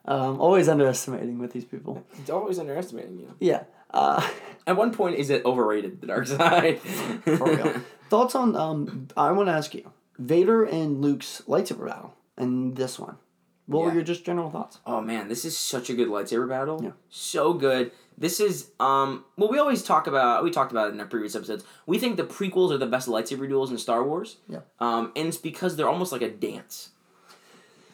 Um, 0.05 0.41
always 0.41 0.67
underestimating 0.67 1.39
with 1.39 1.53
these 1.53 1.65
people. 1.65 2.03
It's 2.19 2.29
always 2.29 2.59
underestimating 2.59 3.19
you. 3.19 3.35
Yeah. 3.39 3.63
Uh, 3.93 4.27
At 4.65 4.77
one 4.77 4.93
point, 4.93 5.17
is 5.17 5.29
it 5.29 5.45
overrated, 5.45 5.99
the 5.99 6.07
dark 6.07 6.25
side? 6.25 6.79
for 6.79 7.43
real. 7.45 7.81
Thoughts 8.09 8.33
on? 8.33 8.55
Um, 8.55 9.09
I 9.17 9.31
want 9.33 9.49
to 9.49 9.53
ask 9.53 9.73
you, 9.73 9.91
Vader 10.17 10.63
and 10.63 11.01
Luke's 11.01 11.41
lightsaber 11.49 11.85
battle, 11.87 12.15
and 12.37 12.75
this 12.77 12.97
one. 12.97 13.17
What 13.65 13.83
were 13.83 13.93
your 13.93 14.03
just 14.03 14.25
general 14.25 14.49
thoughts? 14.49 14.79
Oh 14.85 15.01
man, 15.01 15.27
this 15.27 15.43
is 15.45 15.57
such 15.57 15.89
a 15.89 15.93
good 15.93 16.07
lightsaber 16.07 16.47
battle. 16.47 16.79
Yeah. 16.83 16.91
So 17.09 17.53
good. 17.53 17.91
This 18.17 18.39
is 18.41 18.69
um 18.79 19.23
well 19.37 19.49
we 19.49 19.57
always 19.57 19.81
talk 19.83 20.05
about 20.07 20.43
we 20.43 20.51
talked 20.51 20.71
about 20.71 20.89
it 20.89 20.93
in 20.93 20.99
our 20.99 21.05
previous 21.07 21.33
episodes. 21.35 21.63
We 21.85 21.97
think 21.97 22.17
the 22.17 22.23
prequels 22.25 22.71
are 22.71 22.77
the 22.77 22.85
best 22.85 23.07
lightsaber 23.07 23.47
duels 23.47 23.71
in 23.71 23.77
Star 23.77 24.03
Wars. 24.03 24.37
Yeah. 24.49 24.59
Um 24.79 25.11
and 25.15 25.27
it's 25.29 25.37
because 25.37 25.75
they're 25.77 25.87
almost 25.89 26.11
like 26.11 26.21
a 26.21 26.29
dance. 26.29 26.89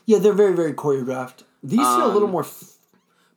Yeah, 0.08 0.18
they're 0.18 0.34
very 0.34 0.56
very 0.56 0.74
choreographed. 0.74 1.44
These 1.64 1.80
feel 1.82 2.06
a 2.06 2.14
little 2.14 2.24
Um, 2.24 2.32
more. 2.32 2.46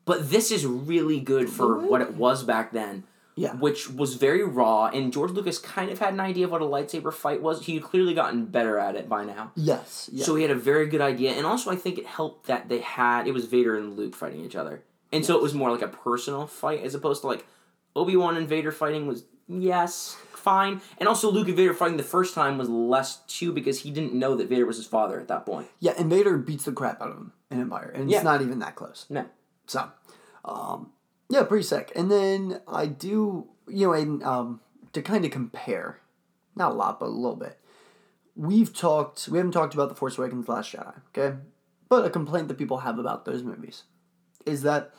But 0.04 0.30
this 0.30 0.50
is 0.50 0.66
really 0.66 1.20
good 1.20 1.48
for 1.48 1.78
what 1.78 2.00
it 2.00 2.14
was 2.14 2.42
back 2.42 2.72
then. 2.72 3.04
Yeah. 3.34 3.54
Which 3.54 3.88
was 3.88 4.14
very 4.16 4.44
raw 4.44 4.86
and 4.88 5.10
George 5.10 5.30
Lucas 5.30 5.58
kind 5.58 5.90
of 5.90 5.98
had 5.98 6.12
an 6.12 6.20
idea 6.20 6.44
of 6.44 6.50
what 6.50 6.60
a 6.60 6.66
lightsaber 6.66 7.12
fight 7.14 7.40
was. 7.40 7.64
He 7.64 7.74
had 7.76 7.82
clearly 7.82 8.12
gotten 8.12 8.44
better 8.44 8.78
at 8.78 8.94
it 8.94 9.08
by 9.08 9.24
now. 9.24 9.52
yes. 9.56 10.10
Yeah. 10.12 10.24
So 10.26 10.34
he 10.34 10.42
had 10.42 10.50
a 10.50 10.54
very 10.56 10.86
good 10.86 11.00
idea, 11.00 11.30
and 11.32 11.46
also 11.46 11.70
I 11.70 11.76
think 11.76 11.96
it 11.98 12.04
helped 12.04 12.46
that 12.48 12.68
they 12.68 12.80
had 12.80 13.26
it 13.26 13.32
was 13.32 13.46
Vader 13.46 13.74
and 13.76 13.96
Luke 13.96 14.14
fighting 14.14 14.44
each 14.44 14.54
other, 14.56 14.82
and 15.12 15.24
so 15.24 15.34
it 15.36 15.42
was 15.42 15.54
more 15.54 15.70
like 15.70 15.80
a 15.80 15.88
personal 15.88 16.46
fight 16.46 16.82
as 16.82 16.94
opposed 16.94 17.22
to 17.22 17.26
like 17.28 17.46
Obi 17.96 18.16
Wan 18.16 18.36
and 18.36 18.46
Vader 18.46 18.70
fighting 18.72 19.06
was 19.06 19.24
yes 19.48 20.16
fine, 20.34 20.82
and 20.98 21.08
also 21.08 21.30
Luke 21.30 21.46
and 21.48 21.56
Vader 21.56 21.72
fighting 21.72 21.96
the 21.96 22.02
first 22.02 22.34
time 22.34 22.58
was 22.58 22.68
less 22.68 23.20
too 23.28 23.50
because 23.52 23.80
he 23.80 23.90
didn't 23.90 24.12
know 24.12 24.34
that 24.36 24.48
Vader 24.50 24.66
was 24.66 24.76
his 24.76 24.86
father 24.86 25.18
at 25.18 25.28
that 25.28 25.46
point. 25.46 25.68
yeah, 25.80 25.92
and 25.96 26.10
Vader 26.10 26.36
beats 26.36 26.64
the 26.64 26.72
crap 26.72 27.00
out 27.00 27.08
of 27.10 27.16
him 27.16 27.32
in 27.50 27.60
Empire, 27.62 27.90
and 27.94 28.10
Yeah. 28.10 28.18
it's 28.18 28.24
not 28.24 28.42
even 28.42 28.58
that 28.58 28.74
close. 28.74 29.06
No, 29.08 29.24
So, 29.66 29.90
um, 30.44 30.90
yeah, 31.28 31.44
pretty 31.44 31.64
sick. 31.64 31.92
And 31.96 32.10
then 32.10 32.60
I 32.68 32.86
do, 32.86 33.48
you 33.68 33.86
know, 33.86 33.92
and 33.92 34.22
um, 34.22 34.60
to 34.92 35.02
kind 35.02 35.24
of 35.24 35.30
compare, 35.30 36.00
not 36.54 36.72
a 36.72 36.74
lot, 36.74 37.00
but 37.00 37.06
a 37.06 37.08
little 37.08 37.36
bit. 37.36 37.58
We've 38.34 38.72
talked. 38.74 39.28
We 39.28 39.38
haven't 39.38 39.52
talked 39.52 39.74
about 39.74 39.88
the 39.88 39.94
Force 39.94 40.18
Awakens, 40.18 40.48
Last 40.48 40.72
Jedi. 40.72 40.94
Okay, 41.08 41.36
but 41.88 42.04
a 42.04 42.10
complaint 42.10 42.48
that 42.48 42.58
people 42.58 42.78
have 42.78 42.98
about 42.98 43.24
those 43.24 43.42
movies 43.42 43.84
is 44.46 44.62
that 44.62 44.92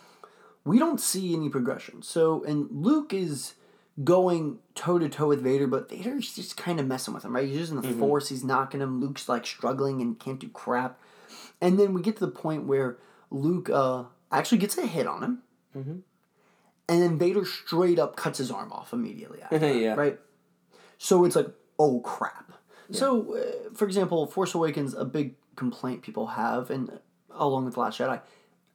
we 0.64 0.80
don't 0.80 1.00
see 1.00 1.34
any 1.34 1.50
progression. 1.50 2.04
So, 2.04 2.44
and 2.44 2.68
Luke 2.72 3.14
is 3.14 3.56
going 4.04 4.60
toe 4.76 4.98
to 4.98 5.10
toe 5.10 5.28
with 5.28 5.42
Vader, 5.42 5.68
but 5.68 5.90
Vader's 5.90 6.36
just 6.36 6.58
kind 6.58 6.80
of 6.80 6.88
messing 6.88 7.14
with 7.14 7.26
him, 7.26 7.36
right? 7.36 7.48
He's 7.48 7.58
using 7.58 7.82
the 7.82 7.92
Force. 7.94 8.30
He's 8.30 8.44
knocking 8.44 8.82
him. 8.82 9.00
Luke's 9.00 9.30
like 9.30 9.46
struggling 9.46 10.02
and 10.02 10.18
can't 10.18 10.40
do 10.40 10.50
crap. 10.50 11.00
And 11.62 11.80
then 11.80 11.94
we 11.94 12.02
get 12.02 12.18
to 12.18 12.26
the 12.26 12.32
point 12.32 12.66
where 12.66 12.98
Luke 13.30 13.70
uh, 13.70 14.06
actually 14.38 14.58
gets 14.60 14.78
a 14.78 14.86
hit 14.86 15.08
on 15.08 15.24
him. 15.24 16.04
And 16.90 17.02
then 17.02 17.18
Vader 17.18 17.46
straight 17.46 17.98
up 17.98 18.16
cuts 18.16 18.38
his 18.40 18.52
arm 18.52 18.72
off 18.72 18.94
immediately 18.94 19.42
after 19.42 19.58
Yeah. 19.80 19.96
right? 19.96 20.20
So 20.98 21.24
it's 21.26 21.36
like, 21.36 21.48
oh 21.80 22.02
crap. 22.02 22.52
So, 22.92 23.36
uh, 23.36 23.74
for 23.74 23.86
example, 23.86 24.28
Force 24.28 24.54
Awakens, 24.54 24.94
a 24.94 25.06
big 25.06 25.36
complaint 25.56 26.02
people 26.04 26.28
have, 26.28 26.70
and 26.70 27.00
along 27.32 27.66
with 27.66 27.78
Last 27.78 27.98
Jedi, 27.98 28.22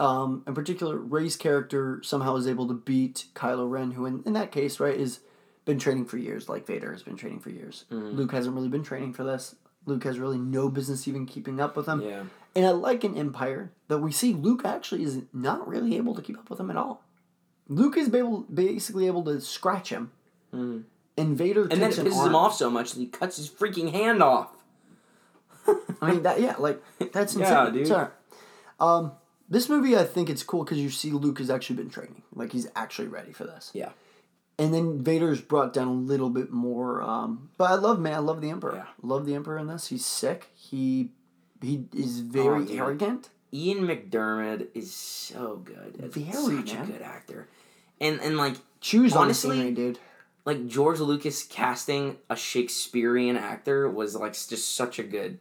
um, 0.01 0.43
in 0.47 0.55
particular, 0.55 0.97
Rey's 0.97 1.37
character 1.37 2.01
somehow 2.03 2.35
is 2.37 2.47
able 2.49 2.67
to 2.69 2.75
beat 2.75 3.27
Kylo 3.35 3.71
Ren, 3.71 3.93
who 3.93 4.07
in, 4.07 4.23
in 4.27 4.33
that 4.33 4.51
case, 4.51 4.81
right, 4.81 4.97
is 4.99 5.21
been 5.67 5.79
training 5.79 6.07
for 6.07 6.17
years, 6.17 6.49
like 6.49 6.67
Vader 6.67 6.91
has 6.93 7.03
been 7.03 7.17
training 7.17 7.41
for 7.41 7.51
years. 7.51 7.85
Luke 7.91 8.33
hasn't 8.33 8.55
really 8.57 8.69
been 8.69 8.83
training 8.83 9.13
for 9.13 9.23
this. 9.23 9.55
Luke 9.85 10.05
has 10.05 10.19
really 10.19 10.39
no 10.39 10.69
business 10.71 11.07
even 11.07 11.27
keeping 11.27 11.61
up 11.61 11.77
with 11.77 11.87
him. 11.87 12.01
yeah, 12.03 12.25
And 12.59 12.67
I 12.67 12.71
like 12.71 13.05
an 13.05 13.17
Empire 13.17 13.71
that 13.87 13.99
we 13.99 14.11
see 14.11 14.35
Luke 14.35 14.63
actually 14.65 15.05
is 15.05 15.23
not 15.33 15.69
really 15.69 15.97
able 15.97 16.13
to 16.17 16.21
keep 16.21 16.37
up 16.37 16.51
with 16.51 16.59
him 16.59 16.73
at 16.73 16.77
all. 16.77 17.05
Luke 17.69 17.97
is 17.97 18.13
able, 18.13 18.41
basically 18.53 19.07
able 19.07 19.23
to 19.27 19.41
scratch 19.41 19.91
him, 19.91 20.11
and 20.51 20.85
Vader 21.17 21.63
and 21.63 21.71
then 21.71 21.83
it 21.83 21.85
takes 21.85 21.99
an 21.99 22.07
pisses 22.07 22.27
him 22.27 22.35
off 22.35 22.57
so 22.57 22.69
much 22.69 22.95
that 22.95 22.99
he 22.99 23.07
cuts 23.07 23.37
his 23.37 23.49
freaking 23.49 23.93
hand 23.93 24.25
off. 24.25 24.51
I 26.03 26.11
mean 26.11 26.25
that 26.25 26.41
yeah, 26.41 26.57
like 26.59 26.83
that's 27.13 27.33
insane. 27.37 27.53
Yeah, 27.53 27.71
dude. 27.71 27.87
Sorry. 27.87 28.09
Um, 28.81 29.13
this 29.49 29.69
movie 29.69 29.97
I 29.97 30.03
think 30.03 30.29
it's 30.29 30.43
cool 30.43 30.65
because 30.65 30.79
you 30.79 30.91
see 30.91 31.13
Luke 31.13 31.39
has 31.39 31.51
actually 31.51 31.77
been 31.77 31.91
training, 31.91 32.25
like 32.35 32.51
he's 32.51 32.67
actually 32.75 33.07
ready 33.07 33.33
for 33.33 33.45
this. 33.45 33.71
Yeah, 33.73 33.91
And 34.59 34.75
then 34.75 35.05
Vader's 35.05 35.41
brought 35.41 35.73
down 35.73 35.87
a 35.87 35.93
little 35.93 36.31
bit 36.31 36.51
more. 36.51 37.03
Um, 37.03 37.51
but 37.57 37.71
I 37.71 37.75
love 37.75 38.01
man, 38.01 38.15
I 38.15 38.19
love 38.19 38.41
the 38.41 38.51
Emperor. 38.51 38.75
Yeah. 38.75 38.87
Love 39.01 39.27
the 39.27 39.37
Emperor 39.37 39.59
in 39.59 39.69
this. 39.69 39.87
He's 39.87 40.05
sick. 40.05 40.49
He 40.57 41.13
he 41.63 41.85
is 41.95 42.21
oh, 42.21 42.31
very 42.31 42.67
Oh, 42.79 42.85
arrogant. 42.85 43.31
Ian 43.53 43.87
McDiarmid 43.87 44.69
is 44.75 44.93
so 44.93 45.57
good. 45.65 45.97
Very, 46.13 46.33
such 46.33 46.75
man. 46.75 46.85
a 46.85 46.87
good 46.93 47.03
actor, 47.03 47.49
and 48.01 48.21
and 48.21 48.37
like 48.37 48.57
Choose 48.81 49.15
Honestly, 49.17 49.57
scenery, 49.57 49.73
dude. 49.73 49.99
like 50.45 50.67
George 50.69 51.01
Lucas 51.01 51.43
casting 51.45 52.17
a 52.31 52.37
Shakespearean 52.37 53.37
actor 53.37 53.89
was 53.89 54.15
like 54.15 54.33
just 54.35 54.77
such 54.77 54.99
a 54.99 55.03
good, 55.03 55.39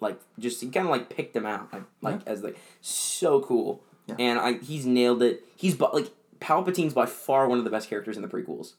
like 0.00 0.18
just 0.38 0.60
he 0.62 0.68
kind 0.70 0.86
of 0.86 0.90
like 0.90 1.10
picked 1.10 1.36
him 1.36 1.44
out 1.46 1.72
like, 1.72 1.82
like 2.00 2.20
as 2.26 2.42
like 2.42 2.58
so 2.80 3.40
cool, 3.40 3.84
Yeah. 4.06 4.16
and 4.18 4.38
I 4.38 4.54
he's 4.54 4.86
nailed 4.86 5.22
it. 5.22 5.44
He's 5.54 5.74
but 5.76 5.94
like 5.94 6.10
Palpatine's 6.40 6.94
by 6.94 7.06
far 7.06 7.46
one 7.48 7.58
of 7.58 7.64
the 7.64 7.70
best 7.70 7.88
characters 7.88 8.16
in 8.16 8.22
the 8.22 8.28
prequels. 8.28 8.72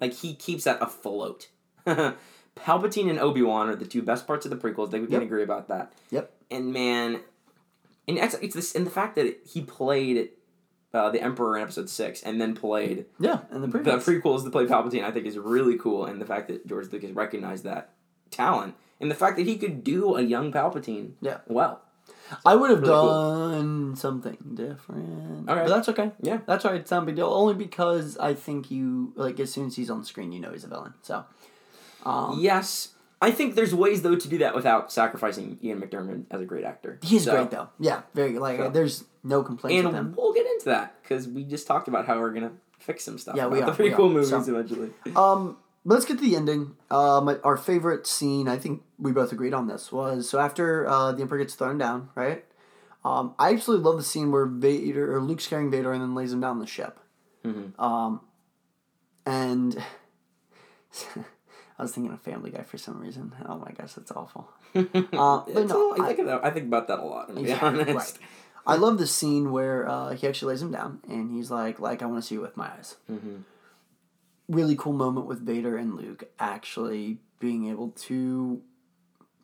Like 0.00 0.14
he 0.14 0.34
keeps 0.34 0.64
that 0.64 0.80
afloat. 0.80 1.48
Palpatine 2.64 3.08
and 3.10 3.18
Obi 3.18 3.42
Wan 3.42 3.68
are 3.68 3.76
the 3.76 3.86
two 3.86 4.02
best 4.02 4.26
parts 4.26 4.44
of 4.46 4.50
the 4.50 4.56
prequels. 4.56 4.88
I 4.88 4.90
think 4.92 5.02
we 5.02 5.06
can 5.08 5.14
Yep. 5.14 5.22
agree 5.22 5.42
about 5.42 5.68
that. 5.68 5.92
Yep. 6.10 6.32
And 6.50 6.72
man, 6.72 7.20
and 8.08 8.18
it's, 8.18 8.34
it's 8.34 8.54
this 8.54 8.74
and 8.74 8.86
the 8.86 8.90
fact 8.90 9.14
that 9.16 9.38
he 9.46 9.60
played 9.62 10.30
uh, 10.92 11.10
the 11.10 11.22
Emperor 11.22 11.56
in 11.56 11.62
Episode 11.62 11.88
Six 11.88 12.22
and 12.22 12.40
then 12.40 12.54
played 12.54 13.06
Yeah, 13.20 13.40
and 13.50 13.62
the 13.62 13.68
the 13.68 13.78
previous. 13.78 14.04
prequels 14.04 14.42
to 14.44 14.50
play 14.50 14.66
Palpatine, 14.66 15.04
I 15.04 15.10
think 15.12 15.26
is 15.26 15.38
really 15.38 15.78
cool, 15.78 16.04
and 16.04 16.20
the 16.20 16.26
fact 16.26 16.48
that 16.48 16.66
George 16.66 16.90
Lucas 16.92 17.12
recognized 17.12 17.62
that 17.64 17.90
talent, 18.32 18.74
and 19.00 19.08
the 19.10 19.14
fact 19.14 19.36
that 19.36 19.46
he 19.46 19.56
could 19.56 19.84
do 19.84 20.16
a 20.16 20.22
young 20.22 20.50
Palpatine, 20.52 21.12
Yeah. 21.20 21.38
well, 21.46 21.82
I 22.44 22.56
would 22.56 22.70
have 22.70 22.80
Really 22.80 22.92
cool. 22.92 23.50
done 23.50 23.96
something 23.96 24.36
different. 24.54 25.48
Okay. 25.48 25.62
But 25.62 25.68
that's 25.68 25.88
okay. 25.90 26.10
Yeah. 26.20 26.38
That's 26.46 26.64
all 26.64 26.72
right. 26.72 26.80
It's 26.80 26.90
not 26.90 27.04
a 27.04 27.06
big 27.06 27.16
deal. 27.16 27.28
Only 27.28 27.54
because 27.54 28.18
I 28.18 28.34
think 28.34 28.70
you, 28.70 29.12
like, 29.16 29.38
as 29.40 29.52
soon 29.52 29.66
as 29.68 29.76
he's 29.76 29.90
on 29.90 30.00
the 30.00 30.06
screen, 30.06 30.32
you 30.32 30.40
know 30.40 30.50
he's 30.52 30.64
a 30.64 30.68
villain. 30.68 30.94
So, 31.02 31.24
um, 32.04 32.38
yes, 32.40 32.88
I 33.22 33.30
think 33.30 33.54
there's 33.54 33.74
ways 33.74 34.02
though 34.02 34.16
to 34.16 34.28
do 34.28 34.38
that 34.38 34.54
without 34.54 34.90
sacrificing 34.92 35.58
Ian 35.62 35.80
McDiarmid 35.80 36.24
as 36.30 36.40
a 36.40 36.44
great 36.44 36.64
actor. 36.64 36.98
he's 37.02 37.24
So- 37.24 37.32
great, 37.32 37.50
though. 37.50 37.68
Yeah, 37.78 38.02
very, 38.14 38.38
like, 38.38 38.58
So. 38.58 38.70
there's 38.70 39.04
no 39.22 39.42
complaints 39.42 39.86
and 39.94 40.16
we'll 40.16 40.32
get 40.32 40.46
into 40.46 40.66
that 40.66 40.94
because 41.02 41.28
we 41.28 41.44
just 41.44 41.66
talked 41.66 41.88
about 41.88 42.06
how 42.06 42.18
we're 42.18 42.32
gonna 42.32 42.52
fix 42.78 43.04
some 43.04 43.18
stuff. 43.18 43.36
Yeah, 43.36 43.46
we 43.48 43.60
the 43.60 43.66
are, 43.66 43.76
we 43.78 43.90
prequel 43.90 44.06
are. 44.06 44.14
movies 44.14 44.30
So- 44.30 44.38
eventually. 44.38 44.92
Um, 45.14 45.58
let's 45.84 46.04
get 46.06 46.16
to 46.18 46.24
the 46.24 46.36
ending. 46.36 46.76
Um, 46.90 47.38
our 47.44 47.56
favorite 47.58 48.06
scene, 48.06 48.48
I 48.48 48.56
think 48.56 48.82
we 48.98 49.12
both 49.12 49.32
agreed 49.32 49.52
on 49.54 49.66
this, 49.66 49.92
was 49.92 50.28
so 50.28 50.38
after 50.38 50.86
uh, 50.88 51.12
the 51.12 51.20
Emperor 51.22 51.38
gets 51.38 51.54
thrown 51.54 51.76
down, 51.78 52.08
right? 52.14 52.44
Um, 53.04 53.34
I 53.38 53.52
absolutely 53.54 53.84
love 53.84 53.96
the 53.96 54.02
scene 54.04 54.30
where 54.30 54.44
Vader 54.46 55.14
or 55.14 55.20
Luke's 55.22 55.46
carrying 55.46 55.70
Vader 55.70 55.92
and 55.92 56.02
then 56.02 56.14
lays 56.14 56.32
him 56.32 56.40
down 56.40 56.52
on 56.52 56.58
the 56.58 56.66
ship. 56.66 56.98
Mhm. 57.44 57.78
Um, 57.78 58.20
and 59.26 59.82
I 61.80 61.82
was 61.82 61.92
thinking 61.92 62.12
of 62.12 62.20
Family 62.20 62.50
Guy 62.50 62.62
for 62.62 62.76
some 62.76 63.00
reason. 63.00 63.32
Oh 63.48 63.56
my 63.56 63.72
gosh, 63.72 63.94
that's 63.94 64.12
awful. 64.12 64.50
Uh, 64.74 65.42
but 65.52 65.66
no, 65.66 65.94
I, 65.98 66.12
think 66.14 66.28
I 66.28 66.50
think 66.50 66.66
about 66.66 66.86
that 66.88 66.98
a 66.98 67.02
lot. 67.02 67.28
To 67.28 67.34
be 67.34 67.48
Yeah, 67.48 67.58
honest. 67.62 67.90
right. 67.94 68.18
I 68.66 68.76
love 68.76 68.98
the 68.98 69.06
scene 69.06 69.50
where 69.50 69.88
uh, 69.88 70.10
he 70.10 70.28
actually 70.28 70.52
lays 70.52 70.60
him 70.62 70.70
down 70.70 71.00
and 71.08 71.30
he's 71.30 71.50
like, 71.50 71.80
like 71.80 72.02
I 72.02 72.06
want 72.06 72.22
to 72.22 72.26
see 72.28 72.34
you 72.34 72.42
with 72.42 72.56
my 72.56 72.66
eyes. 72.70 72.96
Mhm. 73.10 73.44
Really 74.48 74.76
cool 74.76 74.92
moment 74.92 75.26
with 75.26 75.40
Vader 75.40 75.76
and 75.78 75.94
Luke 75.96 76.24
actually 76.38 77.18
being 77.38 77.68
able 77.70 77.90
to 77.92 78.60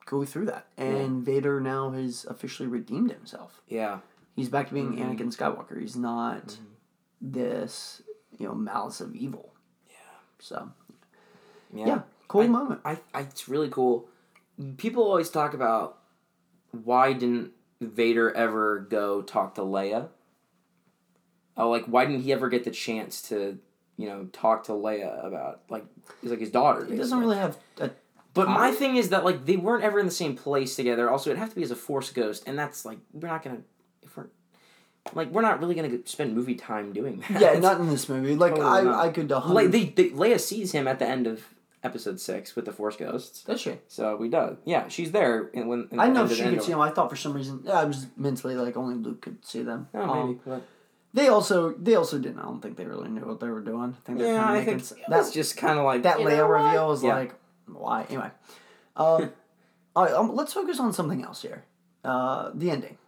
go 0.05 0.25
through 0.27 0.47
that, 0.47 0.67
and 0.77 1.25
Vader 1.25 1.61
now 1.61 1.91
has 1.91 2.27
officially 2.29 2.69
redeemed 2.69 3.11
himself. 3.11 3.63
Yeah. 3.69 4.01
He's 4.37 4.49
back 4.51 4.69
to 4.69 4.75
being 4.75 4.93
Mhm. 4.97 5.17
Anakin 5.19 5.35
Skywalker. 5.35 5.81
He's 5.81 5.97
not 5.97 6.59
this, 7.21 8.03
you 8.39 8.47
know, 8.47 8.55
malice 8.55 9.01
of 9.01 9.15
evil. 9.17 9.55
Yeah. 9.89 9.95
So 10.39 10.71
Yeah. 11.73 11.87
yeah, 11.87 12.01
cool 12.29 12.43
I- 12.43 12.47
moment. 12.49 12.81
I, 12.85 12.99
I 13.15 13.21
it's 13.23 13.49
really 13.49 13.69
cool. 13.69 14.09
People 14.79 15.03
always 15.03 15.29
talk 15.29 15.53
about 15.55 15.99
why 16.71 17.13
didn't 17.13 17.53
Vader 17.81 18.31
ever 18.33 18.81
go 18.81 19.23
talk 19.23 19.55
to 19.57 19.61
Leia? 19.61 20.09
Oh, 21.57 21.71
like 21.71 21.85
why 21.87 22.05
didn't 22.05 22.23
he 22.23 22.33
ever 22.33 22.49
get 22.49 22.65
the 22.65 22.71
chance 22.71 23.23
to, 23.29 23.59
you 23.97 24.09
know, 24.09 24.29
talk 24.33 24.65
to 24.65 24.73
Leia 24.73 25.27
about 25.27 25.63
like 25.69 25.85
he's 26.21 26.31
like 26.31 26.41
his 26.41 26.51
daughter? 26.51 26.85
He 26.85 26.97
doesn't 26.97 27.19
really 27.19 27.37
have 27.37 27.57
a 27.81 27.91
But 28.35 28.49
my 28.49 28.73
thing 28.73 28.97
is 28.97 29.11
that 29.11 29.25
like 29.25 29.47
they 29.47 29.57
weren't 29.57 29.85
ever 29.85 29.99
in 29.99 30.07
the 30.07 30.13
same 30.13 30.37
place 30.37 30.77
together. 30.77 31.11
Also, 31.11 31.31
it'd 31.31 31.39
have 31.39 31.51
to 31.51 31.57
be 31.57 31.63
as 31.63 31.71
a 31.71 31.77
Force 31.77 32.11
ghost, 32.11 32.45
and 32.47 32.59
that's 32.59 32.85
like 32.85 32.99
we're 33.13 33.29
not 33.29 33.43
gonna 33.43 33.63
if 34.03 34.17
we're 34.17 34.29
like 35.15 35.31
we're 35.31 35.43
not 35.43 35.61
really 35.61 35.75
gonna 35.75 35.99
spend 36.05 36.35
movie 36.35 36.55
time 36.55 36.93
doing 36.93 37.23
that. 37.29 37.41
Yeah, 37.41 37.59
not 37.59 37.81
in 37.81 37.89
this 37.89 38.09
movie. 38.09 38.35
Like 38.37 38.55
Totally 38.55 38.79
I, 38.79 38.83
not. 38.83 39.05
I 39.07 39.09
could. 39.11 39.31
100 39.31 39.55
like 39.55 39.71
they, 39.71 39.85
they 39.85 40.11
Leia 40.11 40.41
sees 40.41 40.73
him 40.73 40.87
at 40.87 40.99
the 40.99 41.07
end 41.07 41.27
of 41.27 41.45
episode 41.83 42.19
six 42.21 42.57
with 42.57 42.65
the 42.65 42.73
Force 42.73 42.97
ghosts. 42.97 43.43
That's 43.43 43.63
true. 43.63 43.79
So 43.89 44.17
we 44.17 44.29
do. 44.29 44.57
Yeah, 44.65 44.89
she's 44.89 45.13
there. 45.13 45.49
In, 45.49 45.69
when 45.69 45.89
in 45.93 46.01
I 46.01 46.09
know 46.09 46.27
she 46.29 46.43
could 46.43 46.63
see 46.63 46.73
them. 46.73 46.81
I 46.81 46.91
thought 46.91 47.11
for 47.11 47.17
some 47.17 47.33
reason 47.33 47.61
yeah, 47.65 47.75
I 47.81 47.85
was 47.85 48.07
mentally 48.17 48.55
like 48.55 48.77
only 48.77 48.95
Luke 48.97 49.21
could 49.23 49.45
see 49.45 49.63
them. 49.63 49.89
Oh, 49.95 50.01
Um, 50.01 50.27
maybe. 50.29 50.41
but- 50.45 50.63
They 51.15 51.29
also 51.29 51.73
they 51.73 51.95
also 51.95 52.19
didn't. 52.19 52.39
I 52.41 52.43
don't 52.43 52.61
think 52.61 52.77
they 52.77 52.85
really 52.87 53.09
knew 53.09 53.25
what 53.25 53.41
they 53.41 53.49
were 53.49 53.61
doing. 53.63 53.95
I 53.97 54.07
think 54.07 54.19
they're 54.19 54.35
yeah, 54.35 54.43
kind 54.45 54.57
I 54.57 54.59
of 54.61 54.67
making 54.67 54.81
think 54.81 55.01
that's 55.09 55.31
just 55.33 55.57
kind 55.57 55.79
of 55.79 55.85
like 55.85 56.03
that 56.03 56.21
you 56.21 56.27
Leia 56.27 56.49
reveal 56.49 56.89
was 56.89 57.03
Yeah. 57.03 57.15
like 57.15 57.35
why 57.67 58.05
anyway. 58.09 58.31
Um, 58.97 59.33
all 59.97 60.05
right, 60.05 60.13
um, 60.15 60.35
let's 60.35 60.53
focus 60.53 60.79
on 60.81 60.93
something 60.93 61.23
else 61.23 61.43
here. 61.43 61.65
Uh, 62.05 62.51
the 62.55 62.71
ending. 62.71 62.99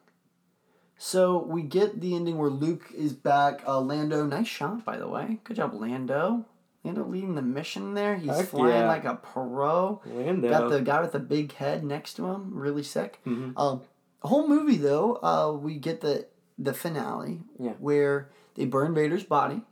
So 0.96 1.38
we 1.44 1.62
get 1.62 2.00
the 2.00 2.14
ending 2.16 2.38
where 2.38 2.50
Luke 2.50 2.86
is 2.96 3.12
back. 3.12 3.62
Uh, 3.66 3.80
Lando, 3.80 4.24
nice 4.26 4.48
shot 4.48 4.84
by 4.84 4.96
the 4.96 5.08
way. 5.08 5.38
Good 5.44 5.56
job, 5.56 5.74
Lando. 5.74 6.44
Lando 6.84 7.04
leading 7.04 7.34
the 7.34 7.42
mission 7.42 7.94
there. 7.94 8.16
He's 8.16 8.34
Heck 8.34 8.46
flying 8.46 8.74
yeah. 8.82 8.88
like 8.88 9.04
a 9.04 9.16
pro. 9.16 10.00
Lando. 10.06 10.48
Got 10.48 10.70
the 10.70 10.80
guy 10.80 11.00
with 11.00 11.12
the 11.12 11.18
big 11.18 11.52
head 11.54 11.84
next 11.84 12.14
to 12.14 12.26
him. 12.26 12.52
Really 12.54 12.82
sick. 12.82 13.20
Mhm. 13.26 13.52
Um, 13.56 13.82
whole 14.22 14.46
movie 14.48 14.76
though, 14.76 15.16
uh, 15.22 15.52
we 15.60 15.76
get 15.76 16.00
the 16.00 16.26
the 16.58 16.72
finale 16.74 17.42
Yeah. 17.58 17.72
where 17.78 18.30
they 18.54 18.64
burn 18.64 18.94
Vader's 18.94 19.22
body. 19.24 19.62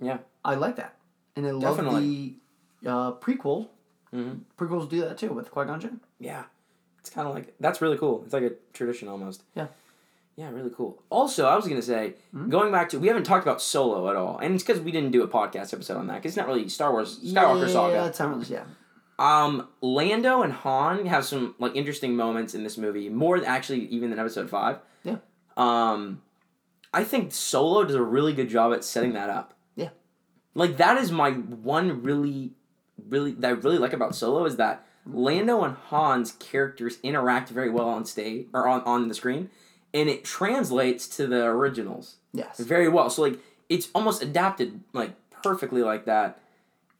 Yeah. 0.00 0.18
I 0.44 0.54
like 0.54 0.76
that, 0.76 0.96
and 1.34 1.46
I 1.46 1.50
love 1.50 1.76
Definitely. 1.76 2.36
the 2.82 2.90
uh, 2.90 3.12
prequel. 3.14 3.68
Mhm. 4.14 4.40
Prequels 4.56 4.88
do 4.88 5.00
that 5.00 5.18
too 5.18 5.32
with 5.32 5.50
Qui 5.50 5.64
Gon 5.64 5.80
Jinn. 5.80 6.00
Yeah. 6.20 6.44
It's 7.00 7.10
kind 7.10 7.26
of 7.28 7.34
like 7.34 7.54
that's 7.60 7.80
really 7.80 7.98
cool. 7.98 8.22
It's 8.24 8.32
like 8.32 8.42
a 8.44 8.52
tradition 8.72 9.08
almost. 9.08 9.42
Yeah. 9.54 9.68
Yeah, 10.38 10.50
really 10.50 10.70
cool. 10.70 11.02
Also, 11.10 11.46
I 11.46 11.56
was 11.56 11.66
gonna 11.66 11.82
say, 11.82 12.14
Hmm? 12.30 12.48
going 12.48 12.70
back 12.70 12.88
to 12.90 12.98
we 13.00 13.08
haven't 13.08 13.24
talked 13.24 13.44
about 13.44 13.60
Solo 13.60 14.08
at 14.08 14.14
all, 14.14 14.38
and 14.38 14.54
it's 14.54 14.62
because 14.62 14.80
we 14.80 14.92
didn't 14.92 15.10
do 15.10 15.24
a 15.24 15.28
podcast 15.28 15.74
episode 15.74 15.96
on 15.96 16.06
that. 16.06 16.14
Because 16.22 16.30
it's 16.30 16.36
not 16.36 16.46
really 16.46 16.68
Star 16.68 16.92
Wars 16.92 17.18
Skywalker 17.18 17.66
yeah, 17.66 17.72
saga. 17.72 17.94
that's 17.94 18.18
how 18.18 18.32
it 18.32 18.42
is, 18.42 18.48
yeah. 18.50 18.62
Um, 19.18 19.66
Lando 19.80 20.42
and 20.42 20.52
Han 20.52 21.06
have 21.06 21.24
some 21.24 21.56
like 21.58 21.74
interesting 21.74 22.14
moments 22.14 22.54
in 22.54 22.62
this 22.62 22.78
movie, 22.78 23.08
more 23.08 23.44
actually 23.44 23.86
even 23.86 24.10
than 24.10 24.20
Episode 24.20 24.48
Five. 24.48 24.78
Yeah. 25.02 25.16
Um, 25.56 26.22
I 26.94 27.02
think 27.02 27.32
Solo 27.32 27.82
does 27.82 27.96
a 27.96 28.02
really 28.02 28.32
good 28.32 28.48
job 28.48 28.72
at 28.72 28.84
setting 28.84 29.14
that 29.14 29.30
up. 29.30 29.54
Yeah. 29.74 29.88
Like 30.54 30.76
that 30.76 30.98
is 30.98 31.10
my 31.10 31.32
one 31.32 32.00
really, 32.04 32.52
really 33.08 33.32
that 33.32 33.48
I 33.48 33.50
really 33.50 33.78
like 33.78 33.92
about 33.92 34.14
Solo 34.14 34.44
is 34.44 34.54
that 34.54 34.86
Lando 35.04 35.64
and 35.64 35.76
Han's 35.90 36.30
characters 36.38 36.98
interact 37.02 37.48
very 37.48 37.70
well 37.70 37.88
on 37.88 38.04
stage 38.04 38.46
or 38.52 38.68
on 38.68 38.82
on 38.82 39.08
the 39.08 39.14
screen, 39.14 39.50
and 39.98 40.08
it 40.08 40.24
translates 40.24 41.06
to 41.16 41.26
the 41.26 41.42
originals 41.44 42.16
Yes. 42.32 42.58
very 42.58 42.88
well. 42.88 43.10
So 43.10 43.22
like 43.22 43.38
it's 43.68 43.88
almost 43.94 44.22
adapted 44.22 44.80
like 44.92 45.12
perfectly 45.42 45.82
like 45.82 46.04
that, 46.06 46.40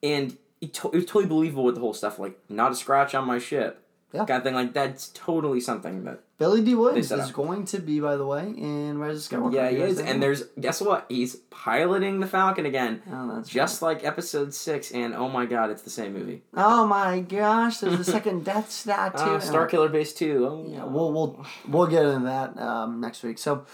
and 0.02 0.36
it, 0.60 0.74
to- 0.74 0.88
it 0.88 0.94
was 0.94 1.04
totally 1.06 1.26
believable 1.26 1.64
with 1.64 1.74
the 1.76 1.80
whole 1.80 1.94
stuff 1.94 2.18
like 2.18 2.38
not 2.48 2.72
a 2.72 2.74
scratch 2.74 3.14
on 3.14 3.24
my 3.26 3.38
ship, 3.38 3.82
Yeah. 4.12 4.24
kind 4.24 4.38
of 4.38 4.42
thing. 4.42 4.54
Like 4.54 4.72
that's 4.72 5.08
totally 5.08 5.60
something 5.60 6.04
that 6.04 6.20
Billy 6.38 6.62
Dee 6.62 6.74
Williams 6.74 7.12
is 7.12 7.20
up. 7.20 7.32
going 7.32 7.66
to 7.66 7.78
be, 7.78 8.00
by 8.00 8.16
the 8.16 8.24
way, 8.24 8.44
in 8.56 8.96
Rise 8.98 9.16
of 9.26 9.38
Skywalker. 9.40 9.52
yeah 9.54 9.68
he 9.70 9.76
is. 9.76 9.98
And 10.00 10.22
there's 10.22 10.44
guess 10.58 10.80
what 10.80 11.04
he's 11.10 11.36
piloting 11.50 12.20
the 12.20 12.26
Falcon 12.26 12.64
again, 12.64 13.02
Oh, 13.12 13.34
that's 13.34 13.50
just 13.50 13.82
like 13.82 14.04
Episode 14.04 14.54
Six. 14.54 14.92
And 14.92 15.14
oh 15.14 15.28
my 15.28 15.44
God, 15.44 15.70
it's 15.70 15.82
the 15.82 15.90
same 15.90 16.14
movie. 16.14 16.42
Oh 16.54 16.86
my 16.86 17.20
gosh! 17.20 17.78
There's 17.78 18.00
a 18.00 18.04
second 18.04 18.44
Death 18.44 18.70
Star 18.70 19.10
too. 19.10 19.16
Ah, 19.18 19.38
Starkiller 19.40 19.92
Base 19.92 20.14
Two. 20.14 20.46
Oh 20.46 20.66
Yeah, 20.66 20.84
we'll 20.84 21.12
we'll 21.12 21.46
we'll 21.68 21.86
get 21.86 22.06
into 22.06 22.24
that 22.26 22.58
um, 22.58 23.00
next 23.00 23.22
week. 23.22 23.36
So, 23.36 23.66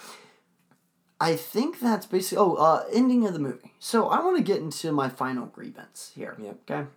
I 1.20 1.36
think 1.36 1.78
that's 1.78 2.06
basically. 2.06 2.38
Oh, 2.38 2.54
uh, 2.54 2.84
ending 2.92 3.24
of 3.26 3.34
the 3.34 3.38
movie. 3.38 3.72
So 3.78 4.08
I 4.08 4.18
want 4.24 4.36
to 4.38 4.42
get 4.42 4.58
into 4.60 4.90
my 4.90 5.08
final 5.08 5.46
grievance 5.46 6.10
here. 6.14 6.36
Yep. 6.40 6.58
Okay. 6.68 6.88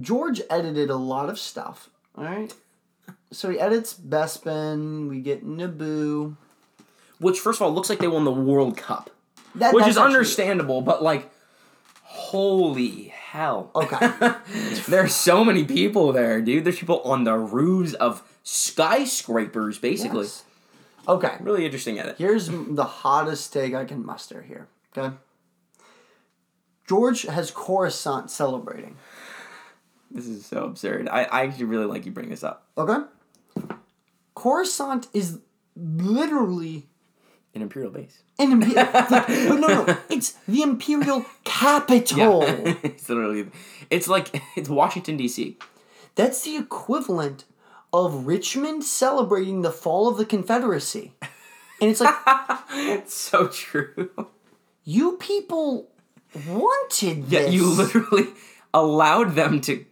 George 0.00 0.40
edited 0.48 0.88
a 0.88 0.96
lot 0.96 1.28
of 1.28 1.38
stuff. 1.38 1.90
All 2.16 2.24
right. 2.24 2.52
So 3.32 3.50
he 3.50 3.58
edits 3.58 3.94
Bespin. 3.94 5.08
We 5.08 5.20
get 5.20 5.46
Naboo. 5.46 6.36
Which 7.18 7.38
first 7.38 7.60
of 7.60 7.62
all 7.66 7.72
looks 7.72 7.90
like 7.90 7.98
they 7.98 8.08
won 8.08 8.24
the 8.24 8.30
World 8.32 8.76
Cup, 8.76 9.10
That, 9.54 9.74
which 9.74 9.82
that's 9.82 9.92
is 9.92 9.98
actually- 9.98 10.14
understandable, 10.14 10.80
but 10.80 11.02
like, 11.02 11.30
holy 12.02 13.08
hell. 13.08 13.70
Okay. 13.74 14.10
There's 14.88 15.14
so 15.14 15.44
many 15.44 15.64
people 15.64 16.12
there, 16.12 16.40
dude. 16.40 16.64
There's 16.64 16.78
people 16.78 17.00
on 17.02 17.24
the 17.24 17.36
roofs 17.36 17.92
of 17.94 18.22
skyscrapers, 18.42 19.78
basically. 19.78 20.22
Yes. 20.24 20.44
Okay. 21.06 21.36
Really 21.40 21.64
interesting 21.64 21.98
edit. 21.98 22.16
Here's 22.18 22.48
the 22.48 22.84
hottest 22.84 23.52
take 23.52 23.74
I 23.74 23.84
can 23.84 24.04
muster 24.04 24.42
here. 24.42 24.68
Okay. 24.96 25.14
George 26.88 27.22
has 27.22 27.50
Coruscant 27.50 28.30
celebrating. 28.30 28.96
This 30.10 30.26
is 30.26 30.44
so 30.44 30.64
absurd. 30.64 31.08
I, 31.08 31.24
I 31.24 31.42
actually 31.44 31.64
really 31.66 31.86
like 31.86 32.04
you 32.06 32.12
bring 32.12 32.28
this 32.30 32.42
up. 32.44 32.66
Okay. 32.76 32.98
Coruscant 34.34 35.08
is 35.12 35.38
literally 35.76 36.86
An 37.54 37.62
Imperial 37.62 37.90
base. 37.90 38.22
an 38.38 38.52
imperial. 38.52 38.88
but 38.92 39.28
no, 39.28 39.56
no, 39.56 39.96
it's 40.08 40.32
the 40.48 40.62
imperial 40.62 41.24
capital. 41.44 42.42
Yeah. 42.42 42.74
it's 42.82 43.08
literally, 43.08 43.48
it's 43.90 44.08
like, 44.08 44.42
it's 44.56 44.68
Washington, 44.68 45.16
D.C. 45.16 45.58
That's 46.14 46.42
the 46.42 46.56
equivalent 46.56 47.44
of 47.92 48.26
Richmond 48.26 48.84
celebrating 48.84 49.62
the 49.62 49.72
fall 49.72 50.08
of 50.08 50.16
the 50.16 50.24
Confederacy. 50.24 51.12
And 51.80 51.90
it's 51.90 52.00
like, 52.00 52.14
it's 52.70 53.14
so 53.14 53.48
true. 53.48 54.10
you 54.84 55.16
people 55.18 55.90
wanted 56.48 57.28
this. 57.28 57.46
Yeah, 57.46 57.48
you 57.50 57.66
literally 57.68 58.28
allowed 58.72 59.34
them 59.34 59.60
to 59.62 59.84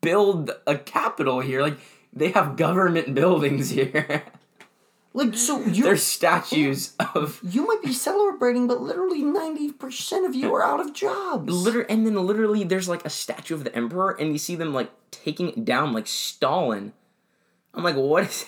build 0.00 0.50
a 0.66 0.76
capital 0.76 1.40
here. 1.40 1.62
Like, 1.62 1.78
they 2.12 2.30
have 2.32 2.56
government 2.56 3.14
buildings 3.20 3.70
here. 3.70 4.24
like 5.12 5.34
so 5.34 5.60
you 5.60 5.84
There's 5.84 6.02
statues 6.02 6.94
of 7.14 7.40
you 7.42 7.66
might 7.66 7.82
be 7.82 7.92
celebrating, 7.92 8.66
but 8.66 8.80
literally 8.80 9.22
ninety 9.22 9.72
percent 9.72 10.26
of 10.26 10.34
you 10.34 10.54
are 10.54 10.62
out 10.62 10.80
of 10.80 10.92
jobs. 10.92 11.52
Liter- 11.52 11.82
and 11.82 12.06
then 12.06 12.14
literally 12.14 12.64
there's 12.64 12.88
like 12.88 13.04
a 13.04 13.10
statue 13.10 13.54
of 13.54 13.64
the 13.64 13.74
emperor 13.74 14.10
and 14.18 14.32
you 14.32 14.38
see 14.38 14.54
them 14.56 14.72
like 14.72 14.90
taking 15.10 15.48
it 15.50 15.64
down 15.64 15.92
like 15.92 16.06
Stalin. 16.06 16.92
I'm 17.74 17.84
like, 17.84 17.96
what 17.96 18.24
is 18.24 18.46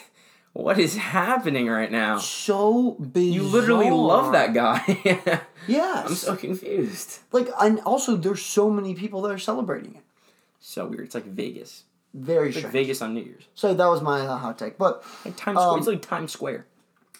what 0.53 0.79
is 0.79 0.97
happening 0.97 1.69
right 1.69 1.91
now? 1.91 2.19
so 2.19 2.93
bizarre. 3.01 3.35
You 3.35 3.43
literally 3.43 3.91
love 3.91 4.33
that 4.33 4.53
guy. 4.55 5.41
Yes. 5.69 6.09
I'm 6.09 6.15
so 6.17 6.35
confused. 6.35 7.21
like, 7.31 7.49
and 7.61 7.79
also 7.83 8.17
there's 8.17 8.43
so 8.43 8.69
many 8.69 8.97
people 8.97 9.23
that 9.23 9.31
are 9.33 9.39
celebrating 9.39 9.95
it. 9.95 10.03
So 10.65 10.87
weird. 10.87 11.07
It's 11.07 11.15
like 11.15 11.27
Vegas. 11.27 11.83
Very 12.15 12.49
It's 12.49 12.57
like 12.57 12.67
strange. 12.67 12.73
Vegas 12.73 13.03
on 13.03 13.15
New 13.15 13.23
Year's. 13.23 13.49
So 13.55 13.75
that 13.75 13.87
was 13.87 14.01
my 14.01 14.21
uh, 14.21 14.37
hot 14.37 14.59
take, 14.59 14.79
but 14.79 15.03
Like 15.25 15.37
Times 15.37 15.57
Square. 15.59 15.69
Um, 15.71 15.79
It's 15.79 15.89
like 15.89 16.03
Times 16.03 16.33
Square. 16.33 16.67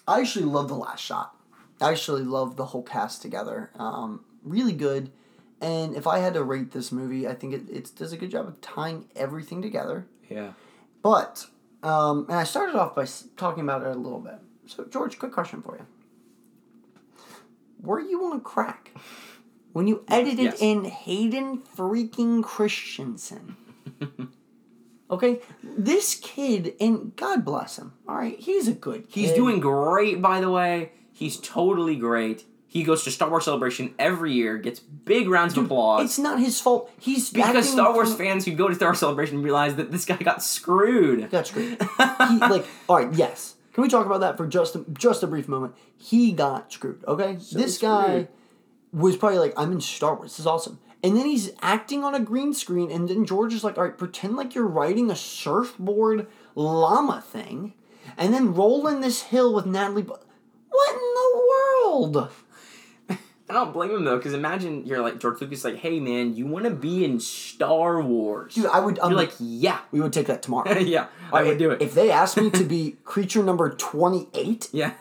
I 0.07 0.21
actually 0.21 0.45
love 0.45 0.69
the 0.69 0.75
last 0.75 1.01
shot. 1.03 1.35
I 1.81 1.91
actually 1.91 2.23
love 2.23 2.55
the 2.55 2.65
whole 2.65 2.83
cast 2.83 3.21
together. 3.21 3.71
Um, 3.75 4.23
really 4.43 4.71
good. 4.73 5.11
And 5.59 5.95
if 5.95 6.07
I 6.07 6.19
had 6.19 6.33
to 6.35 6.43
rate 6.43 6.71
this 6.71 6.91
movie, 6.91 7.27
I 7.27 7.33
think 7.33 7.53
it, 7.53 7.69
it 7.69 7.91
does 7.97 8.13
a 8.13 8.17
good 8.17 8.31
job 8.31 8.47
of 8.47 8.61
tying 8.61 9.09
everything 9.15 9.61
together. 9.61 10.07
Yeah. 10.29 10.53
But, 11.01 11.47
um, 11.81 12.25
and 12.29 12.37
I 12.37 12.43
started 12.45 12.75
off 12.75 12.95
by 12.95 13.05
talking 13.35 13.63
about 13.63 13.81
it 13.81 13.87
a 13.89 13.99
little 13.99 14.19
bit. 14.19 14.39
So, 14.67 14.85
George, 14.85 15.19
quick 15.19 15.33
question 15.33 15.61
for 15.61 15.75
you. 15.77 15.85
Were 17.81 17.99
you 17.99 18.23
on 18.25 18.39
crack 18.41 18.91
when 19.73 19.87
you 19.87 20.03
edited 20.07 20.45
Yes. 20.45 20.61
in 20.61 20.85
Hayden 20.85 21.61
freaking 21.75 22.43
Christensen? 22.43 23.55
okay? 25.11 25.39
This 25.63 26.15
kid, 26.15 26.73
and 26.79 27.15
God 27.15 27.43
bless 27.45 27.77
him, 27.77 27.93
all 28.07 28.15
right? 28.15 28.39
He's 28.39 28.67
a 28.67 28.73
good 28.73 29.09
kid. 29.09 29.19
He's 29.21 29.33
doing 29.33 29.59
great, 29.59 30.21
by 30.21 30.39
the 30.41 30.49
way. 30.51 30.91
He's 31.11 31.37
totally 31.37 31.95
great. 31.95 32.45
He 32.67 32.83
goes 32.83 33.03
to 33.03 33.11
Star 33.11 33.29
Wars 33.29 33.45
Celebration 33.45 33.93
every 33.99 34.33
year, 34.33 34.57
gets 34.57 34.79
big 34.79 35.29
rounds 35.29 35.55
of 35.55 35.65
applause. 35.65 36.05
It's 36.05 36.17
not 36.17 36.39
his 36.39 36.59
fault. 36.59 36.89
He's 36.99 37.29
because 37.29 37.69
Star 37.71 37.93
Wars 37.93 38.09
from- 38.09 38.17
fans 38.17 38.45
who 38.45 38.53
go 38.55 38.67
to 38.67 38.73
Star 38.73 38.89
Wars 38.89 38.99
Celebration 38.99 39.43
realize 39.43 39.75
that 39.75 39.91
this 39.91 40.05
guy 40.05 40.17
got 40.17 40.41
screwed. 40.43 41.29
That's 41.29 41.51
great. 41.51 41.79
he, 41.79 42.37
like, 42.39 42.65
all 42.89 42.97
right, 42.97 43.13
yes. 43.13 43.55
Can 43.73 43.83
we 43.83 43.89
talk 43.89 44.05
about 44.07 44.21
that 44.21 44.37
for 44.37 44.47
just 44.47 44.75
a, 44.75 44.85
just 44.93 45.21
a 45.21 45.27
brief 45.27 45.47
moment? 45.47 45.75
He 45.97 46.31
got 46.31 46.71
screwed. 46.73 47.03
Okay, 47.07 47.37
this 47.51 47.77
guy 47.77 48.05
screwed. 48.05 48.27
Was 48.93 49.17
probably 49.17 49.39
like, 49.39 49.53
"I'm 49.57 49.71
in 49.73 49.81
Star 49.81 50.15
Wars. 50.15 50.31
This 50.31 50.39
is 50.39 50.47
awesome." 50.47 50.79
And 51.03 51.17
then 51.17 51.25
he's 51.25 51.51
acting 51.61 52.03
on 52.05 52.15
a 52.15 52.19
green 52.21 52.53
screen, 52.53 52.89
and 52.89 53.09
then 53.09 53.25
George 53.25 53.53
is 53.53 53.63
like, 53.63 53.77
"All 53.77 53.83
right, 53.83 53.97
pretend 53.97 54.35
like 54.37 54.55
you're 54.55 54.65
riding 54.67 55.11
a 55.11 55.15
surfboard 55.15 56.27
llama 56.55 57.21
thing, 57.21 57.73
and 58.17 58.33
then 58.33 58.53
roll 58.53 58.87
in 58.87 59.01
this 59.01 59.23
hill 59.23 59.53
with 59.53 59.65
Natalie." 59.65 60.03
Bu- 60.03 60.13
what 60.69 60.93
in 60.93 60.99
the 60.99 61.41
world? 61.49 62.29
I 63.49 63.53
don't 63.53 63.73
blame 63.73 63.91
him 63.91 64.05
though, 64.05 64.15
because 64.17 64.33
imagine 64.33 64.85
you're 64.85 65.01
like 65.01 65.19
George 65.19 65.41
Lucas, 65.41 65.63
like, 65.65 65.75
hey 65.75 65.99
man, 65.99 66.33
you 66.35 66.47
want 66.47 66.63
to 66.63 66.71
be 66.71 67.03
in 67.03 67.19
Star 67.19 68.01
Wars? 68.01 68.55
Dude, 68.55 68.65
I 68.67 68.79
would. 68.79 68.95
You're 68.97 69.05
Um, 69.07 69.13
like, 69.13 69.33
yeah, 69.39 69.79
we 69.91 69.99
would 69.99 70.13
take 70.13 70.27
that 70.27 70.41
tomorrow. 70.41 70.71
yeah, 70.79 71.07
I 71.31 71.43
would 71.43 71.57
do 71.57 71.69
it. 71.71 71.81
If 71.81 71.93
they 71.93 72.09
asked 72.09 72.37
me 72.37 72.49
to 72.51 72.63
be 72.63 72.95
creature 73.03 73.43
number 73.43 73.69
28, 73.69 74.69
yeah, 74.71 74.93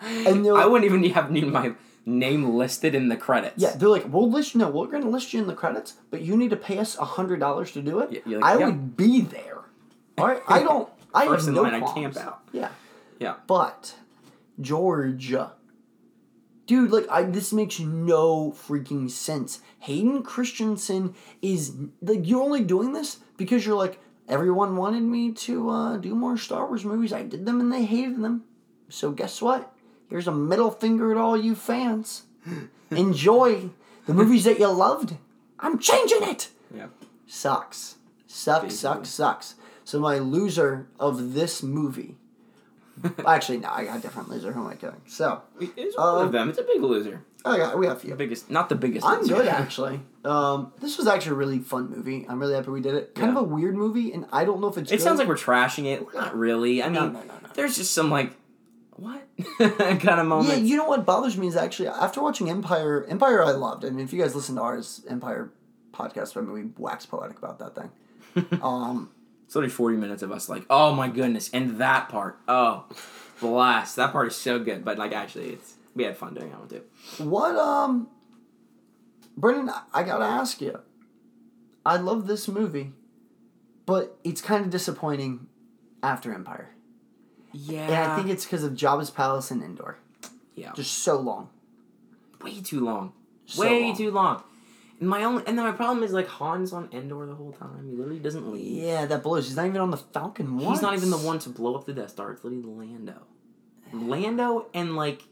And 0.00 0.44
they're 0.44 0.54
I 0.56 0.66
wouldn't 0.66 0.84
even 0.84 1.02
have 1.14 1.30
need 1.30 1.46
my 1.48 1.72
name 2.06 2.54
listed 2.54 2.94
in 2.94 3.08
the 3.08 3.16
credits. 3.16 3.60
yeah, 3.60 3.72
they're 3.76 3.88
like, 3.88 4.10
we'll 4.12 4.30
list 4.30 4.54
no, 4.54 4.70
we're 4.70 4.86
to 4.86 5.08
list 5.08 5.34
you 5.34 5.40
in 5.40 5.48
the 5.48 5.54
credits, 5.54 5.94
but 6.10 6.22
you 6.22 6.36
need 6.36 6.50
to 6.50 6.56
pay 6.56 6.78
us 6.78 6.96
$100 6.96 7.72
to 7.72 7.82
do 7.82 7.98
it. 7.98 8.12
Yeah, 8.12 8.20
you're 8.24 8.40
like, 8.40 8.54
I 8.54 8.58
yeah. 8.60 8.66
would 8.66 8.96
be 8.96 9.20
there. 9.22 9.64
All 10.16 10.28
right? 10.28 10.40
I 10.48 10.60
don't. 10.60 10.88
I 11.12 11.26
First 11.26 11.46
have 11.46 11.54
no 11.54 11.62
line, 11.62 11.74
I 11.74 11.80
qualms. 11.80 11.94
camp 11.94 12.16
out. 12.16 12.42
Yeah. 12.52 12.68
yeah. 13.18 13.34
But 13.46 13.94
George, 14.60 15.34
dude, 16.66 16.90
like 16.90 17.08
I 17.10 17.22
this 17.24 17.52
makes 17.52 17.80
no 17.80 18.52
freaking 18.52 19.10
sense. 19.10 19.60
Hayden 19.80 20.22
Christensen 20.22 21.14
is 21.40 21.74
like 22.02 22.20
you're 22.26 22.42
only 22.42 22.62
doing 22.62 22.92
this 22.92 23.18
because 23.36 23.64
you're 23.64 23.76
like 23.76 23.98
everyone 24.28 24.76
wanted 24.76 25.02
me 25.02 25.32
to 25.32 25.70
uh, 25.70 25.96
do 25.96 26.14
more 26.14 26.36
Star 26.36 26.66
Wars 26.66 26.84
movies. 26.84 27.12
I 27.12 27.22
did 27.22 27.46
them 27.46 27.60
and 27.60 27.72
they 27.72 27.84
hated 27.84 28.22
them. 28.22 28.44
So 28.88 29.10
guess 29.10 29.40
what? 29.40 29.72
Here's 30.08 30.28
a 30.28 30.32
middle 30.32 30.70
finger 30.70 31.10
at 31.10 31.16
all 31.16 31.36
you 31.36 31.54
fans. 31.54 32.22
Enjoy 32.90 33.70
the 34.06 34.14
movies 34.14 34.44
that 34.44 34.58
you 34.58 34.68
loved. 34.68 35.14
I'm 35.58 35.78
changing 35.78 36.22
it. 36.22 36.48
Yeah. 36.74 36.86
Sucks. 37.26 37.96
Sucks, 38.26 38.74
sucks, 38.76 39.08
sucks. 39.08 39.54
So 39.84 39.98
my 40.00 40.18
loser 40.18 40.86
of 41.00 41.34
this 41.34 41.62
movie. 41.62 42.16
Actually, 43.26 43.58
no, 43.58 43.68
I 43.70 43.84
got 43.84 43.98
a 43.98 44.00
different 44.00 44.28
loser. 44.30 44.52
Who 44.52 44.60
am 44.62 44.68
I 44.68 44.74
kidding? 44.74 45.00
So, 45.06 45.42
It's 45.60 45.96
one 45.96 46.08
Um, 46.20 46.26
of 46.26 46.32
them. 46.32 46.48
It's 46.50 46.58
a 46.58 46.62
big 46.62 46.80
loser. 46.82 47.22
I 47.44 47.58
got 47.58 47.78
we 47.78 47.86
have 47.86 47.96
a 47.98 48.00
few. 48.00 48.10
The 48.10 48.16
biggest, 48.16 48.50
not 48.50 48.68
the 48.68 48.74
biggest. 48.74 49.06
I'm 49.06 49.24
good 49.24 49.46
actually. 49.62 50.00
Um, 50.24 50.72
this 50.80 50.96
was 50.98 51.06
actually 51.06 51.32
a 51.32 51.34
really 51.36 51.58
fun 51.60 51.90
movie. 51.90 52.26
I'm 52.28 52.40
really 52.40 52.54
happy 52.54 52.70
we 52.70 52.80
did 52.80 52.94
it. 52.94 53.14
Kind 53.14 53.32
Yeah. 53.32 53.38
of 53.38 53.44
a 53.50 53.54
weird 53.54 53.76
movie, 53.76 54.12
and 54.12 54.26
I 54.32 54.44
don't 54.44 54.60
know 54.60 54.68
if 54.68 54.78
it's. 54.78 54.90
It 54.90 54.96
good. 54.96 55.02
sounds 55.02 55.18
like 55.18 55.28
we're 55.28 55.36
trashing 55.36 55.84
it. 55.84 56.06
Not 56.14 56.36
really. 56.36 56.82
I 56.82 56.86
mean, 56.86 56.94
No, 56.94 57.06
no, 57.08 57.12
no, 57.20 57.24
no. 57.26 57.48
there's 57.54 57.76
just 57.76 57.92
some 57.92 58.10
like, 58.10 58.32
what 58.96 59.22
kind 59.58 60.20
of 60.20 60.26
moments. 60.26 60.50
Yeah, 60.58 60.62
you 60.64 60.76
know 60.76 60.86
what 60.88 61.04
bothers 61.04 61.36
me 61.36 61.46
is 61.48 61.56
actually 61.56 61.88
after 61.88 62.22
watching 62.22 62.48
Empire. 62.50 63.04
Empire, 63.08 63.44
I 63.44 63.52
loved. 63.52 63.84
I 63.84 63.90
mean, 63.90 64.04
if 64.04 64.12
you 64.12 64.20
guys 64.20 64.34
listen 64.34 64.56
to 64.56 64.62
ours 64.62 65.04
Empire 65.08 65.52
podcast, 65.92 66.36
I 66.36 66.40
mean, 66.40 66.52
we 66.52 66.64
wax 66.82 67.06
poetic 67.06 67.38
about 67.38 67.58
that 67.58 67.74
thing. 67.74 68.58
um, 68.62 69.10
It's 69.46 69.56
only 69.56 69.68
40 69.68 69.96
minutes 69.96 70.22
of 70.22 70.32
us 70.32 70.48
like, 70.48 70.64
oh 70.70 70.94
my 70.94 71.08
goodness, 71.08 71.50
and 71.52 71.78
that 71.78 72.08
part, 72.08 72.38
oh, 72.48 72.84
blast. 73.40 73.96
That 73.96 74.12
part 74.12 74.28
is 74.28 74.36
so 74.36 74.58
good. 74.58 74.84
But 74.84 74.98
like, 74.98 75.12
actually, 75.12 75.50
it's 75.50 75.74
we 75.94 76.04
had 76.04 76.16
fun 76.16 76.34
doing 76.34 76.50
that 76.50 76.58
one 76.60 76.68
too. 76.68 76.82
What 77.22 77.56
um 77.56 78.08
Brendan, 79.36 79.68
I- 79.70 79.82
I 79.92 80.02
gotta 80.02 80.24
ask 80.24 80.60
you. 80.60 80.80
I 81.84 81.98
love 81.98 82.26
this 82.26 82.48
movie, 82.48 82.92
but 83.84 84.18
it's 84.24 84.40
kind 84.40 84.64
of 84.64 84.70
disappointing 84.70 85.46
after 86.02 86.34
Empire. 86.34 86.70
Yeah. 87.56 87.86
And 87.86 87.94
I 87.94 88.16
think 88.16 88.28
it's 88.28 88.44
because 88.44 88.62
of 88.64 88.72
Jabba's 88.72 89.10
Palace 89.10 89.50
and 89.50 89.62
Endor. 89.62 89.98
yeah. 90.54 90.72
Just 90.74 90.98
so 90.98 91.18
long. 91.18 91.48
way 92.42 92.60
too 92.60 92.80
long. 92.80 93.12
So 93.46 93.62
way 93.62 93.84
long. 93.84 93.96
too 93.96 94.10
long. 94.10 94.42
And 95.00 95.08
my 95.08 95.24
only 95.24 95.42
and 95.46 95.56
then 95.58 95.64
my 95.66 95.72
problem 95.72 96.02
is 96.04 96.12
like 96.12 96.28
Han's 96.28 96.72
on 96.72 96.88
Endor 96.92 97.26
the 97.26 97.34
whole 97.34 97.52
time. 97.52 97.86
He 97.90 97.96
literally 97.96 98.18
doesn't 98.18 98.50
leave. 98.52 98.82
Yeah, 98.82 99.06
that 99.06 99.22
blows. 99.22 99.46
He's 99.46 99.56
not 99.56 99.66
even 99.66 99.80
on 99.80 99.90
the 99.90 99.96
Falcon 99.98 100.56
once. 100.58 100.78
He's 100.78 100.82
not 100.82 100.94
even 100.94 101.10
the 101.10 101.18
one 101.18 101.38
to 101.40 101.50
blow 101.50 101.74
up 101.74 101.84
the 101.86 101.92
Death 101.92 102.10
Star. 102.10 102.32
It's 102.32 102.42
literally 102.44 102.64
Lando. 102.66 103.22
Lando 103.92 104.66
and 104.74 104.96
like 104.96 105.22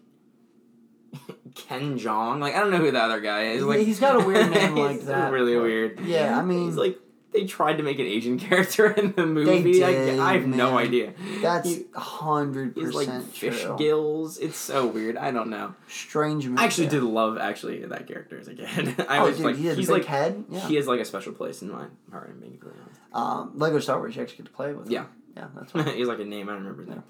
Ken 1.55 1.97
Jong. 1.99 2.41
Like 2.41 2.55
I 2.55 2.61
don't 2.61 2.71
know 2.71 2.79
who 2.79 2.91
the 2.91 3.01
other 3.01 3.21
guy 3.21 3.45
is. 3.53 3.63
Like 3.65 3.81
he's 3.81 4.01
got 4.01 4.17
a 4.23 4.27
weird 4.27 4.51
name 4.55 4.75
like 4.77 5.01
that, 5.03 5.33
Really 5.33 5.57
weird. 5.57 6.01
Yeah, 6.01 6.39
I 6.39 6.43
mean- 6.45 6.67
he's 6.67 6.77
like 6.77 6.99
they 7.35 7.45
tried 7.45 7.79
to 7.79 7.83
make 7.83 7.99
an 7.99 8.07
Asian 8.07 8.39
character 8.49 8.87
in 8.91 9.13
the 9.13 9.27
movie. 9.27 9.83
I- 9.85 9.93
did, 9.93 10.19
I, 10.21 10.33
have 10.35 10.47
no 10.47 10.79
idea. 10.79 11.13
That's 11.43 11.69
a 11.95 12.01
hundred 12.01 12.75
He's 12.77 12.95
like 12.95 13.07
percent 13.09 13.27
fish 13.35 13.63
true. 13.63 13.77
gills. 13.77 14.39
It's 14.39 14.57
so 14.57 14.87
weird. 14.87 15.17
I 15.17 15.31
don't 15.33 15.51
know. 15.51 15.75
Strange 15.89 16.47
movie. 16.47 16.63
I 16.63 16.65
actually 16.65 16.87
did 16.87 17.03
love 17.03 17.37
actually 17.37 17.85
that 17.85 18.07
character 18.07 18.39
as 18.39 18.49
a 18.49 18.55
kid. 18.55 19.05
I 19.09 19.19
Oh, 19.19 19.27
was 19.27 19.37
dude, 19.37 19.47
like, 19.47 19.57
he 19.57 19.67
has 19.67 19.77
a 19.77 19.81
he's 19.81 19.89
big 19.89 19.99
like 19.99 20.05
head. 20.07 20.45
Yeah. 20.49 20.61
he 20.69 20.77
has 20.77 20.87
like 20.87 21.01
a 21.01 21.05
special 21.05 21.33
place 21.33 21.61
in 21.61 21.71
my 21.71 21.87
heart. 22.11 22.31
I'm 22.33 22.41
being 22.41 22.53
completely 22.53 22.81
honest. 22.85 23.01
um, 23.15 23.59
Lego 23.59 23.81
Star 23.81 23.99
Wars. 23.99 24.15
You 24.17 24.23
actually 24.23 24.39
get 24.39 24.47
to 24.47 24.53
play 24.53 24.73
with. 24.73 24.87
him. 24.87 24.93
Yeah. 24.93 25.05
Yeah, 25.37 25.47
that's 25.57 25.75
right. 25.75 25.95
he's 25.97 26.07
like 26.07 26.21
a 26.21 26.25
name. 26.25 26.49
I 26.49 26.53
don't 26.53 26.63
remember 26.63 26.83
his 26.83 26.91
name. 26.91 27.03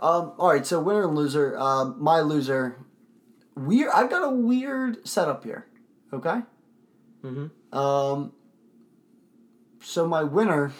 Um, 0.00 0.32
all 0.38 0.48
right, 0.48 0.66
so 0.66 0.80
winner 0.80 1.04
and 1.06 1.14
loser. 1.14 1.56
Um, 1.58 1.96
my 1.98 2.20
loser. 2.20 2.76
Weird. 3.54 3.90
I've 3.94 4.10
got 4.10 4.24
a 4.24 4.30
weird 4.34 5.06
setup 5.06 5.44
here. 5.44 5.66
Okay. 6.12 6.40
Mm-hmm. 7.24 7.78
Um. 7.78 8.32
So 9.80 10.06
my 10.06 10.22
winner 10.22 10.72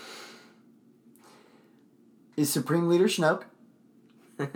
is 2.37 2.51
Supreme 2.51 2.89
Leader 2.89 3.07
Snoke 3.07 3.45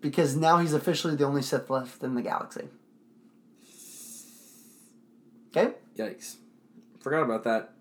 because 0.00 0.36
now 0.36 0.58
he's 0.58 0.72
officially 0.72 1.16
the 1.16 1.24
only 1.24 1.42
Sith 1.42 1.68
left 1.70 2.02
in 2.02 2.14
the 2.14 2.22
galaxy. 2.22 2.68
Okay. 5.56 5.74
Yikes! 5.96 6.36
Forgot 7.00 7.22
about 7.22 7.44
that. 7.44 7.72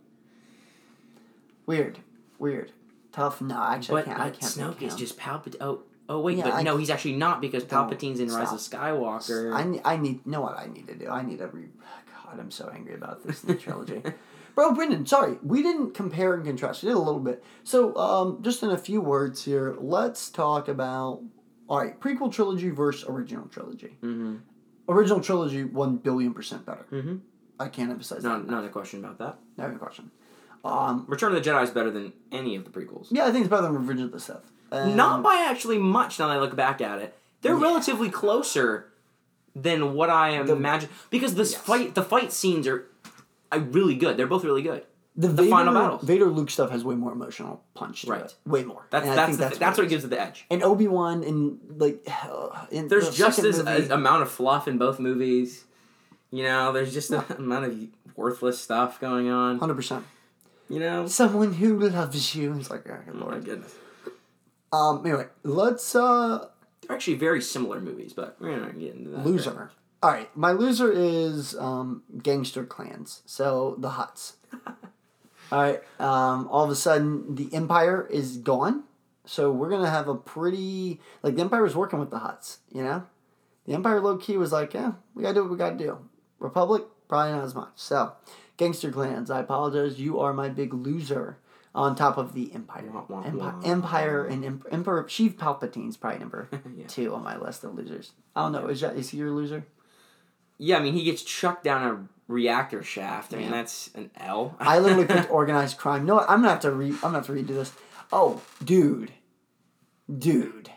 Weird. 1.65 1.99
Weird. 2.39 2.71
Tough. 3.11 3.41
No, 3.41 3.61
actually, 3.61 4.03
But, 4.03 4.07
I 4.07 4.11
can't. 4.11 4.21
I 4.21 4.29
can't. 4.29 4.41
Snoke 4.53 4.81
is 4.81 4.95
just 4.95 5.17
Palpatine. 5.19 5.57
Oh, 5.59 5.83
oh 6.07 6.21
wait, 6.21 6.37
Yeah, 6.37 6.45
but 6.45 6.53
I- 6.53 6.61
no, 6.63 6.77
he's 6.77 6.89
actually 6.89 7.15
not 7.17 7.41
because 7.41 7.65
Don't 7.65 7.89
Palpatine's 7.89 8.19
in 8.19 8.29
Rise 8.29 8.53
of 8.53 8.59
Skywalker. 8.59 9.53
I, 9.53 9.63
ne- 9.65 9.81
I 9.83 9.97
need 9.97 10.25
know 10.25 10.41
what 10.41 10.57
I 10.57 10.67
need 10.67 10.87
to 10.87 10.95
do. 10.95 11.09
I 11.09 11.23
need 11.23 11.39
to 11.39 11.47
re. 11.47 11.65
God, 12.25 12.39
I'm 12.39 12.51
so 12.51 12.69
angry 12.73 12.95
about 12.95 13.25
this 13.25 13.43
in 13.43 13.49
the 13.49 13.55
trilogy. 13.55 14.01
Bro, 14.57 14.73
Brendan, 14.73 15.05
sorry, 15.05 15.37
we 15.43 15.61
didn't 15.61 15.93
compare 15.93 16.33
and 16.33 16.43
contrast. 16.43 16.81
We 16.81 16.89
did 16.89 16.95
a 16.95 16.99
little 16.99 17.19
bit. 17.19 17.43
So, 17.63 17.95
um, 17.95 18.41
just 18.41 18.63
in 18.63 18.71
a 18.71 18.77
few 18.77 19.01
words 19.01 19.43
here, 19.45 19.75
let's 19.77 20.31
talk 20.31 20.67
about 20.67 21.21
all 21.69 21.77
right, 21.79 21.99
prequel 21.99 22.31
trilogy 22.33 22.71
versus 22.71 23.07
original 23.07 23.47
trilogy. 23.49 23.97
mm-hmm. 24.01 24.37
Original 24.89 25.19
trilogy, 25.21 25.63
one 25.63 25.97
billion 25.97 26.33
percent 26.33 26.65
better. 26.65 26.87
Mm-hmm. 26.91 27.17
I 27.59 27.67
can't 27.69 27.91
emphasize 27.91 28.23
No, 28.23 28.31
that. 28.39 28.49
not 28.49 28.65
a 28.65 28.69
question 28.69 29.05
about 29.05 29.19
that. 29.19 29.37
No 29.59 29.69
question. 29.77 30.09
Um, 30.65 31.05
Return 31.07 31.35
of 31.35 31.43
the 31.43 31.47
Jedi 31.47 31.61
is 31.63 31.69
better 31.69 31.91
than 31.91 32.13
any 32.31 32.55
of 32.55 32.63
the 32.63 32.71
prequels. 32.71 33.09
yeah, 33.11 33.25
I 33.27 33.31
think 33.31 33.45
it's 33.45 33.51
better 33.51 33.61
than 33.61 33.73
Revenge 33.75 34.01
of 34.01 34.11
the 34.11 34.19
Sith. 34.19 34.49
And- 34.71 34.97
Not 34.97 35.21
by 35.21 35.45
actually 35.47 35.77
much. 35.77 36.17
Now 36.17 36.29
that 36.29 36.37
I 36.37 36.39
look 36.39 36.55
back 36.55 36.81
at 36.81 36.97
it, 36.99 37.15
they're 37.43 37.53
Yeah. 37.55 37.61
relatively 37.61 38.09
closer 38.09 38.91
than 39.55 39.93
what 39.93 40.09
I 40.09 40.41
The- 40.41 40.53
imagine. 40.53 40.89
Because 41.11 41.35
this 41.35 41.51
Yes. 41.51 41.61
fight, 41.61 41.93
the 41.95 42.01
fight 42.03 42.31
scenes 42.33 42.67
are, 42.67 42.85
are 43.51 43.59
really 43.59 43.95
good. 43.95 44.17
They're 44.17 44.27
both 44.27 44.43
really 44.43 44.61
good. 44.61 44.83
the, 45.15 45.27
the 45.29 45.43
Vader, 45.43 45.49
final 45.49 45.73
battles. 45.73 46.03
Vader 46.03 46.25
Luke 46.25 46.49
stuff 46.51 46.69
has 46.71 46.83
way 46.83 46.95
more 46.95 47.11
emotional 47.11 47.63
punch 47.73 48.01
to 48.03 48.11
Right. 48.11 48.21
it. 48.21 48.35
Way 48.45 48.63
more. 48.63 48.85
That's 48.91 49.03
And 49.07 49.11
I 49.19 49.25
that's 49.25 49.37
the, 49.37 49.59
that's, 49.59 49.77
what 49.77 49.85
it 49.85 49.89
gives 49.89 50.03
it 50.03 50.09
the 50.09 50.21
edge. 50.21 50.45
and 50.51 50.61
Obi 50.63 50.87
Wan 50.87 51.23
and 51.23 51.59
like 51.77 52.07
in 52.71 52.87
There's 52.87 53.09
the 53.09 53.15
just 53.15 53.39
as 53.39 53.63
movie- 53.63 53.89
amount 53.89 54.21
of 54.21 54.29
fluff 54.31 54.67
in 54.67 54.77
both 54.77 54.99
movies. 54.99 55.65
You 56.29 56.43
know, 56.43 56.71
there's 56.73 56.93
just 56.93 57.09
an 57.11 57.23
amount 57.37 57.65
of 57.65 57.87
worthless 58.15 58.59
stuff 58.59 58.99
going 58.99 59.29
on. 59.29 59.59
hundred 59.59 59.75
percent. 59.75 60.05
You 60.69 60.79
know. 60.79 61.07
Someone 61.07 61.53
who 61.53 61.79
loves 61.79 62.35
you. 62.35 62.53
It's 62.59 62.69
like, 62.69 62.83
oh, 62.89 62.97
good 63.05 63.21
Oh 63.21 63.29
my 63.31 63.39
goodness. 63.39 63.73
Um. 64.73 65.05
Anyway, 65.05 65.27
let's 65.43 65.95
uh 65.95 66.49
They're 66.81 66.95
actually 66.95 67.15
very 67.15 67.41
similar 67.41 67.79
movies, 67.79 68.11
but 68.13 68.35
we're 68.39 68.57
not 68.57 68.77
getting 68.77 68.99
into 69.05 69.11
that. 69.11 69.25
loser. 69.25 69.71
All 70.03 70.11
right, 70.11 70.35
my 70.37 70.51
loser 70.51 70.91
is 70.91 71.55
um 71.55 72.03
gangster 72.21 72.63
clans. 72.65 73.21
So 73.25 73.75
the 73.79 73.89
Hutts. 73.91 74.33
All 75.51 75.61
right. 75.61 75.81
Um. 75.99 76.47
All 76.49 76.65
of 76.65 76.69
a 76.69 76.75
sudden, 76.75 77.35
the 77.35 77.53
Empire 77.53 78.05
is 78.09 78.37
gone. 78.37 78.83
So 79.25 79.51
we're 79.51 79.69
gonna 79.69 79.89
have 79.89 80.07
a 80.07 80.15
pretty 80.15 80.99
like 81.23 81.35
the 81.35 81.41
Empire 81.41 81.63
was 81.63 81.75
working 81.75 81.99
with 81.99 82.11
the 82.11 82.19
Hutts. 82.19 82.57
You 82.71 82.83
know, 82.83 83.03
the 83.65 83.73
Empire 83.73 83.99
low 84.01 84.17
key 84.17 84.37
was 84.37 84.51
like, 84.51 84.73
yeah, 84.73 84.93
we 85.15 85.23
gotta 85.23 85.35
do 85.35 85.41
what 85.43 85.51
we 85.51 85.57
gotta 85.57 85.77
do. 85.77 85.97
Republic 86.39 86.83
probably 87.07 87.31
not 87.31 87.43
as 87.43 87.55
much. 87.55 87.71
So, 87.75 88.13
gangster 88.57 88.91
clans. 88.91 89.31
I 89.31 89.39
apologize. 89.39 89.99
You 89.99 90.19
are 90.19 90.33
my 90.33 90.49
big 90.49 90.73
loser. 90.73 91.37
On 91.75 91.95
top 91.95 92.17
of 92.17 92.33
the 92.33 92.51
Empire, 92.55 92.89
Wah, 92.91 93.03
wah, 93.07 93.21
Empire, 93.21 93.53
wah. 93.53 93.61
Empire, 93.63 94.25
and 94.25 94.43
Em- 94.43 94.63
Emperor 94.71 95.03
Sheev 95.03 95.35
Palpatine's 95.35 95.95
probably 95.95 96.17
number 96.19 96.49
Yeah. 96.75 96.87
two 96.87 97.13
on 97.13 97.23
my 97.23 97.37
list 97.37 97.63
of 97.63 97.75
losers. 97.75 98.13
I 98.35 98.41
don't 98.41 98.51
know. 98.53 98.67
Is 98.67 98.81
that 98.81 98.95
is 98.95 99.09
he 99.09 99.17
your 99.19 99.29
loser? 99.29 99.63
Yeah, 100.57 100.77
I 100.77 100.81
mean, 100.81 100.93
he 100.93 101.03
gets 101.03 101.21
chucked 101.23 101.63
down 101.63 101.83
a 101.83 102.07
reactor 102.31 102.83
shaft. 102.83 103.33
I 103.33 103.37
mean, 103.37 103.45
Yeah. 103.47 103.51
that's 103.51 103.89
an 103.95 104.11
L. 104.17 104.55
I 104.59 104.79
literally 104.79 105.05
picked 105.05 105.29
organized 105.31 105.77
crime. 105.77 106.05
No, 106.05 106.19
I'm 106.19 106.39
gonna 106.41 106.49
have 106.49 106.59
to 106.61 106.71
re. 106.71 106.87
I'm 106.91 106.99
gonna 106.99 107.17
have 107.19 107.27
to 107.27 107.33
redo 107.33 107.47
this. 107.49 107.73
Oh, 108.11 108.41
dude, 108.63 109.11
dude, 110.17 110.69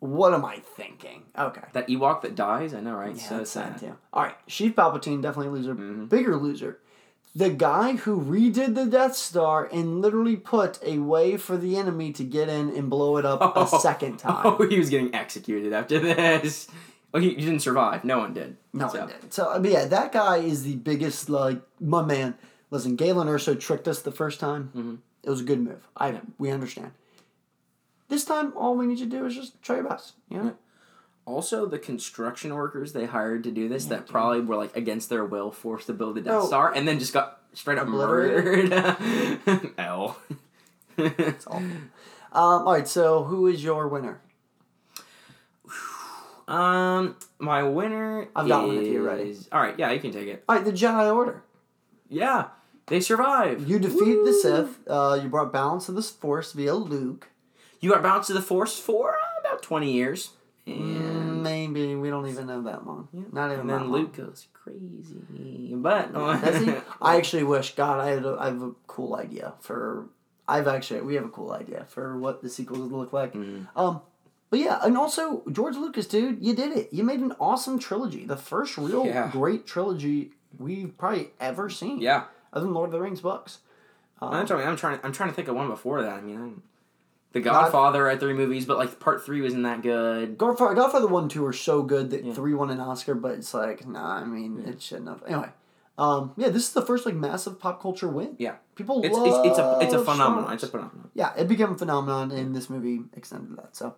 what 0.00 0.34
am 0.34 0.44
I 0.44 0.58
thinking? 0.76 1.24
Okay. 1.38 1.62
that 1.72 1.88
Ewok 1.88 2.22
that 2.22 2.34
dies. 2.34 2.74
I 2.74 2.80
know, 2.80 2.94
right? 2.94 3.14
Yeah, 3.16 3.22
so 3.22 3.36
that's 3.38 3.50
sad 3.50 3.78
too. 3.78 3.96
All 4.12 4.22
right, 4.22 4.34
Sheev 4.48 4.74
Palpatine 4.74 5.22
definitely 5.22 5.48
a 5.48 5.50
loser. 5.50 5.74
Mhm. 5.74 6.08
Bigger 6.08 6.36
loser. 6.36 6.78
The 7.34 7.50
guy 7.50 7.92
who 7.96 8.20
redid 8.20 8.74
the 8.74 8.86
Death 8.86 9.14
Star 9.14 9.68
and 9.72 10.00
literally 10.00 10.36
put 10.36 10.78
a 10.82 10.98
way 10.98 11.36
for 11.36 11.56
the 11.56 11.76
enemy 11.76 12.10
to 12.12 12.24
get 12.24 12.48
in 12.48 12.70
and 12.74 12.88
blow 12.90 13.16
it 13.18 13.24
up 13.26 13.56
a 13.56 13.66
second 13.80 14.18
time. 14.18 14.42
Oh, 14.58 14.66
he 14.68 14.78
was 14.78 14.90
getting 14.90 15.14
executed 15.14 15.72
after 15.72 15.98
this. 16.00 16.68
Oh, 17.14 17.18
you, 17.18 17.30
you 17.30 17.36
didn't 17.36 17.60
survive. 17.60 18.04
No 18.04 18.18
one 18.18 18.34
did. 18.34 18.56
No 18.72 18.88
so. 18.88 19.00
one 19.00 19.08
did. 19.08 19.32
So 19.32 19.50
I 19.50 19.58
mean, 19.58 19.72
yeah, 19.72 19.86
that 19.86 20.12
guy 20.12 20.38
is 20.38 20.64
the 20.64 20.76
biggest. 20.76 21.28
Like 21.28 21.60
my 21.80 22.02
man. 22.02 22.34
Listen, 22.70 22.96
Galen 22.96 23.28
Erso 23.28 23.58
tricked 23.58 23.88
us 23.88 24.02
the 24.02 24.12
first 24.12 24.40
time. 24.40 24.64
Mm-hmm. 24.76 24.94
It 25.22 25.30
was 25.30 25.40
a 25.40 25.44
good 25.44 25.60
move. 25.60 25.88
I 25.96 26.20
we 26.38 26.50
understand. 26.50 26.92
This 28.08 28.24
time, 28.24 28.52
all 28.56 28.76
we 28.76 28.86
need 28.86 28.98
to 28.98 29.06
do 29.06 29.26
is 29.26 29.34
just 29.34 29.60
try 29.62 29.76
your 29.76 29.88
best. 29.88 30.14
You 30.30 30.38
know. 30.38 30.56
Also, 31.24 31.66
the 31.66 31.78
construction 31.78 32.54
workers 32.54 32.94
they 32.94 33.04
hired 33.04 33.44
to 33.44 33.50
do 33.50 33.68
this 33.68 33.84
that 33.86 34.06
probably 34.06 34.40
were 34.40 34.56
like 34.56 34.74
against 34.74 35.10
their 35.10 35.24
will 35.26 35.50
forced 35.50 35.86
to 35.86 35.92
build 35.92 36.16
the 36.16 36.22
Death 36.22 36.32
Oh. 36.34 36.46
Star 36.46 36.72
and 36.72 36.88
then 36.88 36.98
just 36.98 37.12
got 37.12 37.42
straight 37.52 37.78
up 37.78 37.86
murdered. 37.86 38.72
L. 39.78 40.18
It's 40.96 41.46
awful. 41.46 41.60
Um, 41.60 41.82
all 42.32 42.72
right. 42.72 42.88
So 42.88 43.24
who 43.24 43.46
is 43.46 43.62
your 43.62 43.88
winner? 43.88 44.20
Um, 46.48 47.16
my 47.38 47.62
winner. 47.62 48.28
I've 48.34 48.48
got 48.48 48.66
one 48.66 48.78
if 48.78 48.88
you're 48.88 49.02
ready. 49.02 49.36
All 49.52 49.60
right, 49.60 49.78
yeah, 49.78 49.90
you 49.92 50.00
can 50.00 50.10
take 50.12 50.28
it. 50.28 50.44
All 50.48 50.56
right, 50.56 50.64
the 50.64 50.72
Jedi 50.72 51.14
Order. 51.14 51.42
Yeah, 52.08 52.46
they 52.86 53.00
survive. 53.00 53.68
You 53.68 53.78
defeat 53.78 54.24
the 54.24 54.32
Sith. 54.32 54.78
Uh, 54.88 55.20
you 55.22 55.28
brought 55.28 55.52
balance 55.52 55.86
to 55.86 55.92
the 55.92 56.02
Force 56.02 56.52
via 56.52 56.74
Luke. 56.74 57.28
You 57.80 57.90
got 57.90 58.02
balance 58.02 58.26
to 58.28 58.32
the 58.32 58.42
Force 58.42 58.78
for 58.78 59.12
uh, 59.12 59.40
about 59.46 59.62
twenty 59.62 59.92
years, 59.92 60.30
and, 60.66 61.18
Mm, 61.38 61.42
Maybe 61.42 61.94
we 61.94 62.10
don't 62.10 62.28
even 62.28 62.46
know 62.46 62.62
that 62.62 62.86
long. 62.86 63.08
Not 63.32 63.48
even 63.48 63.60
and 63.60 63.70
that 63.70 63.78
then 63.78 63.90
long. 63.90 63.92
Luke 63.92 64.16
goes 64.16 64.46
crazy. 64.52 65.74
But? 65.74 66.10
I 67.00 67.16
actually 67.16 67.44
wish 67.44 67.74
God 67.74 68.00
I 68.00 68.10
had 68.10 68.24
a, 68.24 68.36
I 68.38 68.46
have 68.46 68.62
a 68.62 68.72
cool 68.86 69.14
idea 69.14 69.54
for. 69.60 70.08
I've 70.46 70.66
actually 70.66 71.02
we 71.02 71.14
have 71.14 71.26
a 71.26 71.30
cool 71.30 71.52
idea 71.52 71.84
for 71.88 72.18
what 72.18 72.42
the 72.42 72.48
sequels 72.48 72.78
would 72.80 72.92
look 72.92 73.12
like. 73.12 73.34
Mm. 73.34 73.66
Um, 73.76 74.00
but 74.50 74.58
yeah, 74.60 74.78
and 74.82 74.96
also 74.96 75.42
George 75.50 75.76
Lucas, 75.76 76.06
dude, 76.06 76.44
you 76.44 76.54
did 76.54 76.72
it. 76.76 76.88
You 76.92 77.04
made 77.04 77.20
an 77.20 77.34
awesome 77.40 77.78
trilogy, 77.78 78.24
the 78.24 78.36
first 78.36 78.76
real 78.78 79.06
Yeah. 79.06 79.30
great 79.30 79.66
trilogy 79.66 80.32
we've 80.58 80.96
probably 80.98 81.30
ever 81.40 81.68
seen. 81.70 82.00
yeah, 82.00 82.24
other 82.52 82.64
than 82.66 82.74
Lord 82.74 82.88
of 82.88 82.92
the 82.92 83.00
Rings 83.00 83.20
books. 83.20 83.58
I'm 84.20 84.46
trying. 84.46 84.66
I'm 84.66 84.76
trying. 84.76 84.98
I'm 85.04 85.12
trying 85.12 85.28
to 85.28 85.34
think 85.34 85.46
of 85.48 85.54
one 85.54 85.68
before 85.68 86.02
that. 86.02 86.14
I 86.14 86.20
mean, 86.20 86.36
I'm, 86.36 86.62
The 87.32 87.40
Godfather 87.40 88.08
had 88.08 88.18
three 88.18 88.32
movies, 88.34 88.64
but 88.66 88.76
like 88.78 88.98
part 88.98 89.24
three 89.24 89.40
wasn't 89.40 89.62
that 89.62 89.80
good. 89.82 90.36
Godfather, 90.38 90.74
Godfather 90.74 91.06
one, 91.06 91.24
and 91.24 91.30
two 91.30 91.46
are 91.46 91.52
so 91.52 91.82
good 91.82 92.10
that 92.10 92.24
Yeah. 92.24 92.32
three 92.32 92.52
won 92.54 92.70
an 92.70 92.80
Oscar, 92.80 93.14
but 93.14 93.32
it's 93.32 93.54
like, 93.54 93.86
nah, 93.86 94.16
I 94.16 94.24
mean, 94.24 94.64
it 94.66 94.82
shouldn't 94.82 95.06
have. 95.08 95.22
Anyway, 95.24 95.50
um, 95.98 96.32
yeah, 96.36 96.48
this 96.48 96.64
is 96.64 96.72
the 96.72 96.82
first 96.82 97.06
like 97.06 97.14
massive 97.14 97.60
pop 97.60 97.80
culture 97.80 98.08
win. 98.08 98.34
Yeah. 98.38 98.54
People 98.74 99.04
It's 99.04 99.16
love 99.16 99.26
it's, 99.28 99.36
it's 99.50 99.58
a 99.58 99.78
it's 99.82 99.92
a 99.94 100.04
phenomenon. 100.04 100.52
It's 100.52 100.64
a 100.64 100.68
phenomenon. 100.68 101.10
yeah, 101.14 101.32
it 101.36 101.46
became 101.46 101.70
a 101.70 101.78
phenomenon, 101.78 102.32
and 102.32 102.56
this 102.56 102.68
movie 102.68 103.02
extended 103.16 103.56
that. 103.56 103.76
So, 103.76 103.94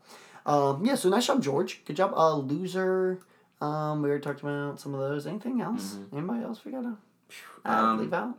um, 0.47 0.85
yeah, 0.85 0.95
so 0.95 1.09
nice 1.09 1.27
job, 1.27 1.43
George. 1.43 1.83
Good 1.85 1.97
job. 1.97 2.13
Uh, 2.15 2.37
loser. 2.37 3.21
Um, 3.61 4.03
we 4.03 4.09
already 4.09 4.23
talked 4.23 4.41
about 4.41 4.81
some 4.81 4.95
of 4.95 5.01
those. 5.01 5.27
Anything 5.27 5.61
else? 5.61 5.99
Anybody 6.13 6.43
else 6.43 6.65
we 6.65 6.73
gotta 6.73 6.97
Mm-hmm. 7.65 7.71
Um, 7.71 7.99
leave 7.99 8.13
out? 8.13 8.39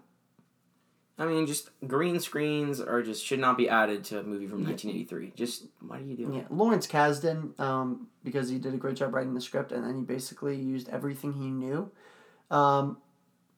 I 1.17 1.25
mean, 1.25 1.45
just 1.45 1.69
green 1.87 2.19
screens 2.19 2.81
are 2.81 3.03
just 3.03 3.23
should 3.23 3.39
not 3.39 3.55
be 3.55 3.69
added 3.69 4.03
to 4.05 4.19
a 4.19 4.23
movie 4.23 4.47
from 4.47 4.63
1983. 4.65 5.33
Just 5.35 5.65
why 5.79 5.99
do 5.99 6.05
you 6.05 6.15
do? 6.17 6.31
Yeah, 6.33 6.43
Lawrence 6.49 6.87
Kasdan, 6.87 7.57
um, 7.59 8.07
because 8.23 8.49
he 8.49 8.57
did 8.57 8.73
a 8.73 8.77
great 8.77 8.95
job 8.95 9.13
writing 9.13 9.33
the 9.35 9.41
script, 9.41 9.71
and 9.71 9.85
then 9.85 9.95
he 9.97 10.01
basically 10.01 10.55
used 10.55 10.89
everything 10.89 11.33
he 11.33 11.49
knew 11.51 11.91
um, 12.49 12.97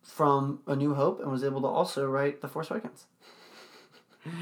from 0.02 0.60
A 0.68 0.76
New 0.76 0.94
Hope 0.94 1.22
and 1.22 1.32
was 1.32 1.44
able 1.44 1.62
to 1.62 1.68
also 1.68 2.06
write 2.06 2.42
The 2.42 2.50
Force 2.50 2.70
Awakens. 2.70 3.06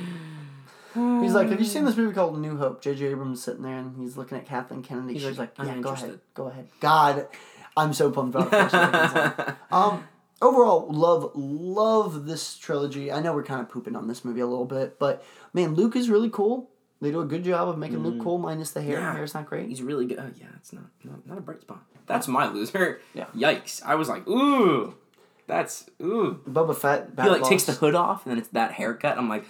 He's 0.94 1.34
like, 1.34 1.50
have 1.50 1.60
you 1.60 1.66
seen 1.66 1.86
this 1.86 1.96
movie 1.96 2.14
called 2.14 2.38
New 2.39 2.58
Hope? 2.58 2.82
J.J. 2.82 3.08
Abrams 3.08 3.42
sitting 3.42 3.64
there 3.64 3.78
and 3.78 3.96
he's 3.98 4.18
looking 4.18 4.38
at 4.38 4.46
Kathleen 4.46 4.84
Kennedy. 4.84 5.14
He's 5.14 5.24
She's 5.24 5.39
like, 5.39 5.58
like, 5.58 5.68
yeah, 5.68 5.80
go 5.80 5.92
ahead, 5.92 6.20
go 6.34 6.48
ahead. 6.48 6.68
God, 6.82 7.28
I'm 7.78 7.94
so 7.94 8.12
pumped 8.12 8.36
about 8.36 8.54
Awakens. 8.54 9.58
Um, 9.72 10.04
overall, 10.42 10.88
love 10.92 11.32
love 11.36 12.26
this 12.26 12.58
trilogy. 12.58 13.12
I 13.12 13.22
know 13.22 13.34
we're 13.34 13.44
kind 13.44 13.62
of 13.62 13.70
pooping 13.70 13.96
on 13.96 14.08
this 14.08 14.26
movie 14.26 14.42
a 14.42 14.48
little 14.48 14.66
bit, 14.66 15.00
but 15.00 15.24
man, 15.54 15.76
Luke 15.76 15.96
is 15.96 16.10
really 16.10 16.30
cool. 16.30 16.70
They 17.00 17.10
do 17.10 17.20
a 17.22 17.26
good 17.26 17.44
job 17.44 17.68
of 17.68 17.80
making 17.80 18.04
Luke 18.04 18.22
cool, 18.22 18.38
minus 18.38 18.72
the 18.72 18.82
hair. 18.82 18.98
Mm. 18.98 19.02
Yeah. 19.02 19.16
Hair's 19.16 19.34
not 19.34 19.48
great. 19.48 19.68
He's 19.70 19.82
really 19.82 20.06
good. 20.06 20.20
Oh, 20.20 20.30
yeah, 20.39 20.48
it's 20.58 20.72
not, 20.72 20.84
not 21.04 21.26
not 21.26 21.38
a 21.38 21.42
bright 21.42 21.62
spot. 21.62 21.84
That's 22.06 22.28
my 22.28 22.48
loser. 22.52 23.02
Yeah. 23.14 23.26
Yikes! 23.36 23.82
I 23.84 23.96
was 23.96 24.08
like, 24.10 24.28
ooh, 24.28 24.94
that's 25.48 25.89
ooh. 26.02 26.42
Boba 26.48 26.76
Fett. 26.76 27.10
He 27.22 27.30
like 27.30 27.44
takes 27.44 27.64
the 27.64 27.72
hood 27.72 27.96
off, 27.96 28.26
and 28.26 28.32
then 28.32 28.38
it's 28.38 28.50
that 28.50 28.74
haircut. 28.74 29.18
I'm 29.18 29.30
like, 29.30 29.46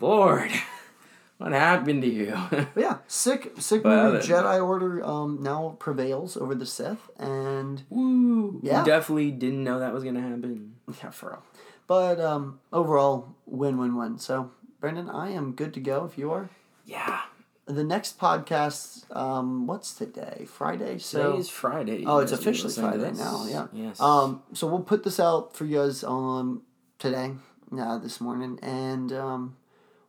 Lord, 0.00 0.50
what 1.38 1.52
happened 1.52 2.02
to 2.02 2.08
you? 2.08 2.36
Yeah, 2.76 2.98
sick, 3.06 3.52
sick 3.58 3.82
But. 3.82 4.20
Jedi 4.22 4.64
Order 4.64 5.04
um 5.04 5.38
now 5.42 5.76
prevails 5.78 6.36
over 6.36 6.54
the 6.54 6.66
Sith, 6.66 7.10
and 7.18 7.82
Woo! 7.90 8.60
Yeah. 8.62 8.84
Definitely 8.84 9.30
didn't 9.32 9.64
know 9.64 9.78
that 9.80 9.92
was 9.92 10.04
gonna 10.04 10.20
happen. 10.20 10.74
yeah, 11.02 11.10
for 11.10 11.30
real. 11.30 11.42
But 11.86 12.20
um, 12.20 12.58
overall, 12.72 13.36
win, 13.46 13.78
win, 13.78 13.94
win. 13.96 14.18
So, 14.18 14.50
Brendan, 14.80 15.08
I 15.08 15.30
am 15.30 15.52
good 15.52 15.72
to 15.74 15.80
go. 15.80 16.04
If 16.04 16.18
you 16.18 16.32
are, 16.32 16.48
Yeah. 16.84 17.20
the 17.66 17.84
next 17.84 18.18
podcast, 18.18 19.04
um, 19.16 19.68
what's 19.68 19.94
today? 19.94 20.46
Friday. 20.48 20.98
So 20.98 21.30
Today 21.30 21.38
is 21.38 21.48
Friday. 21.48 22.04
Oh, 22.04 22.18
it's 22.18 22.32
officially 22.32 22.72
Friday 22.72 23.12
now, 23.12 23.46
yeah. 23.48 23.66
Yes. 23.72 24.00
Um, 24.00 24.42
so 24.52 24.66
we'll 24.66 24.80
put 24.80 25.04
this 25.04 25.20
out 25.20 25.54
for 25.56 25.64
you 25.64 25.76
guys 25.78 26.02
um 26.02 26.62
today, 26.98 27.34
uh, 27.78 27.98
this 27.98 28.20
morning, 28.20 28.58
and 28.62 29.12
um, 29.12 29.56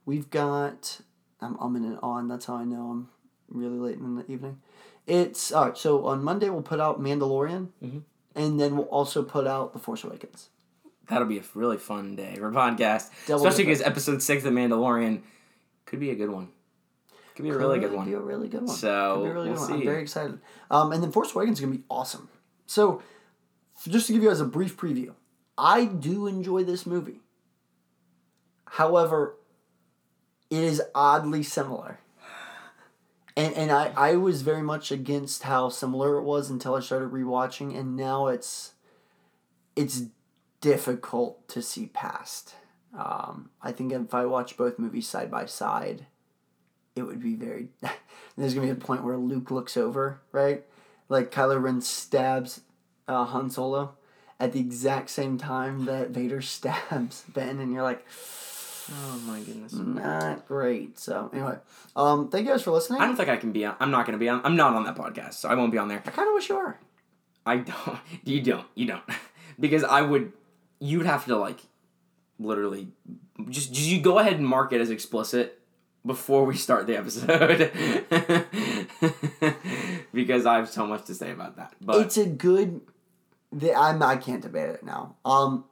we've 0.07 0.31
got. 0.31 1.01
I'm 1.39 1.55
umming 1.57 1.93
it 1.93 1.99
on. 2.01 2.27
That's 2.27 2.45
how 2.45 2.55
I 2.55 2.63
know 2.63 2.89
I'm 2.89 3.09
really 3.49 3.77
late 3.77 3.99
in 3.99 4.15
the 4.15 4.31
evening. 4.31 4.59
It's 5.05 5.51
all 5.51 5.65
right. 5.65 5.77
So 5.77 6.05
on 6.07 6.23
Monday 6.23 6.49
we'll 6.49 6.63
put 6.63 6.79
out 6.79 6.99
Mandalorian, 6.99 7.67
Mhm. 7.83 8.01
and 8.33 8.59
then 8.59 8.75
we'll 8.75 8.87
also 8.87 9.21
put 9.21 9.45
out 9.45 9.73
The 9.73 9.79
Force 9.79 10.03
Awakens. 10.03 10.49
That'll 11.07 11.27
be 11.27 11.37
a 11.37 11.43
really 11.53 11.77
fun 11.77 12.15
day 12.15 12.35
for 12.35 12.51
podcast, 12.51 13.09
Double 13.27 13.45
especially 13.45 13.65
because 13.65 13.81
episode 13.81 14.21
six 14.23 14.43
of 14.45 14.53
Mandalorian 14.53 15.21
could 15.85 15.99
be 15.99 16.09
a 16.09 16.15
good 16.15 16.29
one. 16.31 16.49
Could 17.35 17.43
be 17.43 17.49
a 17.49 17.57
really 17.57 17.79
good 17.79 17.89
Could 17.91 17.97
one. 17.97 18.07
Be 18.07 18.13
a 18.13 18.19
really 18.19 18.47
good 18.49 18.63
one. 18.63 18.75
So, 18.75 19.17
Could 19.17 19.23
be 19.23 19.29
a 19.29 19.33
really 19.33 19.49
we'll 19.51 19.59
good 19.59 19.69
one. 19.69 19.79
I'm 19.79 19.85
very 19.85 20.01
excited. 20.01 20.39
Um, 20.71 20.91
and 20.91 21.03
then 21.03 21.11
Force 21.11 21.33
Awakens 21.35 21.59
is 21.59 21.65
gonna 21.65 21.77
be 21.77 21.83
awesome. 21.89 22.27
So, 22.65 23.01
just 23.87 24.07
to 24.07 24.13
give 24.13 24.23
you 24.23 24.29
guys 24.29 24.41
a 24.41 24.45
brief 24.45 24.75
preview, 24.75 25.13
I 25.57 25.85
do 25.85 26.25
enjoy 26.27 26.63
this 26.63 26.85
movie. 26.85 27.21
However, 28.65 29.36
it 30.49 30.63
is 30.63 30.81
oddly 30.95 31.43
similar. 31.43 31.99
And 33.35 33.53
and 33.55 33.71
I, 33.71 33.93
I 33.95 34.15
was 34.15 34.41
very 34.41 34.63
much 34.63 34.91
against 34.91 35.43
how 35.43 35.69
similar 35.69 36.17
it 36.17 36.23
was 36.23 36.49
until 36.49 36.75
I 36.75 36.79
started 36.79 37.11
rewatching, 37.11 37.77
and 37.77 37.95
now 37.95 38.27
it's 38.27 38.73
it's 39.75 40.05
difficult 40.59 41.47
to 41.49 41.61
see 41.61 41.85
past. 41.87 42.55
Um, 42.97 43.51
I 43.61 43.71
think 43.71 43.93
if 43.93 44.13
I 44.13 44.25
watch 44.25 44.57
both 44.57 44.79
movies 44.79 45.07
side 45.07 45.29
by 45.29 45.45
side, 45.45 46.07
it 46.95 47.03
would 47.03 47.21
be 47.21 47.35
very. 47.35 47.69
there's 48.37 48.55
gonna 48.55 48.67
be 48.67 48.71
a 48.71 48.75
point 48.75 49.03
where 49.03 49.17
Luke 49.17 49.51
looks 49.51 49.77
over, 49.77 50.19
right? 50.31 50.63
Like 51.09 51.31
Kylo 51.31 51.61
Ren 51.61 51.81
stabs 51.81 52.61
uh, 53.07 53.25
Han 53.25 53.51
Solo 53.51 53.93
at 54.39 54.51
the 54.51 54.59
exact 54.59 55.09
same 55.09 55.37
time 55.37 55.85
that 55.85 56.09
Vader 56.09 56.41
stabs 56.41 57.23
Ben, 57.27 57.59
and 57.59 57.71
you're 57.71 57.83
like, 57.83 58.05
Oh 58.89 59.21
my 59.25 59.39
goodness. 59.39 59.73
not 59.73 60.47
great. 60.47 60.97
So 60.97 61.29
anyway, 61.33 61.57
um, 61.95 62.29
thank 62.29 62.45
you 62.45 62.51
guys 62.51 62.63
for 62.63 62.71
listening. 62.71 63.01
I 63.01 63.05
don't 63.05 63.15
think 63.15 63.29
I 63.29 63.37
can 63.37 63.51
be 63.51 63.65
on. 63.65 63.75
I'm 63.79 63.91
not 63.91 64.05
going 64.05 64.13
to 64.13 64.19
be 64.19 64.29
on. 64.29 64.41
I'm 64.43 64.55
not 64.55 64.73
on 64.73 64.85
that 64.85 64.95
podcast, 64.95 65.33
so 65.35 65.49
I 65.49 65.55
won't 65.55 65.71
be 65.71 65.77
on 65.77 65.87
there. 65.87 66.01
I 66.05 66.09
kind 66.11 66.27
of 66.27 66.33
wish 66.33 66.49
you 66.49 66.55
were. 66.57 66.77
I 67.45 67.57
don't. 67.57 67.99
You 68.23 68.41
don't. 68.41 68.67
You 68.75 68.87
don't. 68.87 69.03
because 69.59 69.83
I 69.83 70.01
would. 70.01 70.31
You'd 70.79 71.05
have 71.05 71.25
to 71.25 71.35
like, 71.37 71.59
literally, 72.39 72.89
just, 73.49 73.73
just 73.73 73.87
you 73.87 73.99
go 73.99 74.19
ahead 74.19 74.33
and 74.33 74.47
mark 74.47 74.73
it 74.73 74.79
as 74.79 74.91
explicit 74.91 75.59
before 76.05 76.45
we 76.45 76.55
start 76.55 76.87
the 76.87 76.97
episode. 76.97 77.71
because 80.13 80.45
I 80.45 80.57
have 80.57 80.69
so 80.69 80.85
much 80.85 81.05
to 81.05 81.15
say 81.15 81.31
about 81.31 81.57
that. 81.57 81.73
But 81.81 82.01
it's 82.05 82.17
a 82.17 82.25
good. 82.25 82.81
The, 83.51 83.73
I'm 83.73 84.03
I 84.03 84.17
can't 84.17 84.41
debate 84.41 84.69
it 84.69 84.83
now. 84.83 85.15
Um, 85.25 85.65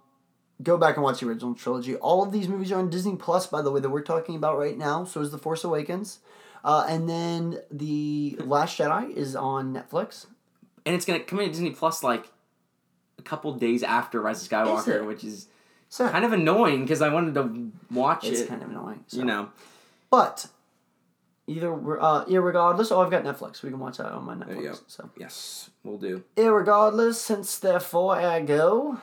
go 0.63 0.77
back 0.77 0.95
and 0.95 1.03
watch 1.03 1.19
the 1.19 1.27
original 1.27 1.53
trilogy. 1.55 1.95
All 1.97 2.23
of 2.23 2.31
these 2.31 2.47
movies 2.47 2.71
are 2.71 2.79
on 2.79 2.89
Disney 2.89 3.15
Plus, 3.15 3.47
by 3.47 3.61
the 3.61 3.71
way, 3.71 3.79
that 3.81 3.89
we're 3.89 4.01
talking 4.01 4.35
about 4.35 4.57
right 4.57 4.77
now. 4.77 5.03
So 5.05 5.21
is 5.21 5.31
the 5.31 5.37
Force 5.37 5.63
Awakens, 5.63 6.19
uh, 6.63 6.85
and 6.87 7.09
then 7.09 7.59
the 7.71 8.37
Last 8.39 8.77
Jedi 8.79 9.11
is 9.15 9.35
on 9.35 9.73
Netflix. 9.73 10.25
and 10.85 10.95
it's 10.95 11.05
gonna 11.05 11.19
come 11.19 11.39
in 11.39 11.49
Disney 11.49 11.71
Plus 11.71 12.03
like 12.03 12.31
a 13.17 13.21
couple 13.21 13.53
days 13.53 13.83
after 13.83 14.21
Rise 14.21 14.43
of 14.43 14.49
Skywalker, 14.49 14.95
it? 15.01 15.05
which 15.05 15.23
is 15.23 15.47
So 15.89 16.07
kind 16.09 16.25
of 16.25 16.33
annoying 16.33 16.81
because 16.83 17.01
I 17.01 17.09
wanted 17.09 17.33
to 17.35 17.71
watch 17.91 18.23
it's 18.25 18.39
it. 18.39 18.41
It's 18.43 18.49
kind 18.49 18.61
of 18.63 18.69
annoying. 18.69 19.03
So. 19.07 19.17
You 19.17 19.25
know. 19.25 19.49
but 20.09 20.47
either 21.47 21.71
uh, 22.01 22.25
irregardless, 22.25 22.91
oh, 22.91 23.01
I've 23.01 23.11
got 23.11 23.23
Netflix. 23.23 23.61
We 23.61 23.69
can 23.69 23.79
watch 23.79 23.97
that 23.97 24.11
on 24.11 24.23
my 24.25 24.35
Netflix. 24.35 24.81
So 24.87 25.09
Yes, 25.17 25.69
we'll 25.83 25.97
do. 25.97 26.23
irregardless, 26.35 27.15
since 27.15 27.57
therefore 27.59 28.15
I 28.15 28.41
go. 28.41 28.99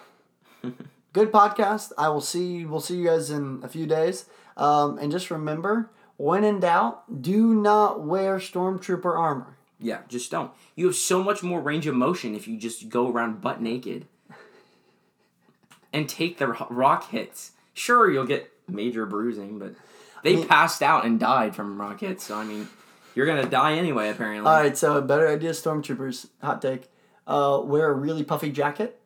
Good 1.12 1.30
podcast. 1.30 1.92
I 1.98 2.08
will 2.08 2.20
see. 2.20 2.64
We'll 2.64 2.80
see 2.80 2.96
you 2.96 3.06
guys 3.06 3.30
in 3.30 3.60
a 3.62 3.68
few 3.68 3.86
days. 3.86 4.26
Um, 4.56 4.98
and 4.98 5.12
just 5.12 5.30
remember, 5.30 5.90
when 6.16 6.44
in 6.44 6.60
doubt, 6.60 7.22
do 7.22 7.54
not 7.54 8.02
wear 8.02 8.38
stormtrooper 8.38 9.18
armor. 9.18 9.56
Yeah, 9.78 9.98
just 10.08 10.30
don't. 10.30 10.52
You 10.76 10.86
have 10.86 10.94
so 10.94 11.22
much 11.22 11.42
more 11.42 11.60
range 11.60 11.86
of 11.86 11.94
motion 11.94 12.34
if 12.34 12.46
you 12.46 12.56
just 12.56 12.88
go 12.88 13.10
around 13.10 13.40
butt 13.40 13.60
naked 13.60 14.06
and 15.92 16.08
take 16.08 16.38
the 16.38 16.46
rock 16.46 17.10
hits. 17.10 17.52
Sure, 17.74 18.10
you'll 18.10 18.26
get 18.26 18.50
major 18.68 19.04
bruising, 19.06 19.58
but 19.58 19.74
they 20.22 20.36
mean- 20.36 20.46
passed 20.48 20.82
out 20.82 21.04
and 21.04 21.18
died 21.18 21.54
from 21.56 21.80
rock 21.80 22.00
hits. 22.00 22.24
So 22.24 22.36
I 22.38 22.44
mean, 22.44 22.68
you're 23.14 23.26
gonna 23.26 23.48
die 23.48 23.74
anyway. 23.74 24.08
Apparently. 24.08 24.48
All 24.48 24.56
right, 24.56 24.76
so 24.78 24.96
a 24.96 25.02
better 25.02 25.28
idea, 25.28 25.50
stormtroopers. 25.50 26.28
Hot 26.42 26.62
take. 26.62 26.88
Uh, 27.26 27.60
wear 27.64 27.88
a 27.90 27.94
really 27.94 28.22
puffy 28.24 28.50
jacket. 28.50 29.00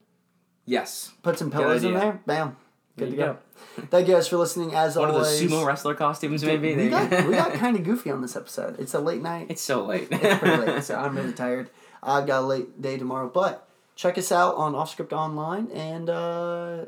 Yes. 0.66 1.12
Put 1.22 1.38
some 1.38 1.50
pillows 1.50 1.84
in 1.84 1.94
there. 1.94 2.20
Bam. 2.26 2.56
Good 2.96 3.06
to 3.06 3.10
you 3.12 3.16
go. 3.16 3.38
Thank 3.90 4.08
you 4.08 4.14
guys 4.14 4.26
for 4.26 4.36
listening. 4.38 4.74
As 4.74 4.96
One 4.96 5.08
of 5.10 5.14
always, 5.16 5.40
those 5.40 5.50
sumo 5.50 5.66
wrestler 5.66 5.94
costumes, 5.94 6.42
maybe. 6.44 6.74
we 6.74 6.88
got 6.88 7.10
we 7.26 7.32
got 7.34 7.52
kind 7.54 7.76
of 7.76 7.84
goofy 7.84 8.10
on 8.10 8.22
this 8.22 8.34
episode. 8.36 8.80
It's 8.80 8.94
a 8.94 9.00
late 9.00 9.22
night. 9.22 9.46
it's 9.50 9.62
so 9.62 9.84
late. 9.84 10.08
It's 10.10 10.38
pretty 10.40 10.56
late, 10.56 10.82
so 10.84 10.96
I'm 10.96 11.14
really 11.16 11.32
tired. 11.34 11.70
I've 12.02 12.26
got 12.26 12.42
a 12.42 12.46
late 12.46 12.80
day 12.80 12.96
tomorrow, 12.96 13.28
but 13.28 13.68
check 13.96 14.16
us 14.16 14.32
out 14.32 14.56
on 14.56 14.72
Offscript 14.72 15.12
Online 15.12 15.70
and 15.72 16.08
uh, 16.08 16.84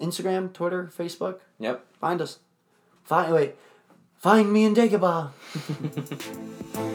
Instagram, 0.00 0.52
Twitter, 0.52 0.90
Facebook. 0.96 1.40
Yep. 1.58 1.84
Find 2.00 2.20
us. 2.22 2.38
Find 3.04 3.32
wait. 3.32 3.56
Find 4.16 4.52
me 4.52 4.64
in 4.64 4.74
Dagobah. 4.74 5.30